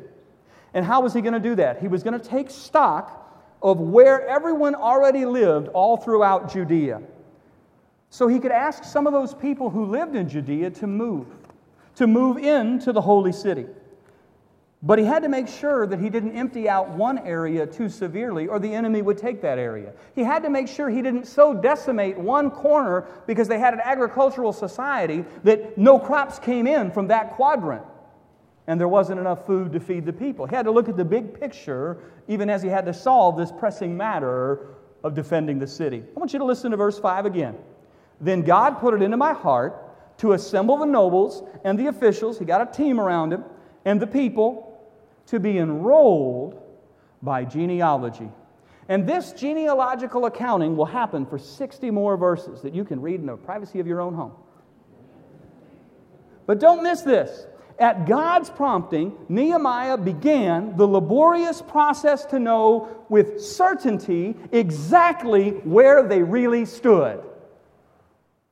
And 0.74 0.86
how 0.86 1.02
was 1.02 1.14
he 1.14 1.22
going 1.22 1.34
to 1.34 1.40
do 1.40 1.56
that? 1.56 1.80
He 1.80 1.88
was 1.88 2.04
going 2.04 2.20
to 2.20 2.26
take 2.26 2.50
stock 2.50 3.16
of 3.62 3.80
where 3.80 4.28
everyone 4.28 4.76
already 4.76 5.26
lived 5.26 5.68
all 5.70 5.98
throughout 5.98 6.52
Judea. 6.52 7.02
So 8.10 8.28
he 8.28 8.40
could 8.40 8.52
ask 8.52 8.84
some 8.84 9.08
of 9.08 9.14
those 9.14 9.34
people 9.34 9.70
who 9.70 9.86
lived 9.86 10.16
in 10.16 10.30
Judea 10.30 10.72
to 10.72 10.88
move, 10.88 11.28
to 11.96 12.08
move 12.08 12.38
into 12.38 12.92
the 12.92 13.02
holy 13.02 13.32
city. 13.32 13.66
But 14.82 14.98
he 14.98 15.04
had 15.04 15.24
to 15.24 15.30
make 15.30 15.50
sure 15.50 15.86
that 15.86 16.00
he 16.00 16.10
didn't 16.10 16.38
empty 16.38 16.70
out 16.70 16.90
one 16.90 17.18
area 17.20 17.68
too 17.68 17.90
severely, 17.90 18.48
or 18.48 18.60
the 18.60 18.74
enemy 18.74 19.02
would 19.02 19.18
take 19.18 19.42
that 19.42 19.60
area. 19.60 19.92
He 20.16 20.24
had 20.24 20.44
to 20.44 20.50
make 20.50 20.70
sure 20.70 20.90
he 20.90 21.02
didn't 21.02 21.28
so 21.28 21.54
decimate 21.54 22.18
one 22.18 22.50
corner 22.50 23.06
because 23.28 23.50
they 23.50 23.60
had 23.60 23.74
an 23.74 23.82
agricultural 23.84 24.54
society 24.54 25.26
that 25.44 25.78
no 25.78 26.00
crops 26.00 26.40
came 26.40 26.66
in 26.66 26.92
from 26.92 27.08
that 27.08 27.32
quadrant 27.32 27.84
and 28.70 28.80
there 28.80 28.88
wasn't 28.88 29.20
enough 29.20 29.48
food 29.48 29.74
to 29.74 29.80
feed 29.80 30.06
the 30.06 30.14
people. 30.14 30.46
He 30.46 30.56
had 30.56 30.66
to 30.66 30.72
look 30.72 30.88
at 30.88 30.96
the 30.96 31.04
big 31.04 31.40
picture, 31.40 31.98
even 32.28 32.52
as 32.52 32.62
he 32.62 32.70
had 32.70 32.86
to 32.86 32.94
solve 32.94 33.36
this 33.36 33.52
pressing 33.52 33.98
matter 33.98 34.68
of 35.04 35.16
defending 35.16 35.58
the 35.58 35.66
city. 35.66 36.04
I 36.16 36.20
want 36.20 36.34
you 36.34 36.40
to 36.40 36.46
listen 36.46 36.70
to 36.70 36.78
verse 36.78 37.00
5 37.00 37.26
again. 37.26 37.58
Then 38.22 38.44
God 38.44 38.80
put 38.80 38.94
it 38.94 39.02
into 39.02 39.18
my 39.18 39.34
heart 39.34 40.18
to 40.20 40.34
assemble 40.34 40.78
the 40.78 40.86
nobles 40.86 41.42
and 41.64 41.80
the 41.80 41.88
officials, 41.88 42.38
he 42.38 42.46
got 42.46 42.62
a 42.62 42.72
team 42.72 43.00
around 43.00 43.34
him, 43.34 43.44
and 43.86 44.00
the 44.00 44.06
people 44.06 44.69
to 45.30 45.40
be 45.40 45.58
enrolled 45.58 46.62
by 47.22 47.46
genealogy. 47.46 48.30
And 48.88 49.08
this 49.08 49.32
genealogical 49.34 50.26
accounting 50.26 50.76
will 50.76 50.86
happen 50.86 51.26
for 51.26 51.38
60 51.38 51.92
more 51.92 52.18
verses 52.18 52.62
that 52.64 52.74
you 52.74 52.84
can 52.84 53.02
read 53.02 53.20
in 53.20 53.28
the 53.28 53.38
privacy 53.38 53.80
of 53.80 53.86
your 53.86 54.02
own 54.02 54.16
home. 54.16 54.34
But 56.48 56.60
don't 56.60 56.82
miss 56.82 57.02
this. 57.02 57.46
At 57.78 58.08
God's 58.08 58.50
prompting, 58.50 59.16
Nehemiah 59.30 59.98
began 59.98 60.76
the 60.76 60.88
laborious 60.88 61.62
process 61.62 62.26
to 62.26 62.40
know 62.40 63.06
with 63.08 63.40
certainty 63.42 64.36
exactly 64.52 65.52
where 65.52 66.08
they 66.08 66.24
really 66.24 66.66
stood, 66.66 67.24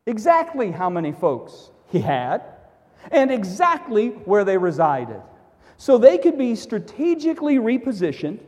exactly 0.06 0.72
how 0.72 0.90
many 0.90 1.12
folks 1.12 1.72
he 1.88 2.00
had, 2.00 2.44
and 3.12 3.32
exactly 3.32 4.10
where 4.10 4.46
they 4.46 4.58
resided 4.58 5.22
so 5.78 5.98
they 5.98 6.18
could 6.18 6.38
be 6.38 6.56
strategically 6.56 7.58
repositioned 7.58 8.40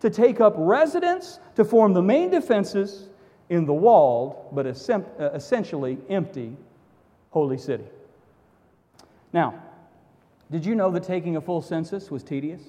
to 0.00 0.10
take 0.10 0.40
up 0.40 0.54
residence 0.56 1.40
to 1.56 1.64
form 1.64 1.92
the 1.92 2.02
main 2.02 2.30
defenses 2.30 3.08
in 3.48 3.64
the 3.64 3.72
walled 3.72 4.48
but 4.52 4.66
uh, 4.66 5.00
essentially 5.34 5.98
empty 6.08 6.56
holy 7.30 7.58
city. 7.58 7.84
Now, 9.32 9.62
did 10.50 10.64
you 10.64 10.74
know 10.74 10.90
that 10.92 11.02
taking 11.02 11.36
a 11.36 11.40
full 11.40 11.60
census 11.60 12.10
was 12.10 12.22
tedious? 12.22 12.62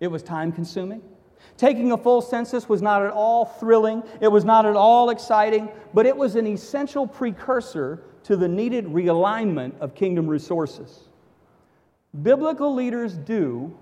It 0.00 0.06
was 0.06 0.22
time 0.22 0.52
consuming. 0.52 1.02
Taking 1.56 1.92
a 1.92 1.98
full 1.98 2.22
census 2.22 2.68
was 2.68 2.80
not 2.80 3.02
at 3.02 3.10
all 3.10 3.44
thrilling, 3.44 4.02
it 4.20 4.28
was 4.28 4.44
not 4.44 4.64
at 4.64 4.76
all 4.76 5.10
exciting, 5.10 5.68
but 5.92 6.06
it 6.06 6.16
was 6.16 6.36
an 6.36 6.46
essential 6.46 7.06
precursor 7.06 8.02
to 8.24 8.36
the 8.36 8.48
needed 8.48 8.86
realignment 8.86 9.78
of 9.80 9.94
kingdom 9.94 10.28
resources. 10.28 11.08
Biblical 12.20 12.74
leaders 12.74 13.14
do 13.14 13.76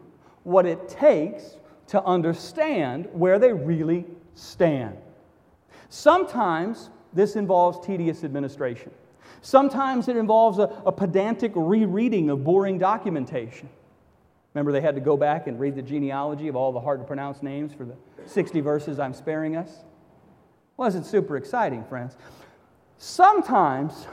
what 0.44 0.66
it 0.66 0.88
takes 0.88 1.56
to 1.88 2.02
understand 2.04 3.08
where 3.12 3.38
they 3.38 3.52
really 3.52 4.06
stand. 4.34 4.96
Sometimes 5.88 6.90
this 7.12 7.34
involves 7.34 7.84
tedious 7.84 8.22
administration. 8.22 8.92
Sometimes 9.42 10.06
it 10.08 10.16
involves 10.16 10.58
a, 10.58 10.82
a, 10.86 10.92
pedantic 10.92 11.52
rereading 11.54 12.30
of 12.30 12.44
boring 12.44 12.78
documentation. 12.78 13.68
Remember, 14.54 14.70
they 14.70 14.80
had 14.80 14.94
to 14.94 15.00
go 15.00 15.16
back 15.16 15.46
and 15.46 15.58
read 15.58 15.74
the 15.74 15.82
genealogy 15.82 16.48
of 16.48 16.56
all 16.56 16.72
the 16.72 16.80
hard 16.80 17.00
to 17.00 17.06
pronounce 17.06 17.42
names 17.42 17.72
for 17.72 17.84
the 17.84 17.96
60 18.26 18.60
verses 18.60 18.98
I'm 18.98 19.14
sparing 19.14 19.56
us? 19.56 19.84
Wasn't 20.76 21.06
super 21.06 21.36
exciting, 21.36 21.84
friends. 21.84 22.16
Sometimes, 22.98 24.06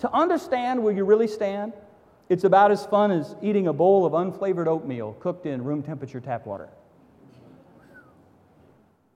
to 0.00 0.10
understand 0.12 0.82
where 0.82 0.92
you 0.92 1.04
really 1.04 1.28
stand, 1.28 1.72
it's 2.32 2.44
about 2.44 2.70
as 2.70 2.86
fun 2.86 3.10
as 3.10 3.36
eating 3.42 3.66
a 3.66 3.74
bowl 3.74 4.06
of 4.06 4.14
unflavored 4.14 4.66
oatmeal 4.66 5.12
cooked 5.20 5.44
in 5.44 5.62
room 5.62 5.82
temperature 5.82 6.18
tap 6.18 6.46
water. 6.46 6.70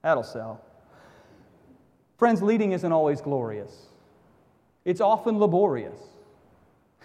That'll 0.02 0.22
sell. 0.22 0.60
Friends, 2.18 2.42
leading 2.42 2.72
isn't 2.72 2.92
always 2.92 3.22
glorious, 3.22 3.86
it's 4.84 5.00
often 5.00 5.38
laborious. 5.38 5.98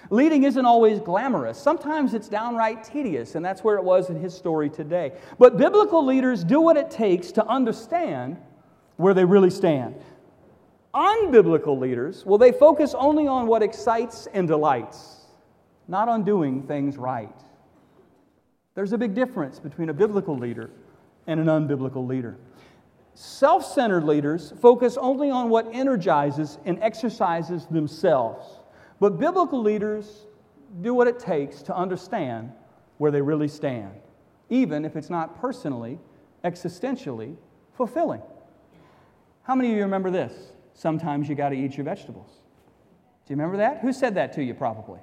Leading 0.10 0.44
isn't 0.44 0.66
always 0.66 1.00
glamorous. 1.00 1.58
Sometimes 1.58 2.14
it's 2.14 2.28
downright 2.28 2.84
tedious, 2.84 3.36
and 3.36 3.46
that's 3.46 3.64
where 3.64 3.78
it 3.78 3.84
was 3.84 4.10
in 4.10 4.20
his 4.20 4.34
story 4.34 4.68
today. 4.70 5.14
But 5.38 5.58
biblical 5.58 6.04
leaders 6.04 6.44
do 6.44 6.60
what 6.60 6.76
it 6.76 6.90
takes 6.90 7.32
to 7.34 7.46
understand 7.46 8.38
where 8.98 9.14
they 9.14 9.24
really 9.24 9.52
stand. 9.52 9.96
Unbiblical 10.94 11.80
leaders, 11.80 12.26
well, 12.26 12.40
they 12.40 12.52
focus 12.52 12.96
only 12.98 13.28
on 13.28 13.46
what 13.46 13.62
excites 13.64 14.28
and 14.34 14.48
delights 14.48 15.21
not 15.92 16.08
on 16.08 16.24
doing 16.24 16.64
things 16.64 16.98
right. 16.98 17.36
There's 18.76 18.94
a 18.94 18.98
big 18.98 19.14
difference 19.14 19.60
between 19.60 19.90
a 19.90 19.94
biblical 19.94 20.38
leader 20.38 20.72
and 21.28 21.38
an 21.38 21.48
unbiblical 21.48 22.08
leader. 22.08 22.38
Self 23.14 23.66
centered 23.66 24.06
leaders 24.06 24.54
focus 24.62 24.96
only 24.96 25.30
on 25.30 25.50
what 25.50 25.68
energizes 25.74 26.58
and 26.66 26.82
exercises 26.82 27.66
themselves, 27.66 28.62
but 29.02 29.20
biblical 29.20 29.62
leaders 29.62 30.28
do 30.82 30.94
what 30.94 31.08
it 31.08 31.20
takes 31.20 31.62
to 31.64 31.76
understand 31.76 32.54
where 32.98 33.12
they 33.12 33.22
really 33.22 33.50
stand, 33.50 33.92
even 34.50 34.86
if 34.86 34.96
it's 34.96 35.10
not 35.10 35.42
personally, 35.42 36.00
existentially 36.46 37.36
fulfilling. 37.74 38.22
How 39.44 39.56
many 39.56 39.72
of 39.72 39.76
you 39.76 39.84
remember 39.84 40.10
this? 40.10 40.54
Sometimes 40.74 41.28
you 41.28 41.36
got 41.36 41.50
to 41.50 41.56
eat 41.56 41.76
your 41.76 41.84
vegetables. 41.84 42.30
Do 43.28 43.34
you 43.34 43.36
remember 43.36 43.58
that? 43.58 43.80
Who 43.80 43.92
said 43.92 44.16
that 44.16 44.32
to 44.34 44.44
you, 44.44 44.54
probably? 44.54 45.02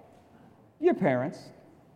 Your 0.80 0.94
parents. 0.94 1.38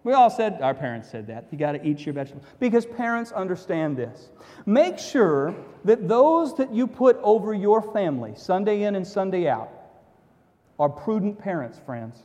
We 0.05 0.15
all 0.15 0.31
said, 0.31 0.61
our 0.61 0.75
parents 0.75 1.09
said 1.09 1.29
that. 1.29 1.47
You 1.53 1.59
got 1.59 1.73
to 1.73 1.87
eat 1.87 2.05
your 2.05 2.13
vegetables. 2.13 2.45
Because 2.59 2.85
parents 2.85 3.31
understand 3.31 3.97
this. 3.97 4.31
Make 4.67 4.99
sure 4.99 5.55
that 5.85 6.09
those 6.09 6.57
that 6.57 6.75
you 6.75 6.89
put 6.89 7.19
over 7.23 7.55
your 7.55 7.81
family, 7.93 8.35
Sunday 8.37 8.83
in 8.83 8.97
and 8.97 9.07
Sunday 9.07 9.49
out, 9.49 9.71
are 10.79 10.89
prudent 10.89 11.39
parents, 11.39 11.79
friends, 11.87 12.19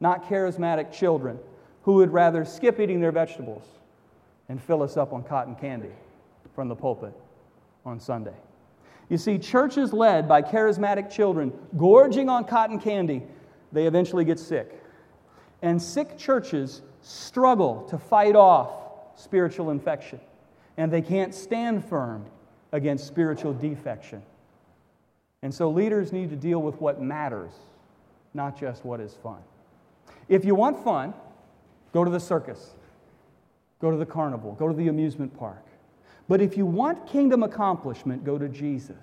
not 0.00 0.28
charismatic 0.28 0.92
children 0.92 1.38
who 1.82 1.94
would 1.94 2.12
rather 2.12 2.44
skip 2.44 2.78
eating 2.78 3.00
their 3.00 3.12
vegetables 3.12 3.64
and 4.50 4.62
fill 4.62 4.82
us 4.82 4.98
up 4.98 5.14
on 5.14 5.22
cotton 5.22 5.54
candy 5.54 5.92
from 6.54 6.68
the 6.68 6.74
pulpit 6.74 7.14
on 7.86 7.98
Sunday. 7.98 8.34
You 9.08 9.16
see, 9.16 9.38
churches 9.38 9.92
led 9.92 10.28
by 10.28 10.42
charismatic 10.42 11.10
children 11.10 11.52
gorging 11.76 12.28
on 12.28 12.44
cotton 12.44 12.78
candy, 12.78 13.22
they 13.72 13.86
eventually 13.86 14.24
get 14.24 14.38
sick. 14.38 14.82
And 15.62 15.80
sick 15.80 16.16
churches 16.16 16.82
struggle 17.02 17.86
to 17.90 17.98
fight 17.98 18.36
off 18.36 18.70
spiritual 19.16 19.70
infection, 19.70 20.20
and 20.76 20.90
they 20.90 21.02
can't 21.02 21.34
stand 21.34 21.84
firm 21.84 22.24
against 22.72 23.06
spiritual 23.06 23.52
defection. 23.52 24.22
And 25.42 25.52
so 25.52 25.70
leaders 25.70 26.12
need 26.12 26.30
to 26.30 26.36
deal 26.36 26.60
with 26.60 26.80
what 26.80 27.00
matters, 27.00 27.52
not 28.34 28.58
just 28.58 28.84
what 28.84 29.00
is 29.00 29.14
fun. 29.22 29.40
If 30.28 30.44
you 30.44 30.54
want 30.54 30.82
fun, 30.82 31.14
go 31.92 32.04
to 32.04 32.10
the 32.10 32.20
circus, 32.20 32.74
go 33.80 33.90
to 33.90 33.96
the 33.96 34.06
carnival, 34.06 34.52
go 34.52 34.68
to 34.68 34.74
the 34.74 34.88
amusement 34.88 35.36
park. 35.38 35.64
But 36.28 36.40
if 36.40 36.56
you 36.56 36.64
want 36.64 37.06
kingdom 37.06 37.42
accomplishment, 37.42 38.24
go 38.24 38.38
to 38.38 38.48
Jesus. 38.48 38.96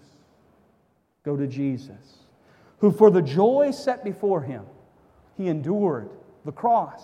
Go 1.23 1.35
to 1.35 1.45
Jesus, 1.45 2.19
who 2.79 2.89
for 2.89 3.11
the 3.11 3.21
joy 3.21 3.71
set 3.71 4.01
before 4.01 4.41
him, 4.43 4.63
he 5.35 5.49
endured 5.49 6.09
the 6.47 6.51
cross, 6.51 7.03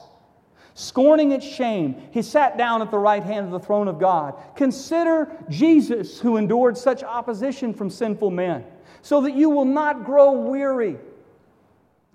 Scorning 0.75 1.31
its 1.31 1.45
shame, 1.45 2.01
he 2.11 2.23
sat 2.23 2.57
down 2.57 2.81
at 2.81 2.89
the 2.89 2.97
right 2.97 3.21
hand 3.21 3.45
of 3.45 3.51
the 3.51 3.59
throne 3.59 3.87
of 3.87 3.99
God. 3.99 4.33
Consider 4.55 5.31
Jesus, 5.47 6.19
who 6.19 6.37
endured 6.37 6.77
such 6.77 7.03
opposition 7.03 7.73
from 7.75 7.91
sinful 7.91 8.31
men, 8.31 8.65
so 9.03 9.21
that 9.21 9.35
you 9.35 9.51
will 9.51 9.65
not 9.65 10.03
grow 10.03 10.31
weary 10.31 10.97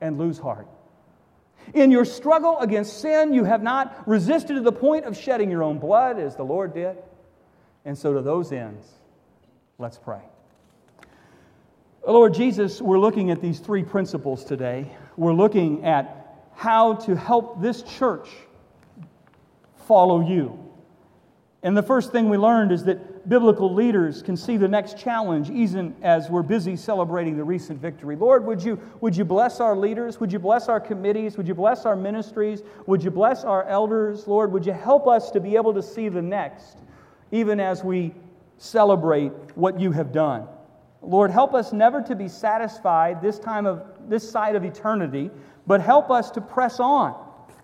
and 0.00 0.18
lose 0.18 0.38
heart. 0.38 0.66
In 1.72 1.92
your 1.92 2.04
struggle 2.04 2.58
against 2.58 3.00
sin, 3.00 3.32
you 3.32 3.44
have 3.44 3.62
not 3.62 4.08
resisted 4.08 4.56
to 4.56 4.62
the 4.62 4.72
point 4.72 5.04
of 5.04 5.16
shedding 5.16 5.50
your 5.50 5.62
own 5.62 5.78
blood 5.78 6.18
as 6.18 6.34
the 6.34 6.44
Lord 6.44 6.74
did. 6.74 6.96
And 7.84 7.96
so, 7.96 8.14
to 8.14 8.22
those 8.22 8.50
ends, 8.50 8.86
let's 9.76 9.98
pray. 9.98 10.22
Lord 12.06 12.34
Jesus, 12.34 12.82
we're 12.82 12.98
looking 12.98 13.30
at 13.30 13.40
these 13.40 13.60
three 13.60 13.84
principles 13.84 14.44
today. 14.44 14.90
We're 15.16 15.34
looking 15.34 15.84
at 15.84 16.17
how 16.58 16.92
to 16.92 17.14
help 17.14 17.62
this 17.62 17.82
church 17.82 18.28
follow 19.86 20.20
you. 20.28 20.58
And 21.62 21.76
the 21.76 21.84
first 21.84 22.10
thing 22.10 22.28
we 22.28 22.36
learned 22.36 22.72
is 22.72 22.82
that 22.82 23.28
biblical 23.28 23.72
leaders 23.72 24.22
can 24.22 24.36
see 24.36 24.56
the 24.56 24.66
next 24.66 24.98
challenge 24.98 25.50
even 25.50 25.94
as 26.02 26.28
we're 26.28 26.42
busy 26.42 26.74
celebrating 26.74 27.36
the 27.36 27.44
recent 27.44 27.80
victory. 27.80 28.16
Lord, 28.16 28.44
would 28.44 28.60
you, 28.60 28.80
would 29.00 29.16
you 29.16 29.24
bless 29.24 29.60
our 29.60 29.76
leaders? 29.76 30.18
Would 30.18 30.32
you 30.32 30.40
bless 30.40 30.68
our 30.68 30.80
committees? 30.80 31.36
Would 31.36 31.46
you 31.46 31.54
bless 31.54 31.86
our 31.86 31.94
ministries? 31.94 32.64
Would 32.86 33.04
you 33.04 33.12
bless 33.12 33.44
our 33.44 33.62
elders? 33.68 34.26
Lord, 34.26 34.50
would 34.50 34.66
you 34.66 34.72
help 34.72 35.06
us 35.06 35.30
to 35.30 35.38
be 35.38 35.54
able 35.54 35.74
to 35.74 35.82
see 35.82 36.08
the 36.08 36.22
next 36.22 36.78
even 37.30 37.60
as 37.60 37.84
we 37.84 38.12
celebrate 38.56 39.30
what 39.54 39.78
you 39.78 39.92
have 39.92 40.10
done? 40.10 40.48
Lord, 41.02 41.30
help 41.30 41.54
us 41.54 41.72
never 41.72 42.02
to 42.02 42.16
be 42.16 42.26
satisfied 42.26 43.22
this 43.22 43.38
time 43.38 43.64
of 43.64 43.84
this 44.08 44.28
side 44.28 44.56
of 44.56 44.64
eternity, 44.64 45.30
but 45.68 45.80
help 45.80 46.10
us 46.10 46.30
to 46.32 46.40
press 46.40 46.80
on 46.80 47.14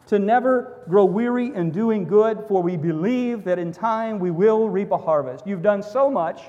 to 0.07 0.19
never 0.19 0.85
grow 0.89 1.07
weary 1.07 1.55
in 1.55 1.71
doing 1.71 2.05
good, 2.05 2.45
for 2.47 2.63
we 2.63 2.77
believe 2.77 3.43
that 3.45 3.59
in 3.59 3.73
time 3.73 4.19
we 4.19 4.31
will 4.31 4.69
reap 4.69 4.91
a 4.91 4.99
harvest. 4.99 5.47
You've 5.47 5.63
done 5.63 5.83
so 5.83 6.11
much, 6.11 6.43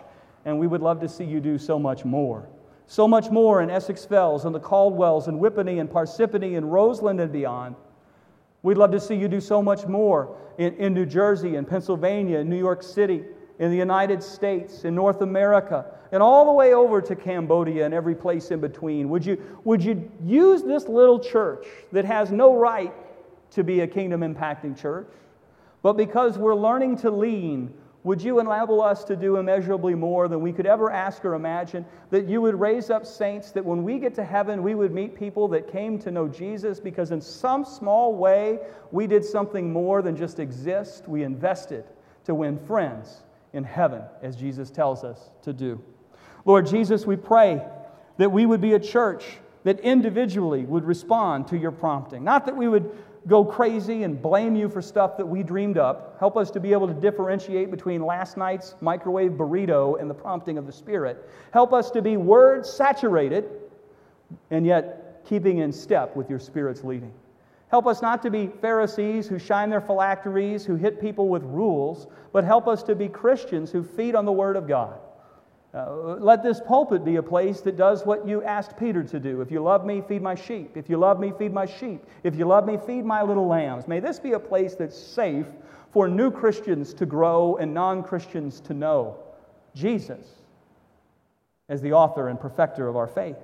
and 0.44 0.60
we 0.60 0.68
would 0.68 0.82
love 0.82 1.00
to 1.00 1.08
see 1.08 1.24
you 1.24 1.40
do 1.40 1.58
so 1.58 1.80
much 1.80 2.04
more. 2.04 2.50
So 2.88 3.08
much 3.08 3.32
more 3.32 3.62
in 3.62 3.70
Essex 3.70 4.04
Fells 4.06 4.44
and 4.44 4.54
the 4.54 4.60
Caldwells 4.60 5.28
and 5.28 5.40
Whippany 5.40 5.80
and 5.80 5.90
Parsippany 5.90 6.58
and 6.58 6.72
Roseland 6.72 7.22
and 7.22 7.32
beyond. 7.32 7.76
We'd 8.62 8.78
love 8.78 8.92
to 8.92 9.00
see 9.00 9.16
you 9.16 9.28
do 9.28 9.40
so 9.40 9.62
much 9.62 9.86
more 9.86 10.38
in, 10.58 10.76
in 10.76 10.94
New 10.94 11.06
Jersey 11.06 11.56
and 11.56 11.68
Pennsylvania 11.68 12.40
and 12.40 12.50
New 12.50 12.58
York 12.58 12.84
City, 12.84 13.24
in 13.60 13.72
the 13.72 13.78
United 13.78 14.22
States, 14.22 14.86
in 14.86 14.96
North 14.96 15.22
America, 15.22 15.86
and 16.12 16.22
all 16.22 16.46
the 16.46 16.52
way 16.52 16.74
over 16.74 17.02
to 17.02 17.16
Cambodia 17.16 17.86
and 17.86 17.94
every 17.94 18.16
place 18.16 18.52
in 18.52 18.60
between. 18.60 19.10
Would 19.10 19.26
you, 19.26 19.42
would 19.64 19.84
you 19.84 20.12
use 20.24 20.64
this 20.64 20.88
little 20.88 21.20
church 21.20 21.66
that 21.92 22.06
has 22.06 22.32
no 22.32 22.56
right 22.56 22.94
to 23.56 23.64
be 23.64 23.82
a 23.82 23.88
kingdom 23.88 24.22
impacting 24.22 24.80
church. 24.80 25.08
But 25.82 25.94
because 25.94 26.38
we're 26.38 26.56
learning 26.56 26.98
to 26.98 27.10
lean, 27.10 27.74
would 28.04 28.22
you 28.22 28.40
enable 28.40 28.82
us 28.82 29.04
to 29.06 29.16
do 29.16 29.38
immeasurably 29.38 29.96
more 29.96 30.28
than 30.28 30.42
we 30.42 30.52
could 30.52 30.66
ever 30.66 30.92
ask 30.92 31.24
or 31.24 31.34
imagine? 31.34 31.86
That 32.12 32.28
you 32.28 32.42
would 32.42 32.60
raise 32.60 32.90
up 32.90 33.06
saints, 33.06 33.52
that 33.52 33.64
when 33.64 33.84
we 33.84 33.98
get 33.98 34.14
to 34.16 34.24
heaven, 34.24 34.62
we 34.62 34.76
would 34.76 34.92
meet 34.92 35.16
people 35.16 35.48
that 35.50 35.72
came 35.72 35.98
to 36.00 36.12
know 36.12 36.28
Jesus 36.28 36.80
because, 36.80 37.12
in 37.12 37.22
some 37.22 37.66
small 37.66 38.14
way, 38.14 38.60
we 38.92 39.08
did 39.08 39.24
something 39.24 39.72
more 39.72 40.02
than 40.02 40.16
just 40.16 40.40
exist. 40.40 41.08
We 41.08 41.24
invested 41.24 41.86
to 42.26 42.36
win 42.36 42.60
friends 42.60 43.22
in 43.56 43.64
heaven, 43.64 44.04
as 44.22 44.36
Jesus 44.36 44.70
tells 44.70 45.04
us 45.04 45.32
to 45.44 45.54
do. 45.54 45.82
Lord 46.44 46.68
Jesus, 46.68 47.06
we 47.06 47.16
pray 47.16 47.62
that 48.18 48.32
we 48.32 48.46
would 48.46 48.62
be 48.62 48.74
a 48.74 48.80
church 48.80 49.24
that 49.64 49.80
individually 49.80 50.64
would 50.66 50.84
respond 50.84 51.48
to 51.48 51.58
your 51.58 51.72
prompting. 51.72 52.24
Not 52.24 52.46
that 52.46 52.56
we 52.56 52.68
would 52.68 52.92
go 53.28 53.44
crazy 53.44 54.04
and 54.04 54.22
blame 54.22 54.56
you 54.56 54.70
for 54.70 54.82
stuff 54.82 55.18
that 55.18 55.26
we 55.26 55.42
dreamed 55.42 55.78
up. 55.78 56.18
Help 56.20 56.38
us 56.38 56.52
to 56.52 56.60
be 56.60 56.72
able 56.74 56.88
to 56.88 56.94
differentiate 56.94 57.72
between 57.72 58.06
last 58.06 58.38
night's 58.38 58.76
microwave 58.82 59.32
burrito 59.32 60.00
and 60.00 60.08
the 60.10 60.14
prompting 60.14 60.60
of 60.60 60.68
the 60.68 60.72
Spirit. 60.72 61.28
Help 61.52 61.74
us 61.74 61.90
to 61.92 62.02
be 62.02 62.18
word 62.18 62.66
saturated 62.66 63.46
and 64.52 64.66
yet 64.66 65.24
keeping 65.26 65.60
in 65.60 65.72
step 65.72 66.16
with 66.16 66.30
your 66.30 66.40
Spirit's 66.40 66.84
leading. 66.84 67.12
Help 67.70 67.88
us 67.88 68.02
not 68.02 68.22
to 68.22 68.30
be 68.30 68.48
Pharisees 68.62 69.28
who 69.28 69.40
shine 69.40 69.70
their 69.70 69.82
phylacteries, 69.82 70.66
who 70.66 70.76
hit 70.76 71.02
people 71.02 71.30
with 71.30 71.44
rules, 71.44 72.08
but 72.32 72.44
help 72.44 72.68
us 72.68 72.84
to 72.84 72.96
be 72.96 73.08
Christians 73.08 73.72
who 73.72 73.84
feed 73.84 74.16
on 74.16 74.26
the 74.26 74.32
Word 74.32 74.56
of 74.56 74.68
God. 74.68 75.00
Uh, 75.74 76.16
let 76.20 76.42
this 76.42 76.62
pulpit 76.66 77.04
be 77.04 77.18
a 77.18 77.24
place 77.24 77.60
that 77.62 77.76
does 77.76 78.06
what 78.06 78.26
you 78.26 78.42
asked 78.44 78.78
Peter 78.78 79.04
to 79.04 79.20
do. 79.20 79.42
If 79.42 79.52
you 79.52 79.62
love 79.62 79.86
me, 79.86 80.02
feed 80.08 80.22
my 80.22 80.36
sheep. 80.36 80.78
If 80.78 80.90
you 80.90 80.96
love 80.96 81.20
me, 81.20 81.34
feed 81.38 81.52
my 81.52 81.66
sheep. 81.66 82.02
If 82.24 82.36
you 82.36 82.46
love 82.46 82.66
me, 82.66 82.78
feed 82.78 83.04
my 83.04 83.22
little 83.22 83.48
lambs. 83.48 83.86
May 83.86 84.00
this 84.00 84.18
be 84.18 84.34
a 84.34 84.40
place 84.40 84.76
that's 84.76 84.98
safe 84.98 85.48
for 85.92 86.08
new 86.08 86.32
Christians 86.32 86.94
to 86.94 87.06
grow 87.06 87.58
and 87.58 87.74
non 87.74 88.04
Christians 88.04 88.62
to 88.62 88.74
know 88.74 89.18
Jesus 89.74 90.26
as 91.68 91.82
the 91.82 91.92
author 91.92 92.30
and 92.30 92.40
perfecter 92.40 92.88
of 92.88 92.96
our 92.96 93.08
faith. 93.08 93.38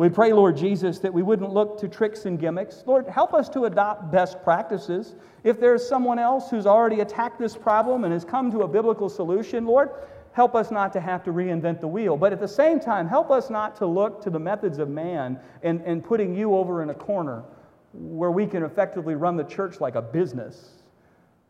We 0.00 0.08
pray, 0.08 0.32
Lord 0.32 0.56
Jesus, 0.56 0.98
that 1.00 1.12
we 1.12 1.22
wouldn't 1.22 1.52
look 1.52 1.78
to 1.80 1.86
tricks 1.86 2.24
and 2.24 2.38
gimmicks. 2.38 2.82
Lord, 2.86 3.06
help 3.06 3.34
us 3.34 3.50
to 3.50 3.66
adopt 3.66 4.10
best 4.10 4.42
practices. 4.42 5.14
If 5.44 5.60
there's 5.60 5.86
someone 5.86 6.18
else 6.18 6.48
who's 6.48 6.64
already 6.64 7.00
attacked 7.00 7.38
this 7.38 7.54
problem 7.54 8.04
and 8.04 8.12
has 8.14 8.24
come 8.24 8.50
to 8.52 8.62
a 8.62 8.66
biblical 8.66 9.10
solution, 9.10 9.66
Lord, 9.66 9.90
help 10.32 10.54
us 10.54 10.70
not 10.70 10.94
to 10.94 11.00
have 11.00 11.22
to 11.24 11.34
reinvent 11.34 11.82
the 11.82 11.86
wheel. 11.86 12.16
But 12.16 12.32
at 12.32 12.40
the 12.40 12.48
same 12.48 12.80
time, 12.80 13.08
help 13.08 13.30
us 13.30 13.50
not 13.50 13.76
to 13.76 13.84
look 13.84 14.22
to 14.22 14.30
the 14.30 14.38
methods 14.38 14.78
of 14.78 14.88
man 14.88 15.38
and, 15.62 15.82
and 15.82 16.02
putting 16.02 16.34
you 16.34 16.56
over 16.56 16.82
in 16.82 16.88
a 16.88 16.94
corner 16.94 17.44
where 17.92 18.30
we 18.30 18.46
can 18.46 18.62
effectively 18.62 19.16
run 19.16 19.36
the 19.36 19.44
church 19.44 19.82
like 19.82 19.96
a 19.96 20.02
business 20.02 20.82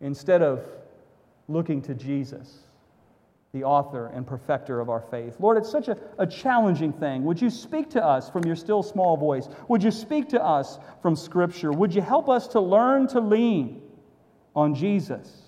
instead 0.00 0.42
of 0.42 0.66
looking 1.46 1.80
to 1.82 1.94
Jesus, 1.94 2.64
the 3.52 3.64
author 3.64 4.06
and 4.14 4.26
perfecter 4.26 4.78
of 4.78 4.88
our 4.88 5.00
faith. 5.00 5.34
Lord, 5.40 5.56
it's 5.56 5.70
such 5.70 5.88
a, 5.88 5.96
a 6.18 6.26
challenging 6.26 6.92
thing. 6.92 7.24
Would 7.24 7.42
you 7.42 7.50
speak 7.50 7.90
to 7.90 8.04
us 8.04 8.30
from 8.30 8.44
your 8.44 8.54
still 8.54 8.82
small 8.82 9.16
voice? 9.16 9.48
Would 9.68 9.82
you 9.82 9.90
speak 9.90 10.28
to 10.28 10.42
us 10.42 10.78
from 11.02 11.16
Scripture? 11.16 11.72
Would 11.72 11.92
you 11.92 12.00
help 12.00 12.28
us 12.28 12.46
to 12.48 12.60
learn 12.60 13.08
to 13.08 13.20
lean 13.20 13.82
on 14.54 14.74
Jesus? 14.74 15.42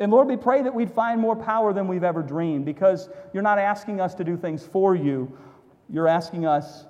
And 0.00 0.10
Lord, 0.10 0.26
we 0.26 0.36
pray 0.36 0.62
that 0.62 0.74
we'd 0.74 0.90
find 0.90 1.20
more 1.20 1.36
power 1.36 1.72
than 1.72 1.86
we've 1.86 2.04
ever 2.04 2.22
dreamed 2.22 2.64
because 2.64 3.08
you're 3.32 3.44
not 3.44 3.58
asking 3.58 4.00
us 4.00 4.14
to 4.16 4.24
do 4.24 4.36
things 4.36 4.66
for 4.66 4.96
you. 4.96 5.36
You're 5.88 6.08
asking 6.08 6.46
us 6.46 6.86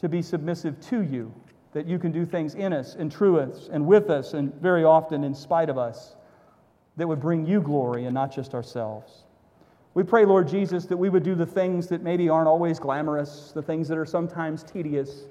to 0.00 0.08
be 0.08 0.22
submissive 0.22 0.80
to 0.88 1.02
you, 1.02 1.32
that 1.72 1.86
you 1.86 1.98
can 1.98 2.12
do 2.12 2.24
things 2.24 2.54
in 2.54 2.72
us 2.72 2.94
and 2.94 3.12
through 3.12 3.40
us 3.40 3.68
and 3.70 3.86
with 3.86 4.08
us 4.08 4.32
and 4.32 4.54
very 4.54 4.84
often 4.84 5.22
in 5.22 5.34
spite 5.34 5.68
of 5.68 5.76
us 5.76 6.16
that 6.96 7.06
would 7.06 7.20
bring 7.20 7.46
you 7.46 7.60
glory 7.60 8.06
and 8.06 8.14
not 8.14 8.34
just 8.34 8.54
ourselves. 8.54 9.24
We 9.98 10.04
pray, 10.04 10.24
Lord 10.24 10.46
Jesus, 10.46 10.86
that 10.86 10.96
we 10.96 11.08
would 11.08 11.24
do 11.24 11.34
the 11.34 11.44
things 11.44 11.88
that 11.88 12.02
maybe 12.02 12.28
aren't 12.28 12.46
always 12.46 12.78
glamorous, 12.78 13.50
the 13.52 13.62
things 13.62 13.88
that 13.88 13.98
are 13.98 14.06
sometimes 14.06 14.62
tedious, 14.62 15.24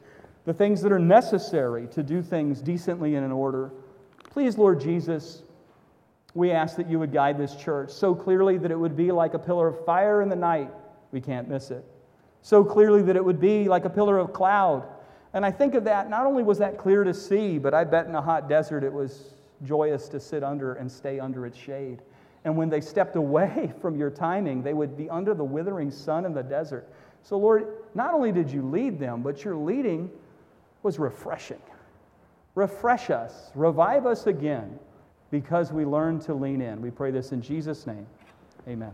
the 0.43 0.53
things 0.53 0.81
that 0.81 0.91
are 0.91 0.99
necessary 0.99 1.87
to 1.87 2.03
do 2.03 2.21
things 2.21 2.61
decently 2.61 3.15
and 3.15 3.23
in 3.23 3.31
order. 3.31 3.71
Please, 4.29 4.57
Lord 4.57 4.81
Jesus, 4.81 5.43
we 6.33 6.51
ask 6.51 6.75
that 6.75 6.89
you 6.89 6.99
would 6.99 7.13
guide 7.13 7.37
this 7.37 7.55
church 7.55 7.91
so 7.91 8.13
clearly 8.13 8.57
that 8.57 8.69
it 8.69 8.75
would 8.75 8.97
be 8.97 9.09
like 9.09 9.35
a 9.35 9.39
pillar 9.39 9.69
of 9.69 9.85
fire 9.85 10.21
in 10.21 10.27
the 10.27 10.35
night. 10.35 10.69
We 11.13 11.21
can't 11.21 11.47
miss 11.47 11.71
it. 11.71 11.85
So 12.41 12.61
clearly 12.65 13.01
that 13.03 13.15
it 13.15 13.23
would 13.23 13.39
be 13.39 13.69
like 13.69 13.85
a 13.85 13.89
pillar 13.89 14.17
of 14.17 14.33
cloud. 14.33 14.85
And 15.31 15.45
I 15.45 15.51
think 15.51 15.75
of 15.75 15.85
that, 15.85 16.09
not 16.09 16.25
only 16.25 16.43
was 16.43 16.57
that 16.57 16.77
clear 16.77 17.05
to 17.05 17.13
see, 17.13 17.57
but 17.57 17.73
I 17.73 17.85
bet 17.85 18.07
in 18.07 18.15
a 18.15 18.21
hot 18.21 18.49
desert 18.49 18.83
it 18.83 18.91
was 18.91 19.33
joyous 19.63 20.09
to 20.09 20.19
sit 20.19 20.43
under 20.43 20.73
and 20.73 20.91
stay 20.91 21.21
under 21.21 21.45
its 21.45 21.57
shade. 21.57 22.01
And 22.47 22.55
when 22.55 22.69
they 22.69 22.79
stepped 22.79 23.17
away 23.17 23.73
from 23.81 23.97
your 23.97 24.09
timing, 24.09 24.63
they 24.63 24.73
would 24.73 24.95
be 24.95 25.09
under 25.09 25.33
the 25.33 25.43
withering 25.43 25.91
sun 25.91 26.23
in 26.23 26.33
the 26.33 26.41
desert. 26.41 26.87
So, 27.21 27.37
Lord, 27.37 27.67
not 27.93 28.13
only 28.13 28.31
did 28.31 28.49
you 28.49 28.61
lead 28.61 28.97
them, 28.97 29.21
but 29.21 29.43
your 29.43 29.57
leading 29.57 30.09
was 30.81 30.97
refreshing. 30.97 31.59
Refresh 32.55 33.09
us, 33.09 33.51
revive 33.53 34.05
us 34.05 34.27
again 34.27 34.79
because 35.29 35.73
we 35.73 35.83
learn 35.83 36.21
to 36.21 36.33
lean 36.33 36.61
in. 36.61 36.81
We 36.81 36.89
pray 36.89 37.11
this 37.11 37.33
in 37.33 37.41
Jesus' 37.41 37.85
name. 37.85 38.07
Amen. 38.65 38.93